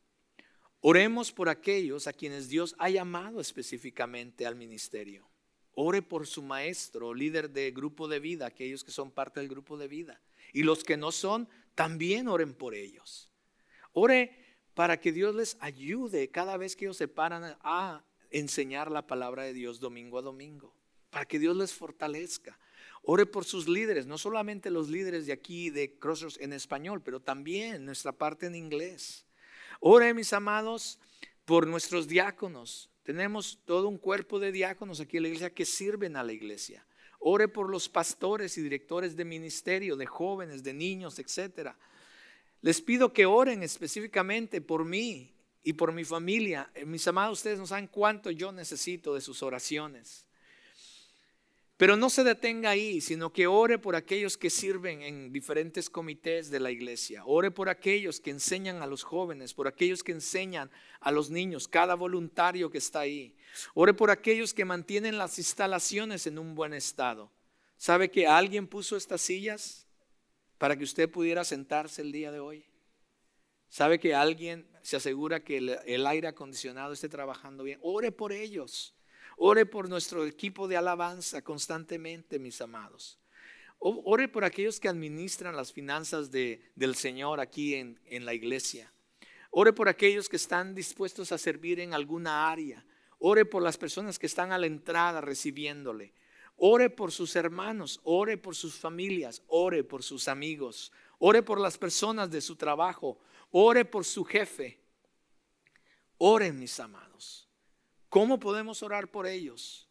Oremos 0.87 1.31
por 1.31 1.49
aquellos 1.49 2.05
a 2.05 2.13
quienes 2.13 2.47
Dios 2.47 2.75
ha 2.77 2.91
llamado 2.91 3.41
específicamente 3.41 4.45
al 4.45 4.55
ministerio. 4.55 5.27
Ore 5.73 6.03
por 6.03 6.27
su 6.27 6.43
maestro, 6.43 7.15
líder 7.15 7.49
de 7.49 7.71
grupo 7.71 8.07
de 8.07 8.19
vida, 8.19 8.45
aquellos 8.45 8.83
que 8.83 8.91
son 8.91 9.09
parte 9.09 9.39
del 9.39 9.49
grupo 9.49 9.79
de 9.79 9.87
vida. 9.87 10.21
Y 10.53 10.61
los 10.61 10.83
que 10.83 10.95
no 10.95 11.11
son, 11.11 11.49
también 11.73 12.27
oren 12.27 12.53
por 12.53 12.75
ellos. 12.75 13.31
Ore 13.93 14.37
para 14.75 14.99
que 14.99 15.11
Dios 15.11 15.33
les 15.33 15.57
ayude 15.59 16.29
cada 16.29 16.55
vez 16.55 16.75
que 16.75 16.85
ellos 16.85 16.97
se 16.97 17.07
paran 17.07 17.57
a 17.61 18.05
enseñar 18.29 18.91
la 18.91 19.07
palabra 19.07 19.41
de 19.41 19.53
Dios 19.53 19.79
domingo 19.79 20.19
a 20.19 20.21
domingo. 20.21 20.71
Para 21.09 21.25
que 21.25 21.39
Dios 21.39 21.57
les 21.57 21.73
fortalezca. 21.73 22.59
Ore 23.01 23.25
por 23.25 23.45
sus 23.45 23.67
líderes, 23.67 24.05
no 24.05 24.19
solamente 24.19 24.69
los 24.69 24.89
líderes 24.89 25.25
de 25.25 25.33
aquí 25.33 25.71
de 25.71 25.97
Crossroads 25.97 26.39
en 26.39 26.53
español, 26.53 27.01
pero 27.01 27.19
también 27.19 27.85
nuestra 27.85 28.11
parte 28.11 28.45
en 28.45 28.53
inglés. 28.53 29.24
Ore, 29.79 30.13
mis 30.13 30.33
amados, 30.33 30.99
por 31.45 31.67
nuestros 31.67 32.07
diáconos. 32.07 32.89
Tenemos 33.03 33.59
todo 33.65 33.87
un 33.87 33.97
cuerpo 33.97 34.39
de 34.39 34.51
diáconos 34.51 34.99
aquí 34.99 35.17
en 35.17 35.23
la 35.23 35.29
iglesia 35.29 35.53
que 35.53 35.65
sirven 35.65 36.15
a 36.15 36.23
la 36.23 36.33
iglesia. 36.33 36.85
Ore 37.19 37.47
por 37.47 37.69
los 37.69 37.87
pastores 37.87 38.57
y 38.57 38.61
directores 38.61 39.15
de 39.15 39.25
ministerio, 39.25 39.95
de 39.95 40.05
jóvenes, 40.05 40.63
de 40.63 40.73
niños, 40.73 41.19
etc. 41.19 41.71
Les 42.61 42.81
pido 42.81 43.13
que 43.13 43.25
oren 43.25 43.63
específicamente 43.63 44.61
por 44.61 44.85
mí 44.85 45.35
y 45.63 45.73
por 45.73 45.91
mi 45.91 46.03
familia. 46.03 46.69
Eh, 46.73 46.85
mis 46.85 47.07
amados, 47.07 47.39
ustedes 47.39 47.59
no 47.59 47.67
saben 47.67 47.87
cuánto 47.87 48.31
yo 48.31 48.51
necesito 48.51 49.13
de 49.13 49.21
sus 49.21 49.43
oraciones. 49.43 50.24
Pero 51.77 51.97
no 51.97 52.09
se 52.09 52.23
detenga 52.23 52.69
ahí, 52.69 53.01
sino 53.01 53.33
que 53.33 53.47
ore 53.47 53.77
por 53.77 53.97
aquellos 53.97 54.37
que 54.37 54.49
sirven 54.49 55.01
en 55.01 55.33
diferentes 55.33 55.89
comités 55.89 56.49
de 56.49 56.61
la 56.61 56.71
iglesia. 56.71 57.23
Ore 57.25 57.51
por 57.51 57.67
aquellos 57.67 58.21
que 58.21 58.29
enseñan 58.29 58.81
a 58.81 58.87
los 58.87 59.03
jóvenes, 59.03 59.53
por 59.53 59.67
aquellos 59.67 60.01
que 60.01 60.13
enseñan 60.13 60.71
a 61.01 61.11
los 61.11 61.29
niños, 61.29 61.67
cada 61.67 61.95
voluntario 61.95 62.69
que 62.71 62.77
está 62.77 63.01
ahí. 63.01 63.35
Ore 63.73 63.93
por 63.93 64.09
aquellos 64.09 64.53
que 64.53 64.63
mantienen 64.63 65.17
las 65.17 65.37
instalaciones 65.37 66.27
en 66.27 66.39
un 66.39 66.55
buen 66.55 66.73
estado. 66.73 67.29
¿Sabe 67.77 68.09
que 68.09 68.25
alguien 68.25 68.67
puso 68.67 68.95
estas 68.95 69.19
sillas 69.19 69.85
para 70.57 70.77
que 70.77 70.85
usted 70.85 71.09
pudiera 71.09 71.43
sentarse 71.43 72.01
el 72.01 72.13
día 72.13 72.31
de 72.31 72.39
hoy? 72.39 72.65
¿Sabe 73.67 73.99
que 73.99 74.15
alguien 74.15 74.65
se 74.81 74.95
asegura 74.95 75.43
que 75.43 75.57
el, 75.57 76.07
aire 76.07 76.29
acondicionado 76.29 76.93
esté 76.93 77.09
trabajando 77.09 77.65
bien? 77.65 77.79
Ore 77.81 78.13
por 78.13 78.31
ellos. 78.31 78.94
Ore 79.37 79.65
por 79.65 79.89
nuestro 79.89 80.25
equipo 80.25 80.67
de 80.67 80.77
alabanza 80.77 81.41
constantemente, 81.41 82.39
mis 82.39 82.61
amados. 82.61 83.19
Ore 83.79 84.27
por 84.27 84.45
aquellos 84.45 84.79
que 84.79 84.87
administran 84.87 85.55
las 85.55 85.73
finanzas 85.73 86.31
del 86.31 86.95
Señor 86.95 87.39
aquí 87.39 87.75
en, 87.75 87.99
en 88.05 88.25
la 88.25 88.33
iglesia. 88.33 88.91
Ore 89.51 89.73
por 89.73 89.89
aquellos 89.89 90.27
que 90.27 90.37
están 90.37 90.73
dispuestos 90.73 91.31
a 91.31 91.37
servir 91.37 91.79
en 91.79 91.93
alguna 91.93 92.49
área. 92.49 92.85
Ore 93.19 93.45
por 93.45 93.61
las 93.61 93.77
personas 93.77 94.17
que 94.17 94.25
están 94.25 94.51
a 94.51 94.57
la 94.57 94.65
entrada 94.65 95.21
recibiéndole. 95.21 96.13
Ore 96.57 96.89
por 96.89 97.11
sus 97.11 97.35
hermanos, 97.35 97.99
ore 98.03 98.37
por 98.37 98.55
sus 98.55 98.75
familias, 98.75 99.41
ore 99.47 99.83
por 99.83 100.03
sus 100.03 100.27
amigos, 100.27 100.91
ore 101.19 101.43
por 101.43 101.59
las 101.59 101.77
personas 101.77 102.31
de 102.31 102.39
su 102.39 102.55
trabajo, 102.55 103.19
ore 103.51 103.83
por 103.83 104.05
su 104.05 104.23
jefe. 104.23 104.79
Ore, 106.17 106.53
mis 106.53 106.79
amados. 106.79 107.04
¿Cómo 108.15 108.39
podemos 108.39 108.81
orar 108.81 109.11
por 109.11 109.27
ellos? 109.27 109.89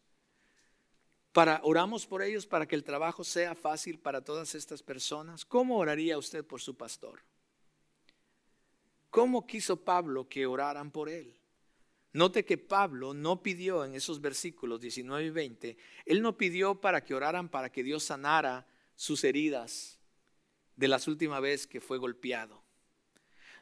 Para, 1.31 1.61
oramos 1.61 2.07
por 2.07 2.23
ellos 2.23 2.47
para 2.47 2.67
que 2.67 2.73
el 2.73 2.83
trabajo 2.83 3.23
sea 3.23 3.53
fácil 3.53 3.99
para 3.99 4.23
todas 4.23 4.55
estas 4.55 4.81
personas. 4.81 5.45
¿Cómo 5.45 5.77
oraría 5.77 6.17
usted 6.17 6.43
por 6.43 6.59
su 6.59 6.75
pastor? 6.75 7.21
¿Cómo 9.11 9.45
quiso 9.45 9.77
Pablo 9.77 10.27
que 10.27 10.47
oraran 10.47 10.89
por 10.89 11.07
él? 11.07 11.37
Note 12.13 12.43
que 12.45 12.57
Pablo 12.57 13.13
no 13.13 13.43
pidió 13.43 13.85
en 13.85 13.93
esos 13.93 14.19
versículos 14.19 14.81
19 14.81 15.25
y 15.25 15.29
20, 15.29 15.77
él 16.07 16.23
no 16.23 16.35
pidió 16.35 16.81
para 16.81 17.03
que 17.03 17.13
oraran 17.13 17.47
para 17.47 17.71
que 17.71 17.83
Dios 17.83 18.05
sanara 18.05 18.65
sus 18.95 19.23
heridas 19.23 19.99
de 20.75 20.87
las 20.87 21.07
últimas 21.07 21.43
veces 21.43 21.67
que 21.67 21.79
fue 21.79 21.99
golpeado. 21.99 22.63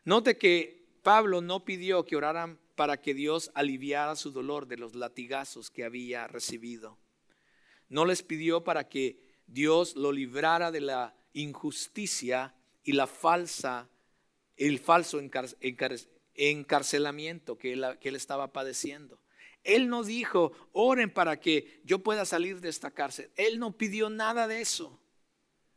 Note 0.06 0.38
que 0.38 0.88
Pablo 1.04 1.42
no 1.42 1.66
pidió 1.66 2.06
que 2.06 2.16
oraran 2.16 2.63
para 2.76 3.02
que 3.02 3.14
Dios 3.14 3.52
aliviara 3.54 4.16
su 4.16 4.32
dolor 4.32 4.68
de 4.68 4.78
los 4.78 4.96
latigazos 4.96 5.70
que 5.70 5.84
había 5.84 6.28
recibido. 6.28 6.98
No 7.90 8.06
les 8.06 8.24
pidió 8.24 8.64
para 8.64 8.90
que 8.90 9.20
Dios 9.46 9.96
lo 9.96 10.12
librara 10.12 10.72
de 10.72 10.82
la 10.82 11.16
injusticia 11.34 12.56
y 12.84 12.94
la 12.94 13.08
falsa, 13.08 13.90
el 14.58 14.80
falso 14.80 15.22
encarcelamiento 16.34 17.58
que 17.58 17.74
él, 17.74 17.86
que 18.00 18.10
él 18.10 18.16
estaba 18.16 18.52
padeciendo. 18.52 19.20
Él 19.64 19.88
no 19.88 20.04
dijo, 20.04 20.52
oren 20.74 21.10
para 21.10 21.40
que 21.40 21.82
yo 21.86 22.00
pueda 22.00 22.26
salir 22.26 22.60
de 22.60 22.70
esta 22.70 22.92
cárcel. 22.92 23.32
Él 23.36 23.60
no 23.60 23.78
pidió 23.78 24.10
nada 24.10 24.48
de 24.48 24.62
eso. 24.62 25.00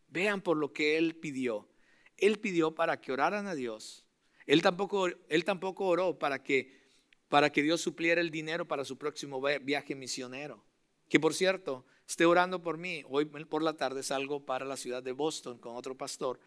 Vean 0.09 0.40
por 0.40 0.57
lo 0.57 0.72
que 0.72 0.99
él 0.99 1.16
pidió. 1.16 1.68
Él 2.16 2.38
pidió 2.38 2.74
para 2.74 3.01
que 3.01 3.12
oraran 3.12 3.47
a 3.47 3.55
Dios. 3.55 4.05
Él 4.47 4.62
tampoco, 4.62 5.07
él 5.07 5.44
tampoco 5.44 5.86
oró 5.86 6.18
para 6.18 6.42
que, 6.42 6.86
para 7.29 7.51
que 7.51 7.62
Dios 7.62 7.81
supliera 7.81 8.20
el 8.20 8.31
dinero 8.31 8.66
para 8.66 8.85
su 8.85 8.97
próximo 8.97 9.41
viaje 9.62 9.95
misionero. 9.95 10.64
Que 11.09 11.20
por 11.20 11.35
cierto, 11.35 11.85
esté 12.09 12.27
orando 12.27 12.62
por 12.62 12.79
mí. 12.79 13.03
Hoy 13.09 13.24
por 13.24 13.62
la 13.62 13.77
tarde 13.77 14.03
salgo 14.03 14.45
para 14.45 14.64
la 14.64 14.77
ciudad 14.77 15.03
de 15.03 15.12
Boston 15.12 15.59
con 15.59 15.77
otro 15.77 15.97
pastor, 15.97 16.41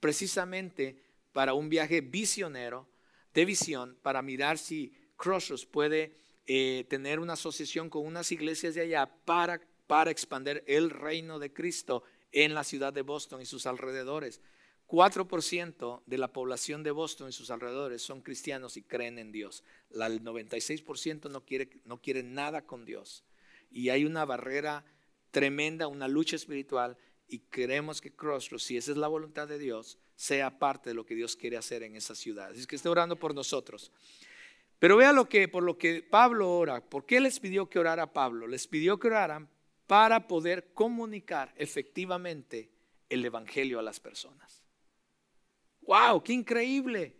precisamente 0.00 0.96
para 1.32 1.54
un 1.54 1.68
viaje 1.68 2.00
visionero, 2.00 2.88
de 3.32 3.44
visión, 3.44 3.98
para 4.02 4.22
mirar 4.22 4.58
si 4.58 4.94
Crossroads 5.16 5.66
puede 5.66 6.16
eh, 6.46 6.84
tener 6.88 7.18
una 7.18 7.32
asociación 7.32 7.90
con 7.90 8.06
unas 8.06 8.30
iglesias 8.30 8.74
de 8.74 8.82
allá 8.82 9.10
para, 9.24 9.60
para 9.86 10.10
expandir 10.10 10.62
el 10.66 10.90
reino 10.90 11.38
de 11.38 11.52
Cristo 11.52 12.04
en 12.30 12.54
la 12.54 12.64
ciudad 12.64 12.92
de 12.92 13.02
Boston 13.02 13.40
y 13.40 13.46
sus 13.46 13.66
alrededores. 13.66 14.40
4% 14.88 16.02
de 16.06 16.18
la 16.18 16.32
población 16.32 16.82
de 16.82 16.90
Boston 16.90 17.30
y 17.30 17.32
sus 17.32 17.50
alrededores 17.50 18.02
son 18.02 18.20
cristianos 18.20 18.76
y 18.76 18.82
creen 18.82 19.18
en 19.18 19.32
Dios. 19.32 19.64
el 19.90 20.22
96% 20.22 21.30
no 21.30 21.44
quiere, 21.44 21.68
no 21.84 22.00
quiere 22.00 22.22
nada 22.22 22.66
con 22.66 22.84
Dios. 22.84 23.24
Y 23.70 23.88
hay 23.88 24.04
una 24.04 24.24
barrera 24.24 24.84
tremenda, 25.30 25.88
una 25.88 26.06
lucha 26.06 26.36
espiritual 26.36 26.96
y 27.28 27.40
queremos 27.40 28.00
que 28.00 28.14
Crossroads, 28.14 28.62
si 28.62 28.76
esa 28.76 28.92
es 28.92 28.96
la 28.96 29.08
voluntad 29.08 29.48
de 29.48 29.58
Dios, 29.58 29.98
sea 30.14 30.58
parte 30.58 30.90
de 30.90 30.94
lo 30.94 31.04
que 31.04 31.14
Dios 31.14 31.36
quiere 31.36 31.56
hacer 31.56 31.82
en 31.82 31.96
esa 31.96 32.14
ciudad. 32.14 32.50
Así 32.50 32.66
que 32.66 32.76
esté 32.76 32.88
orando 32.88 33.16
por 33.16 33.34
nosotros. 33.34 33.90
Pero 34.78 34.96
vea 34.96 35.12
lo 35.12 35.28
que, 35.28 35.48
por 35.48 35.62
lo 35.62 35.78
que 35.78 36.02
Pablo 36.02 36.50
ora. 36.50 36.84
¿Por 36.84 37.06
qué 37.06 37.20
les 37.20 37.40
pidió 37.40 37.68
que 37.68 37.78
orara 37.78 38.12
Pablo? 38.12 38.46
Les 38.46 38.66
pidió 38.66 38.98
que 38.98 39.08
oraran 39.08 39.48
para 39.86 40.28
poder 40.28 40.72
comunicar 40.72 41.54
efectivamente 41.56 42.70
el 43.08 43.24
Evangelio 43.24 43.78
a 43.78 43.82
las 43.82 44.00
personas. 44.00 44.63
¡Wow! 45.86 46.22
¡Qué 46.22 46.32
increíble! 46.32 47.16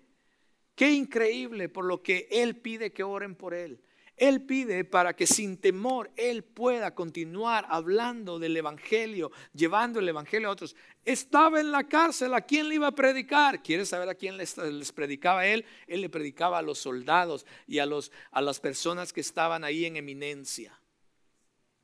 ¡Qué 0.74 0.90
increíble 0.90 1.68
por 1.68 1.84
lo 1.84 2.02
que 2.02 2.28
Él 2.30 2.56
pide 2.56 2.92
que 2.92 3.02
oren 3.02 3.34
por 3.34 3.54
Él! 3.54 3.80
Él 4.16 4.42
pide 4.42 4.84
para 4.84 5.16
que 5.16 5.26
sin 5.26 5.56
temor 5.56 6.10
Él 6.16 6.44
pueda 6.44 6.94
continuar 6.94 7.66
hablando 7.68 8.38
del 8.38 8.56
Evangelio, 8.56 9.32
llevando 9.52 9.98
el 9.98 10.08
Evangelio 10.08 10.48
a 10.48 10.52
otros. 10.52 10.76
Estaba 11.04 11.60
en 11.60 11.72
la 11.72 11.84
cárcel, 11.88 12.32
¿a 12.34 12.40
quién 12.40 12.68
le 12.68 12.76
iba 12.76 12.86
a 12.86 12.94
predicar? 12.94 13.62
¿Quieres 13.62 13.88
saber 13.88 14.08
a 14.08 14.14
quién 14.14 14.36
les, 14.36 14.54
predicaba 14.92 15.46
Él? 15.46 15.64
Él 15.88 16.00
le 16.00 16.08
predicaba 16.08 16.58
a 16.58 16.62
los 16.62 16.78
soldados 16.78 17.44
y 17.66 17.80
a, 17.80 17.86
los, 17.86 18.12
a 18.30 18.40
las 18.40 18.60
personas 18.60 19.12
que 19.12 19.20
estaban 19.20 19.64
ahí 19.64 19.84
en 19.84 19.96
eminencia. 19.96 20.78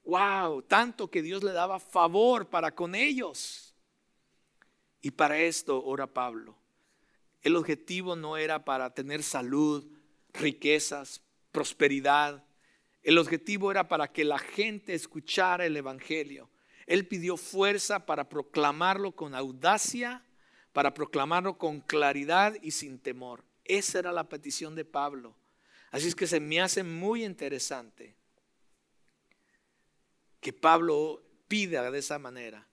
¡Wow! 0.05 0.63
Tanto 0.63 1.11
que 1.11 1.23
Dios 1.23 1.43
le 1.43 1.53
daba 1.53 1.81
favor 1.81 2.49
para 2.49 2.75
con 2.75 2.95
ellos. 2.95 3.75
Y 5.03 5.11
para 5.11 5.39
esto 5.39 5.83
ora 5.85 6.07
Pablo. 6.07 6.60
El 7.43 7.57
objetivo 7.57 8.17
no 8.17 8.37
era 8.37 8.65
para 8.65 8.93
tener 8.93 9.23
salud, 9.23 9.87
riquezas, 10.33 11.23
prosperidad. 11.53 12.45
El 13.03 13.19
objetivo 13.19 13.71
era 13.71 13.89
para 13.89 14.13
que 14.13 14.25
la 14.25 14.39
gente 14.39 14.95
escuchara 14.95 15.65
el 15.65 15.77
Evangelio. 15.77 16.51
Él 16.87 17.07
pidió 17.07 17.37
fuerza 17.37 18.05
para 18.05 18.29
proclamarlo 18.29 19.13
con 19.13 19.35
audacia, 19.35 20.25
para 20.73 20.93
proclamarlo 20.93 21.57
con 21.57 21.81
claridad 21.81 22.57
y 22.63 22.73
sin 22.73 22.99
temor. 22.99 23.45
Esa 23.65 24.01
era 24.01 24.13
la 24.13 24.29
petición 24.29 24.75
de 24.75 24.85
Pablo. 24.85 25.37
Así 25.91 26.09
es 26.09 26.15
que 26.15 26.27
se 26.27 26.41
me 26.41 26.61
hace 26.61 26.83
muy 26.83 27.25
interesante 27.25 28.17
que 30.41 30.53
Pablo 30.53 31.23
pida 31.49 31.91
de 31.91 31.99
esa 31.99 32.19
manera. 32.19 32.67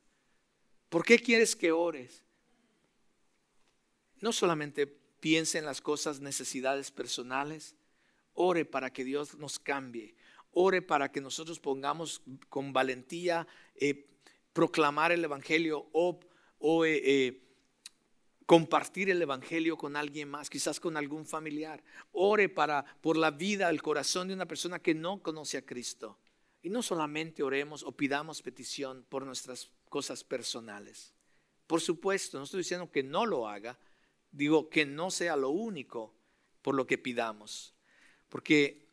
¿Por 0.89 1.03
qué 1.03 1.19
quieres 1.19 1.55
que 1.55 1.71
ores? 1.71 2.23
No 4.21 4.31
solamente 4.31 4.87
piense 4.87 5.57
en 5.57 5.65
las 5.65 5.81
cosas, 5.81 6.19
necesidades 6.19 6.91
personales, 6.91 7.75
Ore 8.39 8.65
para 8.65 8.93
que 8.93 9.03
Dios 9.03 9.35
nos 9.35 9.57
cambie. 9.57 10.15
Ore 10.51 10.81
para 10.81 11.11
que 11.11 11.21
nosotros 11.21 11.59
pongamos 11.59 12.21
con 12.49 12.71
valentía 12.71 13.47
eh, 13.75 14.07
proclamar 14.53 15.11
el 15.11 15.23
Evangelio 15.23 15.89
o, 15.91 16.19
eh, 16.85 17.01
eh, 17.03 17.43
compartir 18.45 19.09
el 19.09 19.21
Evangelio 19.21 19.75
con 19.75 19.95
alguien 19.95 20.29
más, 20.29 20.49
quizás 20.49 20.79
con 20.79 20.97
algún 20.97 21.25
familiar. 21.25 21.83
Ore 22.11 22.47
para, 22.47 22.85
por 23.01 23.17
la 23.17 23.31
vida, 23.31 23.69
el 23.69 23.81
corazón 23.81 24.27
de 24.27 24.35
una 24.35 24.45
persona 24.45 24.79
que 24.79 24.93
no 24.93 25.21
conoce 25.21 25.57
a 25.57 25.65
Cristo. 25.65 26.19
Y 26.61 26.69
no 26.69 26.83
solamente 26.83 27.41
oremos 27.41 27.83
o 27.83 27.91
pidamos 27.91 28.43
petición 28.43 29.03
por 29.09 29.25
nuestras 29.25 29.71
cosas 29.89 30.23
personales. 30.23 31.13
Por 31.65 31.81
supuesto, 31.81 32.37
no 32.37 32.43
estoy 32.43 32.59
diciendo 32.59 32.91
que 32.91 33.03
no 33.03 33.25
lo 33.25 33.47
haga, 33.47 33.77
digo 34.37 34.69
que 34.69 34.85
no 34.85 35.09
sea 35.09 35.35
lo 35.35 35.49
único 35.49 36.13
por 36.61 36.75
lo 36.75 36.85
que 36.85 36.97
pidamos. 36.97 37.73
Porque 38.29 38.87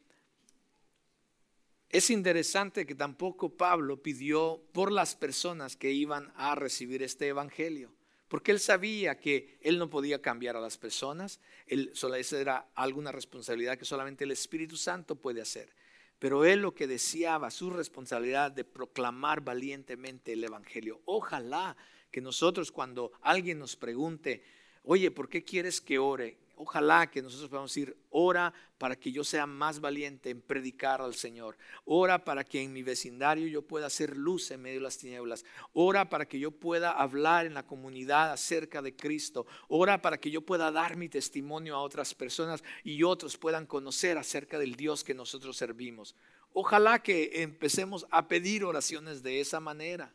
es 1.91 2.11
interesante 2.11 2.87
que 2.87 2.95
tampoco 2.95 3.57
Pablo 3.57 4.03
pidió 4.03 4.63
por 4.73 4.91
las 4.91 5.15
personas 5.15 5.77
que 5.77 5.93
iban 5.93 6.33
a 6.37 6.55
recibir 6.55 7.03
este 7.03 7.29
evangelio, 7.29 7.95
porque 8.29 8.51
él 8.51 8.59
sabía 8.59 9.17
que 9.19 9.59
él 9.61 9.79
no 9.79 9.91
podía 9.91 10.21
cambiar 10.21 10.57
a 10.57 10.61
las 10.61 10.79
personas, 10.79 11.41
él, 11.67 11.93
esa 12.17 12.41
era 12.41 12.69
alguna 12.75 13.13
responsabilidad 13.13 13.79
que 13.79 13.85
solamente 13.85 14.25
el 14.25 14.33
Espíritu 14.33 14.77
Santo 14.77 15.15
puede 15.17 15.41
hacer. 15.41 15.73
Pero 16.19 16.45
él 16.45 16.61
lo 16.61 16.75
que 16.75 16.87
deseaba, 16.87 17.51
su 17.51 17.71
responsabilidad 17.71 18.51
de 18.51 18.65
proclamar 18.65 19.43
valientemente 19.43 20.33
el 20.33 20.43
evangelio. 20.43 21.03
Ojalá 21.05 21.77
que 22.11 22.21
nosotros 22.21 22.73
cuando 22.73 23.13
alguien 23.21 23.59
nos 23.59 23.77
pregunte, 23.77 24.43
oye, 24.85 25.11
¿por 25.11 25.29
qué 25.29 25.45
quieres 25.45 25.81
que 25.81 25.99
ore? 25.99 26.39
Ojalá 26.57 27.11
que 27.11 27.21
nosotros 27.21 27.51
podamos 27.51 27.75
decir, 27.75 27.97
ora 28.11 28.55
para 28.79 28.95
que 28.95 29.11
yo 29.11 29.25
sea 29.25 29.45
más 29.45 29.81
valiente 29.81 30.31
en 30.31 30.41
predicar 30.41 31.01
al 31.01 31.15
Señor. 31.15 31.57
Ora 31.85 32.25
para 32.25 32.45
que 32.45 32.63
en 32.63 32.73
mi 32.73 32.85
vecindario 32.85 33.49
yo 33.49 33.63
pueda 33.63 33.87
hacer 33.87 34.17
luz 34.17 34.53
en 34.53 34.63
medio 34.63 34.79
de 34.79 34.85
las 34.85 34.99
tinieblas. 34.99 35.45
Ora 35.73 36.09
para 36.09 36.29
que 36.29 36.39
yo 36.39 36.53
pueda 36.53 36.93
hablar 36.93 37.47
en 37.47 37.55
la 37.55 37.67
comunidad 37.67 38.31
acerca 38.31 38.83
de 38.83 38.95
Cristo. 38.95 39.47
Ora 39.67 40.01
para 40.01 40.19
que 40.19 40.31
yo 40.31 40.43
pueda 40.43 40.71
dar 40.71 40.97
mi 40.97 41.09
testimonio 41.09 41.75
a 41.75 41.83
otras 41.83 42.15
personas 42.15 42.63
y 42.85 43.03
otros 43.03 43.37
puedan 43.37 43.67
conocer 43.67 44.17
acerca 44.17 44.59
del 44.59 44.77
Dios 44.77 45.03
que 45.03 45.15
nosotros 45.15 45.57
servimos. 45.57 46.15
Ojalá 46.53 47.03
que 47.03 47.43
empecemos 47.43 48.07
a 48.11 48.29
pedir 48.29 48.65
oraciones 48.65 49.25
de 49.25 49.41
esa 49.41 49.59
manera. 49.59 50.15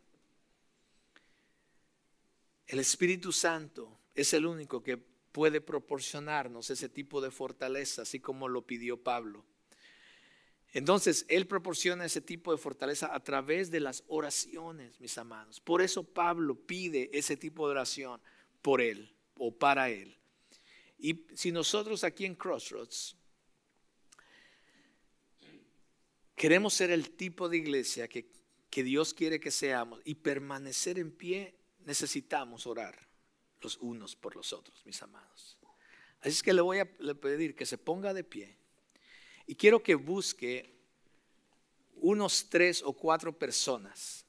El 2.65 2.79
Espíritu 2.79 3.33
Santo 3.33 3.98
es 4.19 4.33
el 4.33 4.45
único 4.45 4.83
que 4.83 4.97
puede 5.31 5.61
proporcionarnos 5.61 6.69
ese 6.69 6.89
tipo 6.89 7.21
de 7.21 7.31
fortaleza, 7.31 8.01
así 8.01 8.19
como 8.19 8.47
lo 8.47 8.65
pidió 8.65 9.01
Pablo. 9.01 9.45
Entonces, 10.71 11.25
Él 11.29 11.47
proporciona 11.47 12.05
ese 12.05 12.21
tipo 12.21 12.51
de 12.51 12.57
fortaleza 12.57 13.13
a 13.13 13.23
través 13.23 13.71
de 13.71 13.79
las 13.79 14.03
oraciones, 14.07 14.99
mis 14.99 15.17
amados. 15.17 15.59
Por 15.59 15.81
eso 15.81 16.03
Pablo 16.03 16.55
pide 16.55 17.09
ese 17.13 17.37
tipo 17.37 17.65
de 17.65 17.71
oración 17.71 18.21
por 18.61 18.81
Él 18.81 19.15
o 19.35 19.51
para 19.55 19.89
Él. 19.89 20.17
Y 20.99 21.25
si 21.33 21.51
nosotros 21.51 22.03
aquí 22.03 22.25
en 22.25 22.35
Crossroads 22.35 23.15
queremos 26.35 26.73
ser 26.73 26.91
el 26.91 27.11
tipo 27.11 27.49
de 27.49 27.57
iglesia 27.57 28.07
que, 28.07 28.29
que 28.69 28.83
Dios 28.83 29.13
quiere 29.13 29.39
que 29.39 29.51
seamos 29.51 30.01
y 30.03 30.15
permanecer 30.15 30.99
en 30.99 31.11
pie, 31.11 31.55
necesitamos 31.85 32.67
orar 32.67 33.08
los 33.61 33.77
unos 33.77 34.15
por 34.15 34.35
los 34.35 34.53
otros, 34.53 34.85
mis 34.85 35.01
amados. 35.01 35.57
Así 36.21 36.29
es 36.29 36.43
que 36.43 36.53
le 36.53 36.61
voy 36.61 36.79
a 36.79 36.85
pedir 36.85 37.55
que 37.55 37.65
se 37.65 37.77
ponga 37.77 38.13
de 38.13 38.23
pie 38.23 38.57
y 39.47 39.55
quiero 39.55 39.81
que 39.81 39.95
busque 39.95 40.75
unos 41.95 42.49
tres 42.49 42.83
o 42.83 42.93
cuatro 42.93 43.37
personas. 43.37 44.25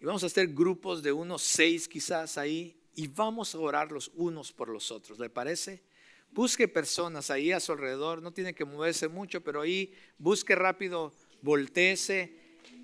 Y 0.00 0.04
vamos 0.04 0.22
a 0.22 0.26
hacer 0.26 0.48
grupos 0.48 1.02
de 1.02 1.12
unos 1.12 1.42
seis 1.42 1.88
quizás 1.88 2.38
ahí 2.38 2.76
y 2.94 3.06
vamos 3.06 3.54
a 3.54 3.58
orar 3.58 3.90
los 3.92 4.10
unos 4.14 4.52
por 4.52 4.68
los 4.68 4.90
otros. 4.90 5.18
¿Le 5.18 5.30
parece? 5.30 5.82
Busque 6.30 6.68
personas 6.68 7.30
ahí 7.30 7.52
a 7.52 7.60
su 7.60 7.72
alrededor, 7.72 8.22
no 8.22 8.32
tiene 8.32 8.54
que 8.54 8.64
moverse 8.64 9.08
mucho, 9.08 9.42
pero 9.42 9.60
ahí 9.60 9.94
busque 10.18 10.54
rápido, 10.54 11.12
volteese 11.42 12.36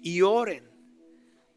y 0.03 0.21
oren. 0.23 0.69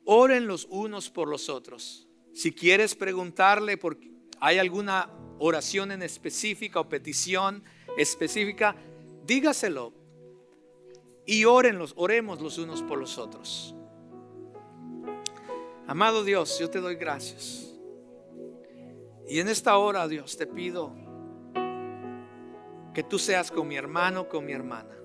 Oren 0.05 0.47
los 0.47 0.65
unos 0.69 1.09
por 1.09 1.27
los 1.27 1.49
otros. 1.49 2.07
Si 2.33 2.53
quieres 2.53 2.95
preguntarle 2.95 3.77
por, 3.77 3.97
hay 4.41 4.57
alguna 4.57 5.09
oración 5.37 5.91
en 5.91 6.01
específica 6.01 6.79
o 6.79 6.89
petición 6.89 7.63
específica, 7.97 8.75
dígaselo 9.25 9.93
y 11.25 11.45
orenlos, 11.45 11.93
oremos 11.95 12.41
los 12.41 12.57
unos 12.57 12.81
por 12.81 12.97
los 12.97 13.17
otros. 13.19 13.75
Amado 15.87 16.23
Dios, 16.23 16.57
yo 16.59 16.69
te 16.69 16.79
doy 16.79 16.95
gracias. 16.95 17.71
Y 19.27 19.39
en 19.39 19.47
esta 19.47 19.77
hora, 19.77 20.07
Dios, 20.07 20.35
te 20.37 20.47
pido 20.47 20.95
que 22.93 23.03
tú 23.03 23.19
seas 23.19 23.51
con 23.51 23.67
mi 23.67 23.75
hermano, 23.75 24.27
con 24.27 24.45
mi 24.45 24.53
hermana. 24.53 24.97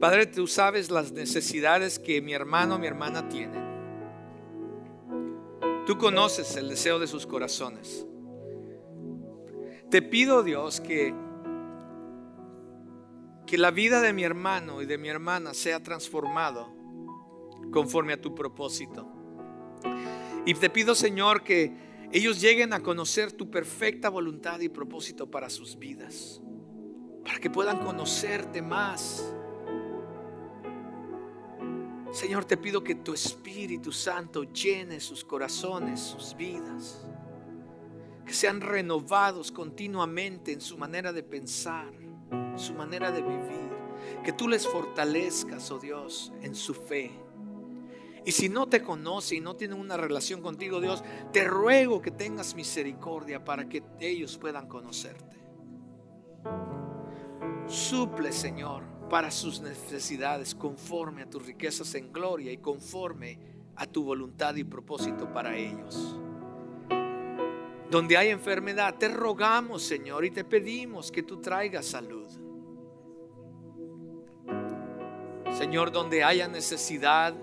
Padre, 0.00 0.26
tú 0.26 0.46
sabes 0.46 0.90
las 0.90 1.12
necesidades 1.12 1.98
que 1.98 2.22
mi 2.22 2.32
hermano, 2.32 2.78
mi 2.78 2.86
hermana 2.86 3.28
tienen. 3.28 3.67
Tú 5.88 5.96
conoces 5.96 6.54
el 6.56 6.68
deseo 6.68 6.98
de 6.98 7.06
sus 7.06 7.26
corazones. 7.26 8.06
Te 9.88 10.02
pido, 10.02 10.42
Dios, 10.42 10.82
que 10.82 11.14
que 13.46 13.56
la 13.56 13.70
vida 13.70 14.02
de 14.02 14.12
mi 14.12 14.22
hermano 14.22 14.82
y 14.82 14.84
de 14.84 14.98
mi 14.98 15.08
hermana 15.08 15.54
sea 15.54 15.82
transformado 15.82 16.68
conforme 17.72 18.12
a 18.12 18.20
tu 18.20 18.34
propósito. 18.34 19.10
Y 20.44 20.52
te 20.52 20.68
pido, 20.68 20.94
Señor, 20.94 21.42
que 21.42 21.74
ellos 22.12 22.38
lleguen 22.38 22.74
a 22.74 22.80
conocer 22.80 23.32
tu 23.32 23.50
perfecta 23.50 24.10
voluntad 24.10 24.60
y 24.60 24.68
propósito 24.68 25.30
para 25.30 25.48
sus 25.48 25.78
vidas, 25.78 26.42
para 27.24 27.38
que 27.38 27.48
puedan 27.48 27.78
conocerte 27.78 28.60
más. 28.60 29.34
Señor, 32.12 32.44
te 32.44 32.56
pido 32.56 32.82
que 32.82 32.96
tu 32.96 33.12
Espíritu 33.12 33.92
Santo 33.92 34.44
llene 34.44 35.00
sus 35.00 35.24
corazones, 35.24 36.00
sus 36.00 36.34
vidas, 36.36 37.06
que 38.24 38.32
sean 38.32 38.60
renovados 38.60 39.52
continuamente 39.52 40.52
en 40.52 40.60
su 40.60 40.78
manera 40.78 41.12
de 41.12 41.22
pensar 41.22 41.92
su 42.58 42.74
manera 42.74 43.10
de 43.10 43.22
vivir. 43.22 43.68
Que 44.24 44.32
tú 44.32 44.48
les 44.48 44.66
fortalezcas, 44.66 45.70
oh 45.70 45.78
Dios, 45.78 46.32
en 46.42 46.54
su 46.54 46.74
fe. 46.74 47.10
Y 48.24 48.32
si 48.32 48.48
no 48.48 48.68
te 48.68 48.82
conoce 48.82 49.36
y 49.36 49.40
no 49.40 49.56
tienen 49.56 49.78
una 49.78 49.96
relación 49.96 50.42
contigo, 50.42 50.80
Dios, 50.80 51.02
te 51.32 51.44
ruego 51.44 52.02
que 52.02 52.10
tengas 52.10 52.54
misericordia 52.54 53.44
para 53.44 53.68
que 53.68 53.82
ellos 54.00 54.36
puedan 54.36 54.68
conocerte. 54.68 55.36
Suple, 57.66 58.32
Señor, 58.32 58.82
para 59.08 59.30
sus 59.30 59.60
necesidades 59.60 60.54
conforme 60.54 61.22
a 61.22 61.30
tus 61.30 61.44
riquezas 61.44 61.94
en 61.94 62.12
gloria 62.12 62.52
y 62.52 62.58
conforme 62.58 63.38
a 63.76 63.86
tu 63.86 64.04
voluntad 64.04 64.54
y 64.56 64.64
propósito 64.64 65.32
para 65.32 65.56
ellos. 65.56 66.16
Donde 67.90 68.16
hay 68.16 68.28
enfermedad, 68.28 68.96
te 68.98 69.08
rogamos, 69.08 69.82
Señor, 69.82 70.24
y 70.24 70.30
te 70.30 70.44
pedimos 70.44 71.10
que 71.10 71.22
tú 71.22 71.40
traigas 71.40 71.86
salud. 71.86 72.28
Señor, 75.56 75.90
donde 75.90 76.22
haya 76.22 76.46
necesidad 76.46 77.34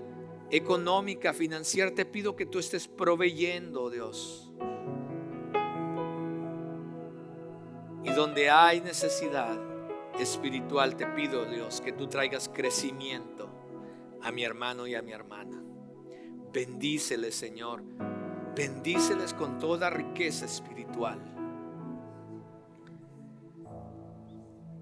económica, 0.50 1.32
financiera, 1.32 1.92
te 1.92 2.04
pido 2.04 2.36
que 2.36 2.46
tú 2.46 2.60
estés 2.60 2.86
proveyendo, 2.86 3.90
Dios. 3.90 4.52
Y 8.04 8.10
donde 8.10 8.48
hay 8.48 8.80
necesidad 8.80 9.75
espiritual, 10.18 10.96
te 10.96 11.06
pido, 11.06 11.44
Dios, 11.44 11.80
que 11.80 11.92
tú 11.92 12.06
traigas 12.06 12.48
crecimiento 12.48 13.48
a 14.22 14.32
mi 14.32 14.44
hermano 14.44 14.86
y 14.86 14.94
a 14.94 15.02
mi 15.02 15.12
hermana. 15.12 15.62
Bendíceles, 16.52 17.34
Señor. 17.34 17.82
Bendíceles 18.54 19.34
con 19.34 19.58
toda 19.58 19.90
riqueza 19.90 20.46
espiritual. 20.46 21.20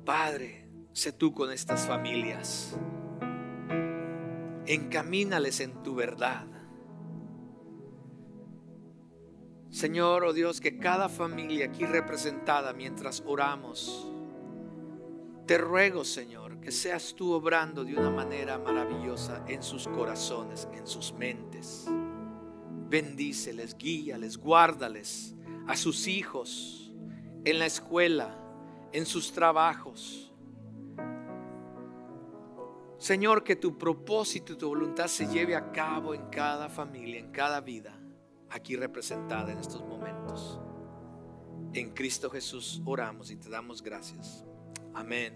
Padre, 0.05 0.69
sé 0.93 1.13
tú 1.13 1.33
con 1.33 1.51
estas 1.51 1.87
familias 1.87 2.77
encamínales 4.67 5.61
en 5.61 5.83
tu 5.83 5.95
verdad. 5.95 6.47
Señor, 9.71 10.25
oh 10.25 10.33
Dios, 10.33 10.61
que 10.61 10.79
cada 10.79 11.09
familia 11.09 11.67
aquí 11.67 11.85
representada 11.85 12.73
mientras 12.73 13.23
oramos, 13.27 14.14
te 15.47 15.59
ruego, 15.59 16.05
Señor, 16.05 16.61
que 16.61 16.71
seas 16.71 17.15
tú 17.15 17.33
obrando 17.33 17.85
de 17.85 17.95
una 17.95 18.11
manera 18.11 18.59
maravillosa 18.59 19.45
en 19.47 19.63
sus 19.63 19.87
corazones, 19.89 20.69
en 20.73 20.87
sus 20.87 21.13
mentes. 21.13 21.87
Bendíceles, 22.89 23.77
guíales, 23.77 24.37
guárdales 24.37 25.35
a 25.67 25.77
sus 25.77 26.07
hijos 26.07 26.93
en 27.45 27.59
la 27.59 27.67
escuela, 27.67 28.39
en 28.93 29.07
sus 29.07 29.33
trabajos 29.33 30.25
Señor, 33.05 33.45
que 33.45 33.55
tu 33.55 33.77
propósito 33.77 34.55
y 34.55 34.57
tu 34.57 34.67
voluntad 34.67 35.09
se 35.09 35.27
lleve 35.27 35.55
a 35.55 35.73
cabo 35.73 36.15
en 36.15 36.31
cada 36.31 36.71
familia, 36.71 37.19
en 37.21 37.31
cada 37.33 37.61
vida 37.61 37.95
aquí 38.49 38.77
representada 38.77 39.53
en 39.53 39.59
estos 39.59 39.85
momentos. 39.85 40.59
En 41.75 41.91
Cristo 41.91 42.31
Jesús 42.31 42.81
oramos 42.87 43.31
y 43.31 43.37
te 43.37 43.51
damos 43.51 43.83
gracias. 43.83 44.47
Amén 44.95 45.35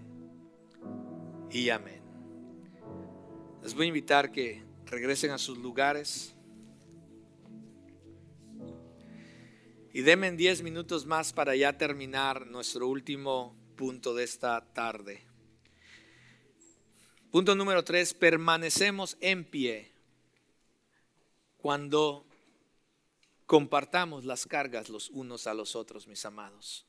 y 1.51 1.69
amén. 1.71 2.03
Les 3.63 3.75
voy 3.75 3.87
a 3.87 3.89
invitar 3.89 4.31
que 4.31 4.65
regresen 4.87 5.31
a 5.33 5.39
sus 5.39 5.59
lugares 5.59 6.35
y 9.93 10.03
denme 10.03 10.31
10 10.31 10.63
minutos 10.63 11.07
más 11.07 11.33
para 11.33 11.57
ya 11.57 11.77
terminar 11.77 12.47
nuestro 12.47 12.87
último 12.87 13.57
punto 13.77 14.15
de 14.15 14.25
esta 14.25 14.61
tarde. 14.73 15.29
Punto 17.31 17.55
número 17.55 17.85
tres, 17.85 18.15
permanecemos 18.15 19.19
en 19.21 19.45
pie 19.45 19.93
cuando 21.59 22.25
compartamos 23.45 24.25
las 24.25 24.47
cargas 24.47 24.89
los 24.89 25.11
unos 25.11 25.47
a 25.47 25.53
los 25.53 25.77
otros, 25.77 26.07
mis 26.07 26.25
amados. 26.25 26.88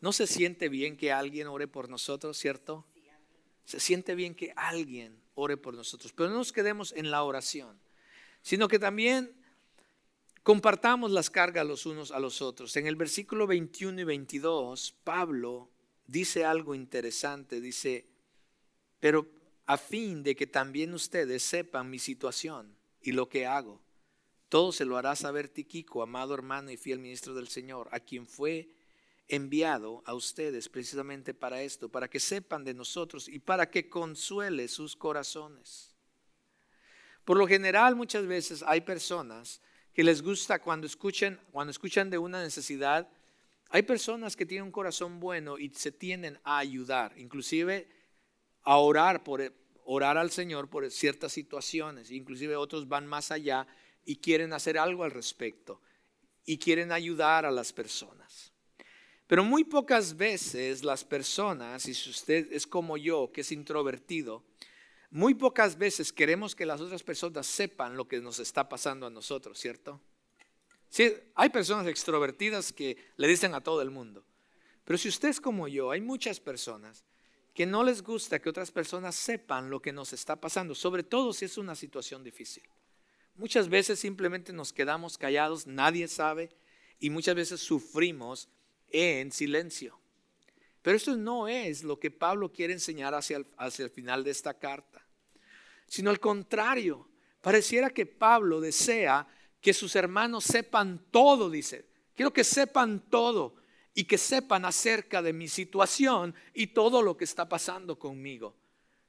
¿No 0.00 0.12
se 0.12 0.26
siente 0.26 0.68
bien 0.68 0.96
que 0.96 1.12
alguien 1.12 1.48
ore 1.48 1.66
por 1.66 1.88
nosotros, 1.88 2.36
cierto? 2.36 2.84
Se 3.64 3.80
siente 3.80 4.14
bien 4.14 4.34
que 4.34 4.52
alguien 4.56 5.20
ore 5.34 5.56
por 5.56 5.74
nosotros, 5.74 6.12
pero 6.12 6.30
no 6.30 6.36
nos 6.36 6.52
quedemos 6.52 6.92
en 6.96 7.10
la 7.10 7.22
oración, 7.22 7.78
sino 8.42 8.68
que 8.68 8.78
también 8.78 9.32
compartamos 10.42 11.10
las 11.10 11.30
cargas 11.30 11.66
los 11.66 11.84
unos 11.84 12.10
a 12.10 12.18
los 12.18 12.40
otros. 12.40 12.76
En 12.76 12.86
el 12.86 12.96
versículo 12.96 13.46
21 13.46 14.00
y 14.00 14.04
22, 14.04 14.94
Pablo 15.04 15.68
dice 16.06 16.44
algo 16.44 16.74
interesante, 16.74 17.60
dice, 17.60 18.06
pero 19.00 19.26
a 19.66 19.76
fin 19.76 20.22
de 20.22 20.34
que 20.34 20.46
también 20.46 20.94
ustedes 20.94 21.42
sepan 21.42 21.90
mi 21.90 21.98
situación 21.98 22.74
y 23.02 23.12
lo 23.12 23.28
que 23.28 23.46
hago. 23.46 23.80
Todo 24.48 24.72
se 24.72 24.86
lo 24.86 24.96
hará 24.96 25.14
saber 25.14 25.48
Tiquico, 25.48 26.02
amado 26.02 26.32
hermano 26.32 26.70
y 26.70 26.78
fiel 26.78 27.00
ministro 27.00 27.34
del 27.34 27.48
Señor, 27.48 27.88
a 27.92 28.00
quien 28.00 28.26
fue 28.26 28.70
enviado 29.28 30.02
a 30.06 30.14
ustedes 30.14 30.68
precisamente 30.68 31.34
para 31.34 31.62
esto, 31.62 31.88
para 31.88 32.08
que 32.08 32.18
sepan 32.18 32.64
de 32.64 32.74
nosotros 32.74 33.28
y 33.28 33.38
para 33.38 33.70
que 33.70 33.88
consuele 33.88 34.68
sus 34.68 34.96
corazones. 34.96 35.94
Por 37.24 37.36
lo 37.36 37.46
general, 37.46 37.94
muchas 37.94 38.26
veces 38.26 38.64
hay 38.66 38.80
personas 38.80 39.60
que 39.92 40.02
les 40.02 40.22
gusta 40.22 40.60
cuando 40.60 40.86
escuchan, 40.86 41.38
cuando 41.52 41.70
escuchan 41.70 42.08
de 42.08 42.18
una 42.18 42.42
necesidad, 42.42 43.08
hay 43.68 43.82
personas 43.82 44.34
que 44.34 44.46
tienen 44.46 44.64
un 44.64 44.72
corazón 44.72 45.20
bueno 45.20 45.58
y 45.58 45.68
se 45.70 45.92
tienden 45.92 46.38
a 46.42 46.58
ayudar, 46.58 47.12
inclusive 47.18 47.86
a 48.62 48.78
orar 48.78 49.24
por 49.24 49.52
orar 49.84 50.16
al 50.16 50.30
Señor 50.30 50.70
por 50.70 50.90
ciertas 50.90 51.32
situaciones, 51.32 52.10
inclusive 52.10 52.56
otros 52.56 52.88
van 52.88 53.06
más 53.06 53.30
allá 53.30 53.66
y 54.04 54.16
quieren 54.16 54.54
hacer 54.54 54.78
algo 54.78 55.04
al 55.04 55.10
respecto 55.10 55.82
y 56.46 56.58
quieren 56.58 56.92
ayudar 56.92 57.44
a 57.44 57.50
las 57.50 57.74
personas. 57.74 58.54
Pero 59.28 59.44
muy 59.44 59.62
pocas 59.62 60.16
veces 60.16 60.82
las 60.82 61.04
personas, 61.04 61.86
y 61.86 61.92
si 61.92 62.08
usted 62.08 62.50
es 62.50 62.66
como 62.66 62.96
yo, 62.96 63.30
que 63.30 63.42
es 63.42 63.52
introvertido, 63.52 64.42
muy 65.10 65.34
pocas 65.34 65.76
veces 65.76 66.12
queremos 66.14 66.56
que 66.56 66.64
las 66.64 66.80
otras 66.80 67.02
personas 67.02 67.46
sepan 67.46 67.94
lo 67.94 68.08
que 68.08 68.20
nos 68.20 68.38
está 68.38 68.68
pasando 68.70 69.06
a 69.06 69.10
nosotros, 69.10 69.58
¿cierto? 69.58 70.00
Sí, 70.88 71.12
hay 71.34 71.50
personas 71.50 71.86
extrovertidas 71.86 72.72
que 72.72 72.96
le 73.18 73.28
dicen 73.28 73.54
a 73.54 73.60
todo 73.60 73.82
el 73.82 73.90
mundo. 73.90 74.24
Pero 74.84 74.96
si 74.96 75.08
usted 75.08 75.28
es 75.28 75.42
como 75.42 75.68
yo, 75.68 75.90
hay 75.90 76.00
muchas 76.00 76.40
personas 76.40 77.04
que 77.52 77.66
no 77.66 77.84
les 77.84 78.02
gusta 78.02 78.38
que 78.38 78.48
otras 78.48 78.70
personas 78.70 79.14
sepan 79.14 79.68
lo 79.68 79.82
que 79.82 79.92
nos 79.92 80.14
está 80.14 80.36
pasando, 80.36 80.74
sobre 80.74 81.02
todo 81.02 81.34
si 81.34 81.44
es 81.44 81.58
una 81.58 81.74
situación 81.74 82.24
difícil. 82.24 82.62
Muchas 83.34 83.68
veces 83.68 83.98
simplemente 83.98 84.54
nos 84.54 84.72
quedamos 84.72 85.18
callados, 85.18 85.66
nadie 85.66 86.08
sabe 86.08 86.48
y 86.98 87.10
muchas 87.10 87.34
veces 87.34 87.60
sufrimos 87.60 88.48
en 88.90 89.32
silencio. 89.32 89.98
Pero 90.82 90.96
esto 90.96 91.16
no 91.16 91.48
es 91.48 91.82
lo 91.82 91.98
que 91.98 92.10
Pablo 92.10 92.52
quiere 92.52 92.72
enseñar 92.72 93.14
hacia 93.14 93.38
el, 93.38 93.46
hacia 93.56 93.84
el 93.84 93.90
final 93.90 94.24
de 94.24 94.30
esta 94.30 94.54
carta, 94.54 95.04
sino 95.86 96.10
al 96.10 96.20
contrario. 96.20 97.08
Pareciera 97.40 97.90
que 97.90 98.06
Pablo 98.06 98.60
desea 98.60 99.26
que 99.60 99.72
sus 99.72 99.96
hermanos 99.96 100.44
sepan 100.44 101.04
todo, 101.10 101.50
dice, 101.50 101.88
Quiero 102.18 102.32
que 102.32 102.42
sepan 102.42 103.08
todo 103.08 103.54
y 103.94 104.02
que 104.02 104.18
sepan 104.18 104.64
acerca 104.64 105.22
de 105.22 105.32
mi 105.32 105.46
situación 105.46 106.34
y 106.52 106.66
todo 106.66 107.00
lo 107.00 107.16
que 107.16 107.22
está 107.22 107.48
pasando 107.48 107.96
conmigo. 107.96 108.56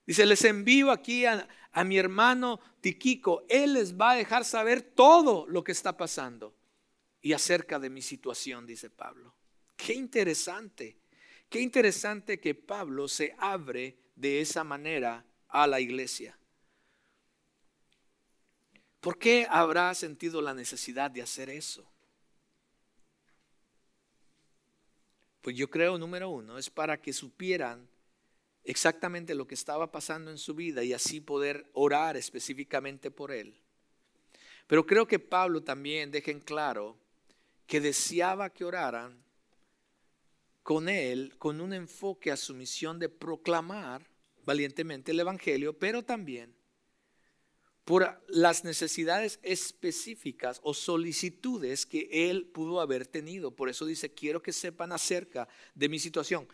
Dice, 0.05 0.27
les 0.27 0.45
envío 0.45 0.91
aquí 0.91 1.25
a, 1.25 1.47
a 1.71 1.83
mi 1.83 1.97
hermano 1.97 2.59
Tiquico. 2.81 3.45
Él 3.49 3.73
les 3.73 3.99
va 3.99 4.11
a 4.11 4.15
dejar 4.15 4.45
saber 4.45 4.83
todo 4.83 5.47
lo 5.47 5.63
que 5.63 5.71
está 5.71 5.97
pasando 5.97 6.53
y 7.19 7.33
acerca 7.33 7.79
de 7.79 7.89
mi 7.89 8.03
situación, 8.03 8.67
dice 8.67 8.91
Pablo. 8.91 9.33
Qué 9.79 9.93
interesante, 9.93 10.97
qué 11.49 11.61
interesante 11.61 12.37
que 12.37 12.53
Pablo 12.53 13.07
se 13.07 13.33
abre 13.37 13.97
de 14.13 14.41
esa 14.41 14.65
manera 14.65 15.25
a 15.47 15.67
la 15.67 15.79
iglesia. 15.79 16.37
¿Por 18.99 19.17
qué 19.17 19.47
habrá 19.49 19.95
sentido 19.95 20.41
la 20.41 20.53
necesidad 20.53 21.09
de 21.09 21.21
hacer 21.21 21.49
eso? 21.49 21.89
Pues 25.41 25.55
yo 25.55 25.69
creo, 25.69 25.97
número 25.97 26.29
uno, 26.29 26.57
es 26.57 26.69
para 26.69 27.01
que 27.01 27.13
supieran 27.13 27.87
exactamente 28.65 29.33
lo 29.33 29.47
que 29.47 29.55
estaba 29.55 29.89
pasando 29.89 30.29
en 30.29 30.37
su 30.37 30.55
vida 30.55 30.83
y 30.83 30.91
así 30.91 31.21
poder 31.21 31.69
orar 31.71 32.17
específicamente 32.17 33.11
por 33.11 33.31
él. 33.31 33.57
Pero 34.67 34.85
creo 34.85 35.07
que 35.07 35.19
Pablo 35.19 35.63
también 35.63 36.11
deja 36.11 36.31
en 36.31 36.41
claro 36.41 36.97
que 37.65 37.79
deseaba 37.79 38.49
que 38.49 38.65
oraran 38.65 39.28
con 40.69 40.87
él, 40.87 41.33
con 41.39 41.61
un 41.61 41.73
enfoque 41.73 42.29
a 42.29 42.37
su 42.37 42.53
misión 42.53 42.99
de 42.99 43.09
proclamar 43.09 44.07
valientemente 44.45 45.13
el 45.13 45.19
Evangelio, 45.19 45.73
pero 45.73 46.03
también 46.03 46.53
por 47.85 48.21
las 48.27 48.63
necesidades 48.63 49.39
específicas 49.41 50.59
o 50.61 50.75
solicitudes 50.75 51.87
que 51.87 52.07
él 52.11 52.45
pudo 52.45 52.81
haber 52.81 53.07
tenido. 53.07 53.49
Por 53.49 53.67
eso 53.67 53.83
dice, 53.87 54.13
quiero 54.13 54.43
que 54.43 54.53
sepan 54.53 54.91
acerca 54.91 55.47
de 55.73 55.89
mi 55.89 55.97
situación. 55.97 56.47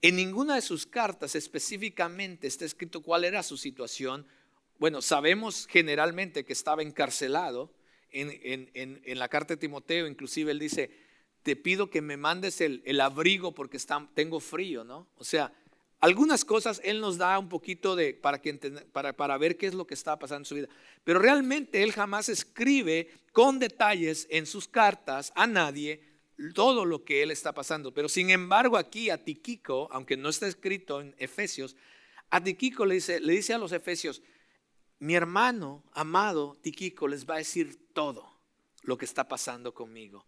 En 0.00 0.16
ninguna 0.16 0.54
de 0.54 0.62
sus 0.62 0.86
cartas 0.86 1.34
específicamente 1.34 2.46
está 2.46 2.64
escrito 2.64 3.02
cuál 3.02 3.24
era 3.24 3.42
su 3.42 3.58
situación. 3.58 4.26
Bueno, 4.78 5.02
sabemos 5.02 5.66
generalmente 5.68 6.46
que 6.46 6.54
estaba 6.54 6.80
encarcelado. 6.80 7.74
En, 8.10 9.18
la 9.18 9.28
carta 9.28 9.52
de 9.52 9.58
Timoteo, 9.60 10.06
inclusive 10.06 10.50
él 10.50 10.58
dice, 10.58 11.01
te 11.42 11.56
pido 11.56 11.90
que 11.90 12.00
me 12.00 12.16
mandes 12.16 12.60
el, 12.60 13.00
abrigo 13.00 13.52
porque 13.52 13.78
tengo 14.14 14.40
frío, 14.40 14.84
¿no? 14.84 15.08
O 15.16 15.24
sea, 15.24 15.52
algunas 16.00 16.44
cosas 16.44 16.80
Él 16.84 17.00
nos 17.00 17.18
da 17.18 17.38
un 17.38 17.48
poquito 17.48 17.96
de, 17.96 18.14
para, 18.14 18.40
que 18.40 18.54
para, 18.92 19.12
para 19.12 19.38
ver 19.38 19.56
qué 19.56 19.66
es 19.66 19.74
lo 19.74 19.86
que 19.86 19.94
está 19.94 20.18
pasando 20.18 20.42
en 20.42 20.44
su 20.46 20.54
vida. 20.54 20.68
Pero 21.04 21.18
realmente 21.18 21.82
Él 21.82 21.92
jamás 21.92 22.28
escribe 22.28 23.08
con 23.32 23.58
detalles 23.58 24.26
en 24.30 24.46
sus 24.46 24.68
cartas 24.68 25.32
a 25.34 25.46
nadie 25.46 26.02
todo 26.54 26.84
lo 26.84 27.04
que 27.04 27.22
Él 27.22 27.30
está 27.30 27.52
pasando. 27.52 27.92
Pero 27.92 28.08
sin 28.08 28.30
embargo 28.30 28.76
aquí 28.76 29.10
a 29.10 29.24
Tiquico, 29.24 29.88
aunque 29.92 30.16
no 30.16 30.28
está 30.28 30.46
escrito 30.46 31.00
en 31.00 31.14
Efesios, 31.18 31.76
a 32.30 32.42
Tiquico 32.42 32.86
le 32.86 32.96
dice, 32.96 33.20
le 33.20 33.34
dice 33.34 33.54
a 33.54 33.58
los 33.58 33.72
Efesios, 33.72 34.22
mi 34.98 35.14
hermano 35.14 35.84
amado 35.92 36.58
Tiquico 36.62 37.08
les 37.08 37.28
va 37.28 37.34
a 37.34 37.38
decir 37.38 37.92
todo 37.92 38.32
lo 38.82 38.96
que 38.98 39.04
está 39.04 39.28
pasando 39.28 39.74
conmigo. 39.74 40.24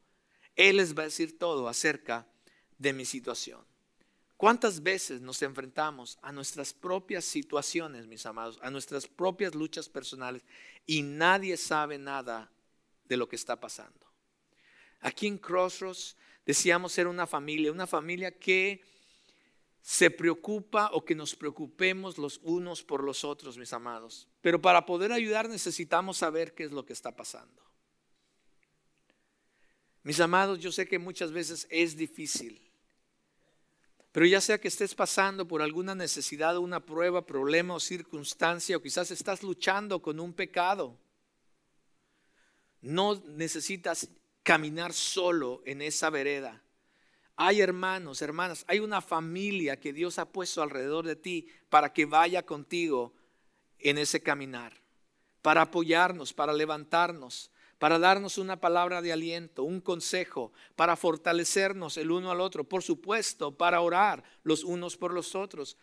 Él 0.57 0.77
les 0.77 0.97
va 0.97 1.03
a 1.03 1.07
decir 1.07 1.39
todo 1.39 1.69
acerca 1.69 2.27
de 2.79 2.93
mi 2.93 3.05
situación. 3.05 3.61
¿Cuántas 4.37 4.83
veces 4.83 5.21
nos 5.21 5.41
enfrentamos 5.43 6.19
a 6.21 6.33
nuestras 6.33 6.73
propias 6.73 7.25
situaciones, 7.25 8.07
mis 8.07 8.27
amados, 8.27 8.59
a 8.63 8.71
nuestras 8.71 9.07
propias 9.07 9.55
luchas 9.55 9.89
personales 9.89 10.43
y 10.87 11.03
nadie 11.03 11.57
sabe 11.57 11.99
nada 11.99 12.51
de 13.05 13.17
lo 13.17 13.29
que 13.29 13.37
está 13.37 13.59
pasando? 13.59 14.07
Aquí 15.01 15.27
en 15.27 15.39
Crossroads 15.39 16.17
decíamos 16.45 16.93
ser 16.93 17.07
una 17.07 17.27
familia, 17.27 17.73
una 17.73 17.87
familia 17.87 18.37
que 18.37 18.83
se 19.81 20.11
preocupa 20.11 20.91
o 20.93 21.05
que 21.05 21.15
nos 21.15 21.35
preocupemos 21.37 22.17
los 22.17 22.41
unos 22.43 22.83
por 22.83 23.05
los 23.05 23.23
otros, 23.23 23.59
mis 23.59 23.73
amados. 23.73 24.27
Pero 24.41 24.61
para 24.61 24.85
poder 24.87 25.13
ayudar 25.13 25.49
necesitamos 25.49 26.17
saber 26.17 26.55
qué 26.55 26.65
es 26.65 26.73
lo 26.73 26.85
que 26.85 26.95
está 26.95 27.15
pasando. 27.15 27.63
Mis 30.05 30.21
amados, 30.21 30.61
yo 30.61 30.71
sé 30.71 30.87
que 30.87 30.99
muchas 30.99 31.33
veces 31.33 31.67
es 31.71 31.97
difícil 31.97 32.65
pero 34.15 34.27
ya 34.27 34.41
sea 34.41 34.61
que 34.61 34.69
estés 34.69 34.95
pasando 34.95 35.49
por 35.49 35.61
alguna 35.61 35.97
necesidad, 35.97 36.57
una 36.59 36.79
prueba, 36.79 37.27
problema 37.27 37.75
o 37.75 37.81
circunstancia, 37.81 38.77
o 38.77 38.81
quizás 38.81 39.11
estás 39.11 39.43
luchando 39.43 40.01
con 40.01 40.21
un 40.21 40.33
pecado, 40.33 40.97
no 42.81 43.17
necesitas 43.27 44.09
caminar 44.45 44.93
solo 44.93 45.63
en 45.67 45.83
esa 45.83 46.11
vereda. 46.11 46.63
Hay 47.35 47.61
hermanos, 47.61 48.23
hermanas, 48.23 48.65
hay 48.69 48.79
una 48.79 49.01
familia 49.01 49.81
que 49.81 49.93
Dios 49.93 50.21
ha 50.21 50.31
puesto 50.31 50.63
alrededor 50.63 51.05
de 51.05 51.17
ti 51.17 51.49
para 51.69 51.93
que 51.93 52.07
vaya 52.07 52.47
contigo 52.47 53.13
en 53.81 53.99
ese 53.99 54.23
caminar, 54.23 54.81
para 55.43 55.63
apoyarnos, 55.63 56.33
para 56.33 56.53
levantarnos, 56.53 57.51
para 57.85 57.99
darnos 57.99 58.39
una 58.39 58.59
palabra 58.59 59.03
de 59.03 59.12
aliento, 59.12 59.62
un 59.62 59.78
consejo, 59.78 60.55
para 60.74 60.97
fortalecernos 60.97 61.99
el 61.99 62.11
uno 62.11 62.30
al 62.30 62.41
otro, 62.41 62.64
por 62.64 62.82
supuesto, 62.82 63.59
para 63.59 63.82
orar 63.82 64.24
los 64.43 64.64
unos 64.64 64.97
por 64.97 65.12
los 65.12 65.35
otros, 65.35 65.76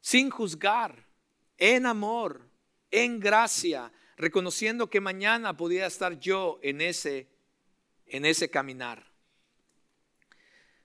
sin 0.00 0.30
juzgar, 0.30 1.08
en 1.58 1.86
amor, 1.86 2.48
en 2.92 3.18
gracia, 3.18 3.92
reconociendo 4.16 4.88
que 4.88 5.00
mañana 5.00 5.56
podía 5.56 5.86
estar 5.86 6.20
yo 6.20 6.60
en 6.62 6.80
ese 6.80 7.28
en 8.06 8.26
ese 8.26 8.48
caminar. 8.48 9.04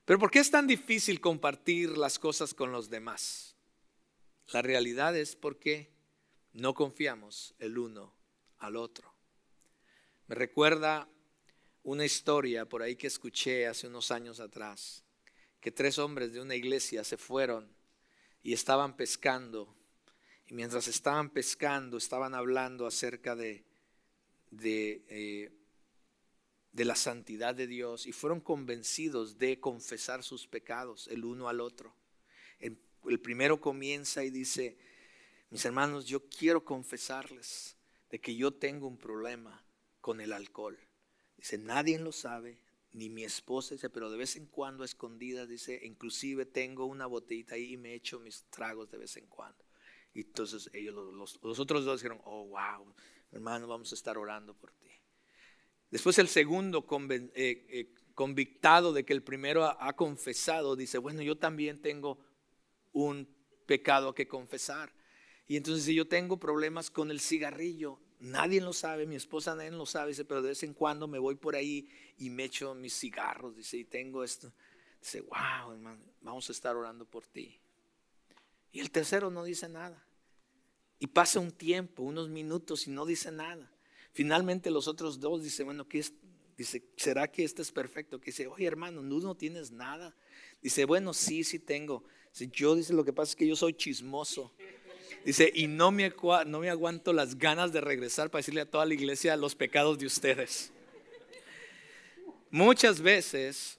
Pero 0.03 0.17
¿por 0.17 0.31
qué 0.31 0.39
es 0.39 0.49
tan 0.49 0.65
difícil 0.65 1.21
compartir 1.21 1.95
las 1.95 2.17
cosas 2.17 2.55
con 2.55 2.71
los 2.71 2.89
demás? 2.89 3.55
La 4.47 4.63
realidad 4.63 5.15
es 5.15 5.35
porque 5.35 5.93
no 6.53 6.73
confiamos 6.73 7.53
el 7.59 7.77
uno 7.77 8.15
al 8.57 8.77
otro. 8.77 9.18
Me 10.29 10.35
recuerda 10.35 11.09
una 11.81 12.05
historia 12.05 12.69
por 12.69 12.83
ahí 12.83 12.95
que 12.95 13.07
escuché 13.07 13.65
hace 13.65 13.87
unos 13.87 14.11
años 14.11 14.39
atrás, 14.39 15.03
que 15.59 15.71
tres 15.71 15.97
hombres 15.97 16.31
de 16.31 16.39
una 16.39 16.53
iglesia 16.53 17.03
se 17.03 17.17
fueron 17.17 17.67
y 18.43 18.53
estaban 18.53 18.95
pescando. 18.95 19.75
Y 20.45 20.53
mientras 20.53 20.87
estaban 20.87 21.31
pescando, 21.31 21.97
estaban 21.97 22.35
hablando 22.35 22.85
acerca 22.85 23.35
de, 23.35 23.63
de, 24.51 25.03
eh, 25.07 25.51
la 26.73 26.95
santidad 26.95 27.55
de 27.55 27.65
Dios 27.65 28.05
y 28.05 28.11
fueron 28.11 28.39
convencidos 28.39 29.39
de 29.39 29.59
confesar 29.59 30.21
sus 30.21 30.45
pecados 30.45 31.07
el 31.07 31.25
uno 31.25 31.49
al 31.49 31.59
otro. 31.59 31.95
el 32.59 33.19
primero 33.19 33.59
comienza 33.59 34.23
y 34.23 34.29
dice, 34.29 34.77
mis 35.49 35.65
hermanos, 35.65 36.05
yo 36.05 36.29
quiero 36.29 36.63
confesarles 36.63 37.75
de 38.11 38.21
que 38.21 38.35
yo 38.35 38.53
tengo 38.53 38.85
un 38.85 38.97
problema 38.99 39.65
con 40.01 40.21
el 40.21 40.33
alcohol. 40.33 40.77
Dice, 41.37 41.57
nadie 41.57 41.99
lo 41.99 42.11
sabe, 42.11 42.61
ni 42.91 43.09
mi 43.09 43.23
esposa, 43.23 43.75
dice, 43.75 43.89
pero 43.89 44.09
de 44.09 44.17
vez 44.17 44.35
en 44.35 44.47
cuando 44.47 44.83
escondida, 44.83 45.45
dice, 45.45 45.79
inclusive 45.83 46.45
tengo 46.45 46.85
una 46.85 47.05
botellita 47.05 47.55
ahí 47.55 47.73
y 47.73 47.77
me 47.77 47.93
echo 47.93 48.19
mis 48.19 48.43
tragos 48.49 48.89
de 48.89 48.97
vez 48.97 49.15
en 49.17 49.27
cuando. 49.27 49.63
Y 50.13 50.21
entonces 50.21 50.69
ellos, 50.73 50.95
los, 51.13 51.59
otros 51.59 51.85
dos 51.85 52.01
dijeron, 52.01 52.21
oh, 52.25 52.47
wow, 52.47 52.93
hermano, 53.31 53.67
vamos 53.67 53.91
a 53.91 53.95
estar 53.95 54.17
orando 54.17 54.53
por 54.53 54.71
ti. 54.73 54.89
Después 55.91 56.17
el 56.19 56.27
segundo 56.27 56.85
eh, 57.09 57.31
eh, 57.35 57.95
convictado 58.13 58.91
de 58.93 59.05
que 59.05 59.13
el 59.13 59.23
primero 59.23 59.65
ha 59.65 59.95
confesado, 59.95 60.75
dice, 60.75 60.97
bueno, 60.97 61.21
yo 61.21 61.37
también 61.37 61.81
tengo 61.81 62.19
un 62.91 63.27
pecado 63.65 64.13
que 64.13 64.27
confesar. 64.27 64.93
Y 65.47 65.57
entonces 65.57 65.93
yo 65.93 66.07
tengo 66.07 66.37
problemas 66.37 66.91
con 66.91 67.11
el 67.11 67.19
cigarrillo, 67.19 67.99
Nadie 68.19 68.59
lo 68.59 68.73
sabe, 68.73 69.05
mi 69.05 69.15
esposa 69.15 69.55
nadie 69.55 69.71
lo 69.71 69.85
sabe, 69.85 70.09
dice, 70.09 70.25
pero 70.25 70.41
de 70.41 70.49
vez 70.49 70.63
en 70.63 70.73
cuando 70.73 71.07
me 71.07 71.19
voy 71.19 71.35
por 71.35 71.55
ahí 71.55 71.89
y 72.17 72.29
me 72.29 72.45
echo 72.45 72.75
mis 72.75 72.93
cigarros, 72.93 73.55
dice, 73.55 73.77
y 73.77 73.85
tengo 73.85 74.23
esto. 74.23 74.51
Dice, 74.99 75.21
wow, 75.21 75.71
hermano, 75.71 76.03
vamos 76.21 76.49
a 76.49 76.51
estar 76.51 76.75
orando 76.75 77.05
por 77.05 77.25
ti. 77.25 77.57
Y 78.71 78.81
el 78.81 78.91
tercero 78.91 79.29
no 79.29 79.43
dice 79.45 79.69
nada. 79.69 80.05
Y 80.99 81.07
pasa 81.07 81.39
un 81.39 81.51
tiempo, 81.51 82.03
unos 82.03 82.27
minutos 82.27 82.87
y 82.87 82.91
no 82.91 83.05
dice 83.05 83.31
nada. 83.31 83.71
Finalmente 84.11 84.69
los 84.69 84.89
otros 84.89 85.21
dos 85.21 85.41
dicen, 85.41 85.67
bueno, 85.67 85.87
¿qué? 85.87 86.03
Dice, 86.57 86.83
¿será 86.97 87.31
que 87.31 87.45
este 87.45 87.61
es 87.61 87.71
perfecto? 87.71 88.19
Que 88.19 88.31
dice, 88.31 88.47
oye 88.47 88.65
hermano, 88.65 89.01
¿tú 89.01 89.21
no 89.21 89.35
tienes 89.35 89.71
nada? 89.71 90.13
Dice, 90.61 90.83
bueno, 90.83 91.13
sí, 91.13 91.45
sí 91.45 91.57
tengo. 91.57 92.03
Dice, 92.33 92.49
yo 92.51 92.75
dice, 92.75 92.93
lo 92.93 93.05
que 93.05 93.13
pasa 93.13 93.31
es 93.31 93.35
que 93.37 93.47
yo 93.47 93.55
soy 93.55 93.73
chismoso. 93.73 94.53
Dice, 95.25 95.51
y 95.53 95.67
no 95.67 95.91
me, 95.91 96.13
no 96.45 96.59
me 96.59 96.69
aguanto 96.69 97.13
las 97.13 97.37
ganas 97.37 97.71
de 97.71 97.81
regresar 97.81 98.29
para 98.29 98.39
decirle 98.39 98.61
a 98.61 98.69
toda 98.69 98.85
la 98.85 98.93
iglesia 98.93 99.35
los 99.35 99.55
pecados 99.55 99.99
de 99.99 100.05
ustedes. 100.05 100.71
Muchas 102.49 103.01
veces 103.01 103.77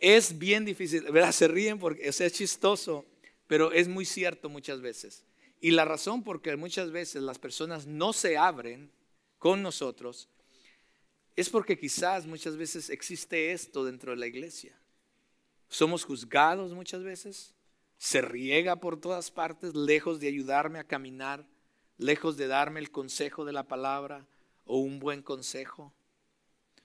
es 0.00 0.38
bien 0.38 0.64
difícil, 0.64 1.02
¿verdad? 1.04 1.32
Se 1.32 1.48
ríen 1.48 1.78
porque 1.78 2.08
es 2.08 2.32
chistoso, 2.32 3.06
pero 3.46 3.72
es 3.72 3.88
muy 3.88 4.04
cierto 4.04 4.48
muchas 4.48 4.80
veces. 4.80 5.24
Y 5.60 5.70
la 5.72 5.84
razón 5.84 6.24
por 6.24 6.40
que 6.40 6.56
muchas 6.56 6.90
veces 6.90 7.22
las 7.22 7.38
personas 7.38 7.86
no 7.86 8.12
se 8.12 8.36
abren 8.36 8.90
con 9.38 9.62
nosotros 9.62 10.28
es 11.36 11.48
porque 11.48 11.78
quizás 11.78 12.26
muchas 12.26 12.56
veces 12.56 12.90
existe 12.90 13.52
esto 13.52 13.84
dentro 13.84 14.10
de 14.12 14.18
la 14.18 14.26
iglesia. 14.26 14.74
Somos 15.68 16.04
juzgados 16.04 16.72
muchas 16.72 17.02
veces, 17.02 17.54
se 18.00 18.22
riega 18.22 18.76
por 18.76 18.98
todas 18.98 19.30
partes, 19.30 19.74
lejos 19.74 20.20
de 20.20 20.28
ayudarme 20.28 20.78
a 20.78 20.84
caminar, 20.84 21.46
lejos 21.98 22.38
de 22.38 22.46
darme 22.46 22.80
el 22.80 22.90
consejo 22.90 23.44
de 23.44 23.52
la 23.52 23.68
palabra 23.68 24.26
o 24.64 24.78
un 24.78 24.98
buen 24.98 25.20
consejo. 25.20 25.92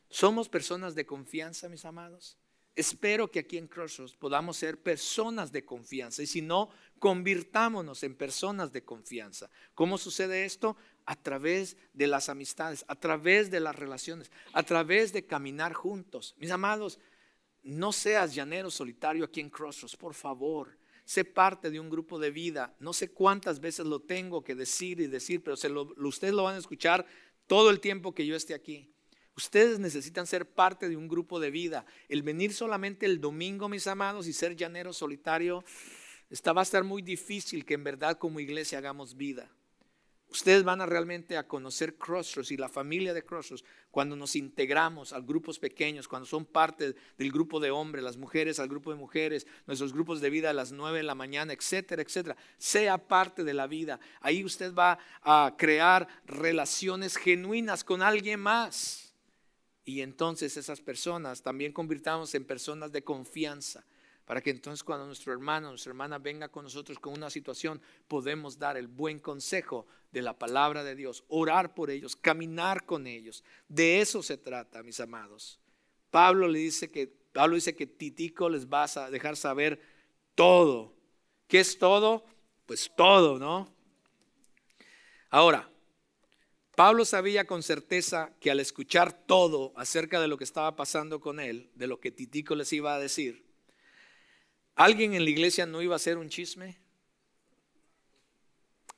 Somos 0.10 0.50
personas 0.50 0.94
de 0.94 1.06
confianza, 1.06 1.70
mis 1.70 1.86
amados. 1.86 2.38
Espero 2.76 3.32
que 3.32 3.40
aquí 3.40 3.58
en 3.58 3.70
Crossroads 3.70 4.18
podamos 4.18 4.58
ser 4.58 4.78
personas 4.84 5.54
de 5.54 5.64
confianza 5.64 6.22
y 6.22 6.28
si 6.28 6.42
no, 6.42 6.70
convirtámonos 7.00 8.04
en 8.04 8.14
personas 8.14 8.74
de 8.74 8.84
confianza. 8.84 9.50
¿Cómo 9.74 9.98
sucede 9.98 10.44
esto? 10.44 10.76
A 11.06 11.16
través 11.16 11.78
de 11.94 12.08
las 12.08 12.28
amistades, 12.28 12.84
a 12.90 12.96
través 12.96 13.50
de 13.50 13.62
las 13.62 13.78
relaciones, 13.78 14.34
a 14.52 14.64
través 14.64 15.14
de 15.14 15.26
caminar 15.26 15.72
juntos. 15.72 16.36
Mis 16.40 16.52
amados, 16.52 17.00
no 17.64 17.94
seas 17.94 18.36
llanero 18.36 18.70
solitario 18.70 19.24
aquí 19.24 19.40
en 19.40 19.50
Crossroads, 19.50 19.96
por 19.96 20.14
favor. 20.14 20.78
Sé 21.06 21.24
parte 21.24 21.70
de 21.70 21.80
un 21.80 21.90
grupo 21.90 22.20
de 22.20 22.32
vida. 22.32 22.76
No 22.80 22.92
sé 22.92 23.10
cuántas 23.10 23.60
veces 23.60 23.86
lo 23.86 24.02
tengo 24.02 24.44
que 24.44 24.56
decir 24.56 25.00
y 25.00 25.08
decir, 25.08 25.44
pero 25.44 25.54
ustedes 25.54 26.34
lo 26.34 26.44
van 26.44 26.56
a 26.56 26.60
escuchar 26.60 27.06
todo 27.48 27.70
el 27.70 27.80
tiempo 27.80 28.14
que 28.14 28.26
yo 28.26 28.36
esté 28.36 28.54
aquí. 28.54 28.92
Ustedes 29.38 29.80
necesitan 29.80 30.26
ser 30.26 30.50
parte 30.50 30.88
de 30.88 30.96
un 30.96 31.08
grupo 31.08 31.40
de 31.40 31.52
vida. 31.52 31.86
El 32.08 32.24
venir 32.24 32.54
solamente 32.54 33.06
el 33.06 33.20
domingo, 33.20 33.68
mis 33.68 33.86
amados, 33.86 34.28
y 34.28 34.34
ser 34.34 34.56
llanero 34.56 34.94
solitario, 34.94 35.64
está, 36.30 36.54
va 36.54 36.62
a 36.62 36.64
estar 36.64 36.84
muy 36.84 37.02
difícil 37.02 37.66
que 37.66 37.74
en 37.74 37.84
verdad 37.84 38.18
como 38.18 38.40
iglesia 38.40 38.78
hagamos 38.78 39.16
vida. 39.16 39.52
Ustedes 40.30 40.64
van 40.64 40.82
a 40.82 40.86
realmente 40.86 41.38
a 41.38 41.48
conocer 41.48 41.96
Crossroads 41.96 42.52
y 42.52 42.58
la 42.58 42.68
familia 42.68 43.14
de 43.14 43.24
Crossroads 43.24 43.64
cuando 43.90 44.16
nos 44.16 44.36
integramos 44.36 45.14
a 45.14 45.20
grupos 45.22 45.60
pequeños, 45.60 46.08
cuando 46.08 46.26
son 46.26 46.46
parte 46.46 46.96
del 47.18 47.32
grupo 47.32 47.60
de 47.60 47.72
hombres, 47.72 48.04
las 48.04 48.18
mujeres 48.18 48.60
al 48.60 48.68
grupo 48.68 48.92
de 48.92 48.98
mujeres, 48.98 49.48
nuestros 49.66 49.94
grupos 49.94 50.20
de 50.20 50.30
vida 50.30 50.50
a 50.50 50.54
las 50.54 50.72
nueve 50.74 50.98
de 50.98 51.04
la 51.04 51.16
mañana, 51.16 51.54
etcétera, 51.54 52.02
etcétera. 52.02 52.36
Sea 52.58 52.98
parte 52.98 53.44
de 53.44 53.54
la 53.54 53.68
vida. 53.68 54.00
Ahí 54.20 54.44
usted 54.44 54.74
va 54.74 55.00
a 55.22 55.56
crear 55.58 56.08
relaciones 56.26 57.16
genuinas 57.16 57.84
con 57.84 58.02
alguien 58.02 58.42
más. 58.42 59.14
Y 59.86 60.02
entonces 60.02 60.58
esas 60.58 60.82
personas 60.82 61.44
también 61.44 61.72
convirtamos 61.72 62.34
en 62.34 62.44
personas 62.44 62.92
de 62.92 63.04
confianza, 63.04 63.86
para 64.26 64.42
que 64.42 64.50
entonces 64.50 64.84
cuando 64.84 65.06
nuestro 65.06 65.32
hermano, 65.32 65.70
nuestra 65.70 65.92
hermana 65.92 66.18
venga 66.18 66.50
con 66.50 66.64
nosotros 66.64 66.98
con 66.98 67.14
una 67.14 67.30
situación, 67.30 67.80
podemos 68.08 68.58
dar 68.58 68.76
el 68.76 68.88
buen 68.88 69.20
consejo 69.20 69.86
de 70.16 70.22
la 70.22 70.40
palabra 70.40 70.86
de 70.86 70.96
Dios, 70.96 71.26
orar 71.28 71.76
por 71.76 71.92
ellos, 71.92 72.16
caminar 72.16 72.86
con 72.86 73.06
ellos. 73.06 73.44
De 73.68 74.00
eso 74.00 74.24
se 74.24 74.38
trata, 74.38 74.82
mis 74.82 75.02
amados. 75.02 75.60
Pablo 76.10 76.48
le 76.48 76.60
dice 76.60 76.90
que 76.90 77.08
Pablo 77.34 77.56
dice 77.56 77.76
que 77.76 77.86
Titico 77.86 78.48
les 78.48 78.66
va 78.66 78.86
a 78.86 79.10
dejar 79.12 79.36
saber 79.36 79.78
todo. 80.34 80.94
¿Qué 81.50 81.60
es 81.60 81.78
todo? 81.78 82.24
Pues 82.66 82.90
todo, 82.96 83.38
¿no? 83.38 83.76
Ahora, 85.30 85.70
Pablo 86.78 87.04
sabía 87.04 87.44
con 87.44 87.62
certeza 87.62 88.34
que 88.40 88.52
al 88.52 88.62
escuchar 88.62 89.26
todo 89.28 89.74
acerca 89.76 90.22
de 90.22 90.30
lo 90.30 90.38
que 90.38 90.46
estaba 90.46 90.78
pasando 90.78 91.20
con 91.20 91.42
él, 91.42 91.70
de 91.76 91.88
lo 91.88 92.00
que 92.00 92.10
Titico 92.10 92.56
les 92.56 92.72
iba 92.72 92.96
a 92.96 93.00
decir, 93.00 93.46
¿alguien 94.76 95.14
en 95.14 95.26
la 95.26 95.30
iglesia 95.30 95.66
no 95.66 95.82
iba 95.82 95.96
a 95.96 95.98
hacer 95.98 96.18
un 96.18 96.30
chisme? 96.30 96.85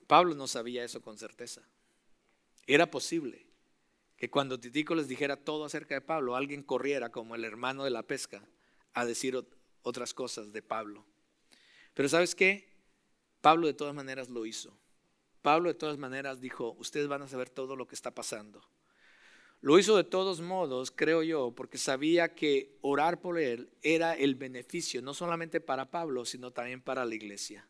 Pablo 0.08 0.36
no 0.36 0.48
sabía 0.48 0.84
eso 0.84 1.02
con 1.02 1.18
certeza. 1.18 1.62
Era 2.66 2.90
posible 2.90 3.46
que 4.16 4.30
cuando 4.30 4.60
Titico 4.60 4.96
les 4.96 5.08
dijera 5.08 5.38
todo 5.38 5.66
acerca 5.66 5.96
de 5.96 6.02
Pablo, 6.02 6.36
alguien 6.36 6.64
corriera 6.64 7.12
como 7.12 7.36
el 7.36 7.46
hermano 7.46 7.84
de 7.84 7.92
la 7.92 8.04
pesca 8.04 8.44
a 8.94 9.06
decir 9.06 9.38
otras 9.84 10.14
cosas 10.14 10.52
de 10.52 10.62
Pablo. 10.62 11.06
Pero 11.94 12.10
¿sabes 12.10 12.34
qué? 12.34 12.70
Pablo 13.42 13.68
de 13.68 13.74
todas 13.74 13.94
maneras 13.94 14.30
lo 14.30 14.46
hizo. 14.46 14.76
Pablo 15.42 15.70
de 15.70 15.76
todas 15.76 15.98
maneras 15.98 16.42
dijo, 16.42 16.76
ustedes 16.80 17.08
van 17.08 17.22
a 17.22 17.28
saber 17.28 17.50
todo 17.50 17.76
lo 17.76 17.88
que 17.88 17.96
está 17.96 18.12
pasando. 18.12 18.62
Lo 19.62 19.80
hizo 19.80 19.96
de 19.98 20.04
todos 20.04 20.42
modos, 20.42 20.92
creo 20.92 21.24
yo, 21.24 21.52
porque 21.52 21.78
sabía 21.78 22.36
que 22.36 22.78
orar 22.82 23.22
por 23.22 23.40
él 23.40 23.70
era 23.82 24.14
el 24.14 24.36
beneficio, 24.36 25.02
no 25.02 25.14
solamente 25.14 25.62
para 25.62 25.90
Pablo, 25.90 26.26
sino 26.26 26.52
también 26.52 26.82
para 26.82 27.06
la 27.06 27.16
iglesia. 27.16 27.68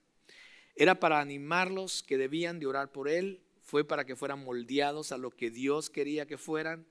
Era 0.78 1.00
para 1.00 1.20
animarlos 1.20 2.04
que 2.04 2.18
debían 2.18 2.60
de 2.60 2.68
orar 2.68 2.92
por 2.92 3.10
él, 3.10 3.42
fue 3.64 3.84
para 3.84 4.06
que 4.06 4.16
fueran 4.16 4.44
moldeados 4.44 5.12
a 5.12 5.18
lo 5.18 5.32
que 5.32 5.50
Dios 5.50 5.90
quería 5.90 6.28
que 6.28 6.38
fueran. 6.38 6.86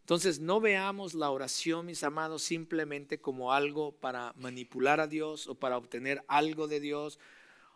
Entonces 0.00 0.40
no 0.40 0.60
veamos 0.60 1.14
la 1.14 1.30
oración, 1.30 1.86
mis 1.86 2.02
amados, 2.02 2.42
simplemente 2.42 3.20
como 3.20 3.52
algo 3.52 3.92
para 3.92 4.34
manipular 4.36 5.00
a 5.00 5.06
Dios 5.06 5.46
o 5.46 5.54
para 5.54 5.78
obtener 5.78 6.24
algo 6.28 6.66
de 6.66 6.80
Dios 6.80 7.20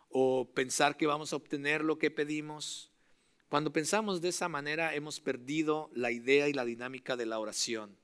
o 0.09 0.51
pensar 0.53 0.97
que 0.97 1.07
vamos 1.07 1.31
a 1.31 1.37
obtener 1.37 1.83
lo 1.85 1.97
que 1.97 2.11
pedimos. 2.11 2.91
Cuando 3.47 3.71
pensamos 3.71 4.21
de 4.21 4.29
esa 4.29 4.49
manera 4.49 4.93
hemos 4.93 5.21
perdido 5.21 5.89
la 5.93 6.11
idea 6.11 6.49
y 6.49 6.53
la 6.53 6.65
dinámica 6.65 7.15
de 7.15 7.25
la 7.25 7.39
oración. 7.39 7.97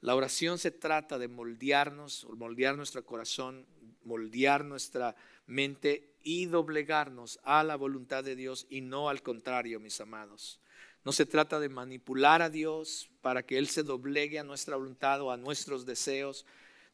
La 0.00 0.14
oración 0.14 0.58
se 0.58 0.72
trata 0.72 1.16
de 1.16 1.28
moldearnos, 1.28 2.26
moldear 2.36 2.76
nuestro 2.76 3.06
corazón, 3.06 3.66
moldear 4.04 4.64
nuestra 4.64 5.16
mente 5.46 6.15
y 6.26 6.46
doblegarnos 6.46 7.38
a 7.44 7.62
la 7.62 7.76
voluntad 7.76 8.24
de 8.24 8.34
Dios 8.34 8.66
y 8.68 8.80
no 8.80 9.08
al 9.08 9.22
contrario, 9.22 9.78
mis 9.78 10.00
amados. 10.00 10.58
No 11.04 11.12
se 11.12 11.24
trata 11.24 11.60
de 11.60 11.68
manipular 11.68 12.42
a 12.42 12.50
Dios 12.50 13.08
para 13.20 13.44
que 13.44 13.58
Él 13.58 13.68
se 13.68 13.84
doblegue 13.84 14.40
a 14.40 14.42
nuestra 14.42 14.74
voluntad 14.74 15.20
o 15.20 15.30
a 15.30 15.36
nuestros 15.36 15.86
deseos. 15.86 16.44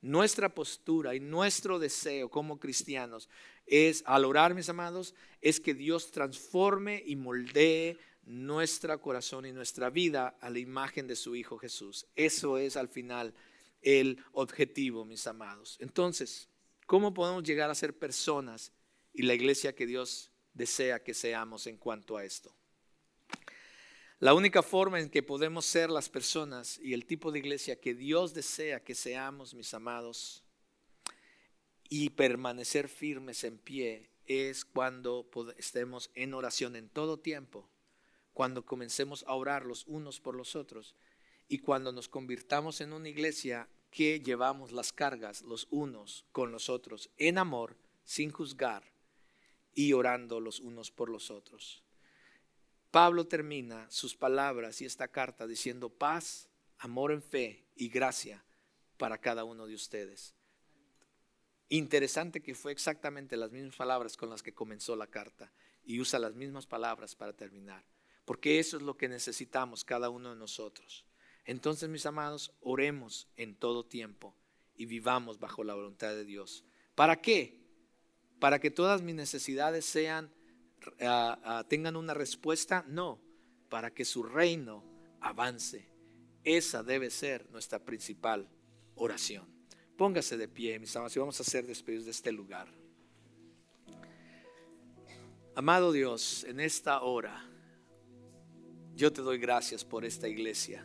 Nuestra 0.02 0.54
postura 0.54 1.14
y 1.14 1.20
nuestro 1.20 1.78
deseo 1.78 2.28
como 2.28 2.60
cristianos 2.60 3.30
es, 3.64 4.02
al 4.04 4.26
orar, 4.26 4.54
mis 4.54 4.68
amados, 4.68 5.14
es 5.40 5.60
que 5.60 5.72
Dios 5.72 6.10
transforme 6.10 7.02
y 7.06 7.16
moldee 7.16 7.96
nuestro 8.24 9.00
corazón 9.00 9.46
y 9.46 9.52
nuestra 9.52 9.88
vida 9.88 10.36
a 10.42 10.50
la 10.50 10.58
imagen 10.58 11.06
de 11.06 11.16
su 11.16 11.34
Hijo 11.36 11.56
Jesús. 11.56 12.04
Eso 12.16 12.58
es 12.58 12.76
al 12.76 12.88
final 12.88 13.32
el 13.80 14.22
objetivo, 14.32 15.06
mis 15.06 15.26
amados. 15.26 15.78
Entonces, 15.80 16.50
¿cómo 16.84 17.14
podemos 17.14 17.44
llegar 17.44 17.70
a 17.70 17.74
ser 17.74 17.96
personas 17.98 18.72
y 19.12 19.22
la 19.22 19.34
iglesia 19.34 19.74
que 19.74 19.86
Dios 19.86 20.30
desea 20.54 21.02
que 21.02 21.14
seamos 21.14 21.66
en 21.66 21.76
cuanto 21.76 22.16
a 22.16 22.24
esto? 22.24 22.54
La 24.22 24.34
única 24.34 24.62
forma 24.62 25.00
en 25.00 25.10
que 25.10 25.24
podemos 25.24 25.66
ser 25.66 25.90
las 25.90 26.08
personas 26.08 26.78
y 26.78 26.94
el 26.94 27.06
tipo 27.06 27.32
de 27.32 27.40
iglesia 27.40 27.80
que 27.80 27.92
Dios 27.92 28.32
desea 28.32 28.84
que 28.84 28.94
seamos, 28.94 29.52
mis 29.52 29.74
amados, 29.74 30.44
y 31.88 32.10
permanecer 32.10 32.88
firmes 32.88 33.42
en 33.42 33.58
pie 33.58 34.10
es 34.26 34.64
cuando 34.64 35.28
estemos 35.58 36.10
en 36.14 36.34
oración 36.34 36.76
en 36.76 36.88
todo 36.88 37.18
tiempo, 37.18 37.68
cuando 38.32 38.64
comencemos 38.64 39.24
a 39.26 39.34
orar 39.34 39.66
los 39.66 39.88
unos 39.88 40.20
por 40.20 40.36
los 40.36 40.54
otros 40.54 40.94
y 41.48 41.58
cuando 41.58 41.90
nos 41.90 42.08
convirtamos 42.08 42.80
en 42.80 42.92
una 42.92 43.08
iglesia 43.08 43.68
que 43.90 44.20
llevamos 44.20 44.70
las 44.70 44.92
cargas 44.92 45.42
los 45.42 45.66
unos 45.70 46.26
con 46.30 46.52
los 46.52 46.68
otros 46.68 47.10
en 47.18 47.38
amor, 47.38 47.76
sin 48.04 48.30
juzgar 48.30 48.91
y 49.74 49.92
orando 49.92 50.40
los 50.40 50.60
unos 50.60 50.90
por 50.90 51.08
los 51.08 51.30
otros. 51.30 51.82
Pablo 52.90 53.26
termina 53.26 53.90
sus 53.90 54.14
palabras 54.14 54.80
y 54.82 54.84
esta 54.84 55.08
carta 55.08 55.46
diciendo 55.46 55.88
paz, 55.88 56.48
amor 56.78 57.12
en 57.12 57.22
fe 57.22 57.64
y 57.74 57.88
gracia 57.88 58.44
para 58.98 59.18
cada 59.18 59.44
uno 59.44 59.66
de 59.66 59.74
ustedes. 59.74 60.34
Interesante 61.70 62.42
que 62.42 62.54
fue 62.54 62.70
exactamente 62.70 63.36
las 63.38 63.50
mismas 63.50 63.76
palabras 63.76 64.16
con 64.16 64.28
las 64.28 64.42
que 64.42 64.52
comenzó 64.52 64.94
la 64.94 65.06
carta 65.06 65.50
y 65.84 66.00
usa 66.00 66.18
las 66.18 66.34
mismas 66.34 66.66
palabras 66.66 67.14
para 67.14 67.32
terminar, 67.32 67.82
porque 68.26 68.58
eso 68.58 68.76
es 68.76 68.82
lo 68.82 68.96
que 68.98 69.08
necesitamos 69.08 69.84
cada 69.84 70.10
uno 70.10 70.30
de 70.30 70.36
nosotros. 70.36 71.06
Entonces, 71.46 71.88
mis 71.88 72.04
amados, 72.04 72.52
oremos 72.60 73.26
en 73.36 73.56
todo 73.56 73.86
tiempo 73.86 74.36
y 74.74 74.84
vivamos 74.84 75.38
bajo 75.38 75.64
la 75.64 75.74
voluntad 75.74 76.14
de 76.14 76.24
Dios. 76.24 76.64
¿Para 76.94 77.20
qué? 77.22 77.61
Para 78.42 78.58
que 78.58 78.72
todas 78.72 79.02
mis 79.02 79.14
necesidades 79.14 79.84
sean 79.84 80.28
ah, 81.00 81.38
ah, 81.44 81.64
tengan 81.68 81.94
una 81.94 82.12
respuesta, 82.12 82.84
no, 82.88 83.20
para 83.68 83.94
que 83.94 84.04
su 84.04 84.24
reino 84.24 84.82
avance. 85.20 85.88
Esa 86.42 86.82
debe 86.82 87.08
ser 87.10 87.48
nuestra 87.52 87.78
principal 87.78 88.48
oración. 88.96 89.46
Póngase 89.96 90.36
de 90.36 90.48
pie, 90.48 90.80
mis 90.80 90.96
amados, 90.96 91.14
y 91.14 91.20
vamos 91.20 91.38
a 91.38 91.44
hacer 91.44 91.68
despedidos 91.68 92.06
de 92.06 92.10
este 92.10 92.32
lugar. 92.32 92.66
Amado 95.54 95.92
Dios, 95.92 96.42
en 96.42 96.58
esta 96.58 97.00
hora, 97.02 97.48
yo 98.96 99.12
te 99.12 99.22
doy 99.22 99.38
gracias 99.38 99.84
por 99.84 100.04
esta 100.04 100.26
iglesia. 100.26 100.84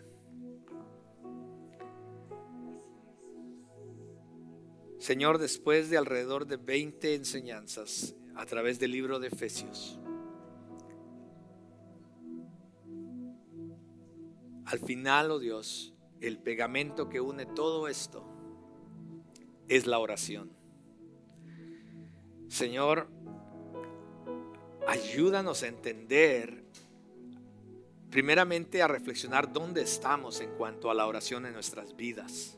Señor, 5.00 5.38
después 5.38 5.90
de 5.90 5.98
alrededor 5.98 6.48
de 6.48 6.58
20 6.58 7.16
enseñanzas 7.16 8.16
a 8.36 8.46
través 8.46 8.80
del 8.80 8.92
libro 8.92 9.20
de 9.20 9.28
Efesios, 9.28 10.00
Al 14.68 14.80
final, 14.80 15.32
oh 15.32 15.40
Dios, 15.40 15.94
el 16.20 16.40
pegamento 16.40 17.08
que 17.08 17.22
une 17.22 17.46
todo 17.46 17.88
esto 17.88 18.26
es 19.70 19.88
la 19.88 19.98
oración. 19.98 20.52
Señor, 22.50 23.08
ayúdanos 24.86 25.64
a 25.64 25.68
entender, 25.68 26.66
primeramente 28.10 28.82
a 28.82 28.90
reflexionar 28.90 29.54
dónde 29.54 29.84
estamos 29.84 30.42
en 30.42 30.52
cuanto 30.58 30.92
a 30.92 30.94
la 30.94 31.08
oración 31.08 31.46
en 31.46 31.54
nuestras 31.54 31.96
vidas. 31.96 32.57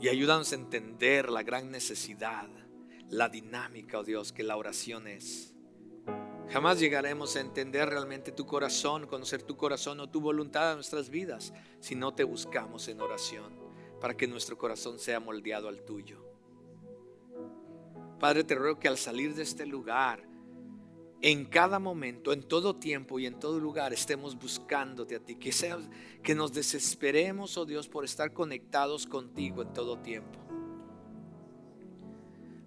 Y 0.00 0.08
ayúdanos 0.08 0.52
a 0.52 0.56
entender 0.56 1.30
la 1.30 1.42
gran 1.42 1.70
necesidad, 1.70 2.48
la 3.08 3.28
dinámica, 3.28 3.98
oh 3.98 4.04
Dios, 4.04 4.32
que 4.32 4.42
la 4.42 4.56
oración 4.56 5.06
es. 5.06 5.54
Jamás 6.48 6.80
llegaremos 6.80 7.36
a 7.36 7.40
entender 7.40 7.88
realmente 7.88 8.32
tu 8.32 8.46
corazón, 8.46 9.06
conocer 9.06 9.42
tu 9.42 9.56
corazón 9.56 10.00
o 10.00 10.10
tu 10.10 10.20
voluntad 10.20 10.70
en 10.70 10.76
nuestras 10.76 11.08
vidas 11.08 11.52
si 11.80 11.94
no 11.94 12.14
te 12.14 12.24
buscamos 12.24 12.88
en 12.88 13.00
oración 13.00 13.58
para 14.00 14.16
que 14.16 14.26
nuestro 14.26 14.58
corazón 14.58 14.98
sea 14.98 15.20
moldeado 15.20 15.68
al 15.68 15.84
tuyo. 15.84 16.26
Padre, 18.18 18.44
te 18.44 18.54
ruego 18.54 18.78
que 18.78 18.88
al 18.88 18.98
salir 18.98 19.34
de 19.34 19.44
este 19.44 19.64
lugar, 19.64 20.31
en 21.22 21.44
cada 21.44 21.78
momento, 21.78 22.32
en 22.32 22.42
todo 22.42 22.74
tiempo 22.74 23.20
y 23.20 23.26
en 23.26 23.38
todo 23.38 23.60
lugar 23.60 23.92
estemos 23.92 24.36
buscándote 24.36 25.14
a 25.14 25.20
ti, 25.20 25.36
que, 25.36 25.52
sea, 25.52 25.78
que 26.20 26.34
nos 26.34 26.52
desesperemos, 26.52 27.56
oh 27.56 27.64
Dios, 27.64 27.88
por 27.88 28.04
estar 28.04 28.32
conectados 28.32 29.06
contigo 29.06 29.62
en 29.62 29.72
todo 29.72 29.98
tiempo. 29.98 30.40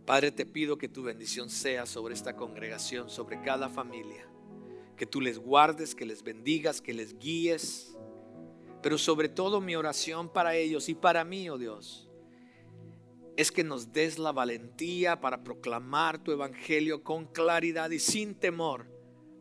Padre, 0.05 0.31
te 0.31 0.45
pido 0.45 0.77
que 0.77 0.87
tu 0.87 1.03
bendición 1.03 1.49
sea 1.49 1.85
sobre 1.85 2.13
esta 2.13 2.37
congregación, 2.37 3.09
sobre 3.09 3.41
cada 3.41 3.67
familia, 3.67 4.25
que 4.95 5.05
tú 5.05 5.19
les 5.19 5.37
guardes, 5.37 5.93
que 5.93 6.05
les 6.05 6.23
bendigas, 6.23 6.79
que 6.79 6.93
les 6.93 7.19
guíes, 7.19 7.97
pero 8.81 8.97
sobre 8.97 9.27
todo 9.27 9.59
mi 9.59 9.75
oración 9.75 10.29
para 10.29 10.55
ellos 10.55 10.87
y 10.87 10.95
para 10.95 11.25
mí, 11.25 11.49
oh 11.49 11.57
Dios, 11.57 12.04
es 13.37 13.51
que 13.51 13.63
nos 13.63 13.91
des 13.91 14.17
la 14.17 14.31
valentía 14.31 15.19
para 15.19 15.43
proclamar 15.43 16.19
tu 16.23 16.31
evangelio 16.31 17.03
con 17.03 17.25
claridad 17.25 17.89
y 17.89 17.99
sin 17.99 18.35
temor 18.35 18.87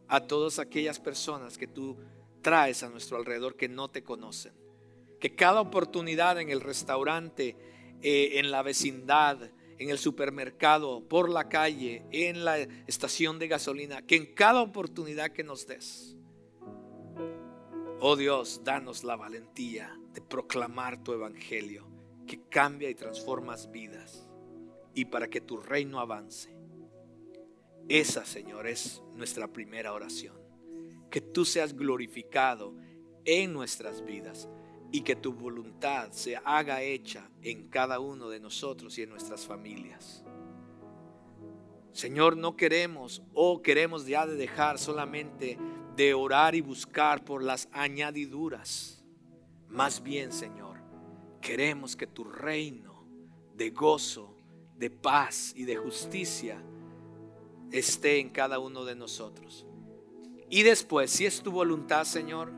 a 0.09 0.27
todas 0.27 0.59
aquellas 0.59 0.99
personas 0.99 1.57
que 1.57 1.67
tú 1.67 1.97
traes 2.43 2.83
a 2.83 2.89
nuestro 2.89 3.17
alrededor 3.17 3.57
que 3.57 3.69
no 3.69 3.89
te 3.89 4.03
conocen. 4.03 4.53
Que 5.21 5.35
cada 5.35 5.61
oportunidad 5.61 6.41
en 6.41 6.51
el 6.51 6.61
restaurante, 6.61 7.57
eh, 8.03 8.39
en 8.39 8.51
la 8.51 8.63
vecindad, 8.63 9.51
en 9.79 9.91
el 9.91 9.99
supermercado, 9.99 11.07
por 11.09 11.31
la 11.31 11.49
calle, 11.49 12.05
en 12.11 12.45
la 12.45 12.59
estación 12.59 13.39
de 13.39 13.49
gasolina, 13.49 14.03
que 14.03 14.17
en 14.17 14.35
cada 14.35 14.61
oportunidad 14.61 15.31
que 15.31 15.45
nos 15.45 15.67
des, 15.67 16.17
oh 18.01 18.17
Dios, 18.17 18.63
danos 18.65 19.05
la 19.05 19.17
valentía 19.17 19.99
de 20.13 20.21
proclamar 20.21 21.03
tu 21.03 21.13
evangelio 21.13 21.94
que 22.25 22.41
cambia 22.49 22.91
y 22.91 22.95
transformas 22.95 23.71
vidas 23.71 24.29
y 24.95 25.07
para 25.07 25.29
que 25.29 25.41
tu 25.41 25.57
reino 25.57 26.01
avance. 26.01 26.57
Esa, 27.89 28.25
Señor, 28.25 28.67
es 28.67 29.03
nuestra 29.15 29.49
primera 29.49 29.93
oración. 29.93 30.37
Que 31.11 31.21
tú 31.21 31.45
seas 31.45 31.75
glorificado 31.75 32.75
en 33.25 33.53
nuestras 33.53 34.05
vidas 34.05 34.49
y 34.91 35.03
que 35.03 35.17
tu 35.17 35.33
voluntad 35.33 36.13
se 36.13 36.37
haga 36.37 36.83
hecha 36.83 37.29
en 37.43 37.69
cada 37.69 38.01
uno 38.01 38.29
de 38.29 38.41
nosotros 38.41 38.97
y 38.99 39.03
en 39.03 39.11
nuestras 39.11 39.47
familias. 39.47 40.25
Señor, 41.93 42.37
no 42.37 42.57
queremos 42.57 43.23
o 43.35 43.63
queremos 43.63 44.07
ya 44.07 44.27
de 44.27 44.35
dejar 44.35 44.79
solamente 44.79 45.59
de 45.97 46.15
orar 46.15 46.55
y 46.55 46.61
buscar 46.61 47.25
por 47.25 47.43
las 47.43 47.69
añadiduras. 47.73 49.05
Más 49.69 50.03
bien, 50.03 50.33
Señor, 50.33 50.64
Queremos 51.45 51.95
que 51.95 52.07
tu 52.07 52.25
reino 52.25 53.05
de 53.55 53.69
gozo, 53.69 54.35
de 54.79 54.89
paz 54.89 55.53
y 55.55 55.65
de 55.65 55.77
justicia 55.77 56.57
esté 57.71 58.19
en 58.19 58.31
cada 58.31 58.59
uno 58.59 58.87
de 58.87 58.95
nosotros. 58.95 59.67
Y 60.49 60.63
después, 60.63 61.11
si 61.11 61.27
es 61.27 61.43
tu 61.43 61.53
voluntad, 61.53 62.05
Señor, 62.05 62.51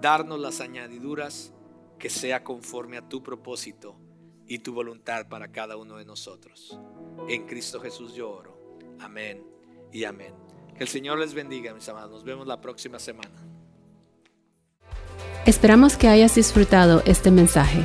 darnos 0.00 0.38
las 0.38 0.60
añadiduras 0.60 1.52
que 1.98 2.08
sea 2.08 2.44
conforme 2.44 2.98
a 2.98 3.08
tu 3.08 3.20
propósito 3.20 3.96
y 4.46 4.60
tu 4.60 4.72
voluntad 4.72 5.26
para 5.28 5.50
cada 5.50 5.76
uno 5.76 5.96
de 5.96 6.04
nosotros. 6.04 6.78
En 7.28 7.46
Cristo 7.48 7.80
Jesús 7.80 8.14
yo 8.14 8.30
oro. 8.30 8.78
Amén 9.00 9.44
y 9.90 10.04
amén. 10.04 10.34
Que 10.76 10.84
el 10.84 10.88
Señor 10.88 11.18
les 11.18 11.34
bendiga, 11.34 11.74
mis 11.74 11.88
amados. 11.88 12.12
Nos 12.12 12.24
vemos 12.24 12.46
la 12.46 12.60
próxima 12.60 13.00
semana. 13.00 13.44
Esperamos 15.46 15.96
que 15.96 16.06
hayas 16.06 16.36
disfrutado 16.36 17.02
este 17.06 17.32
mensaje. 17.32 17.84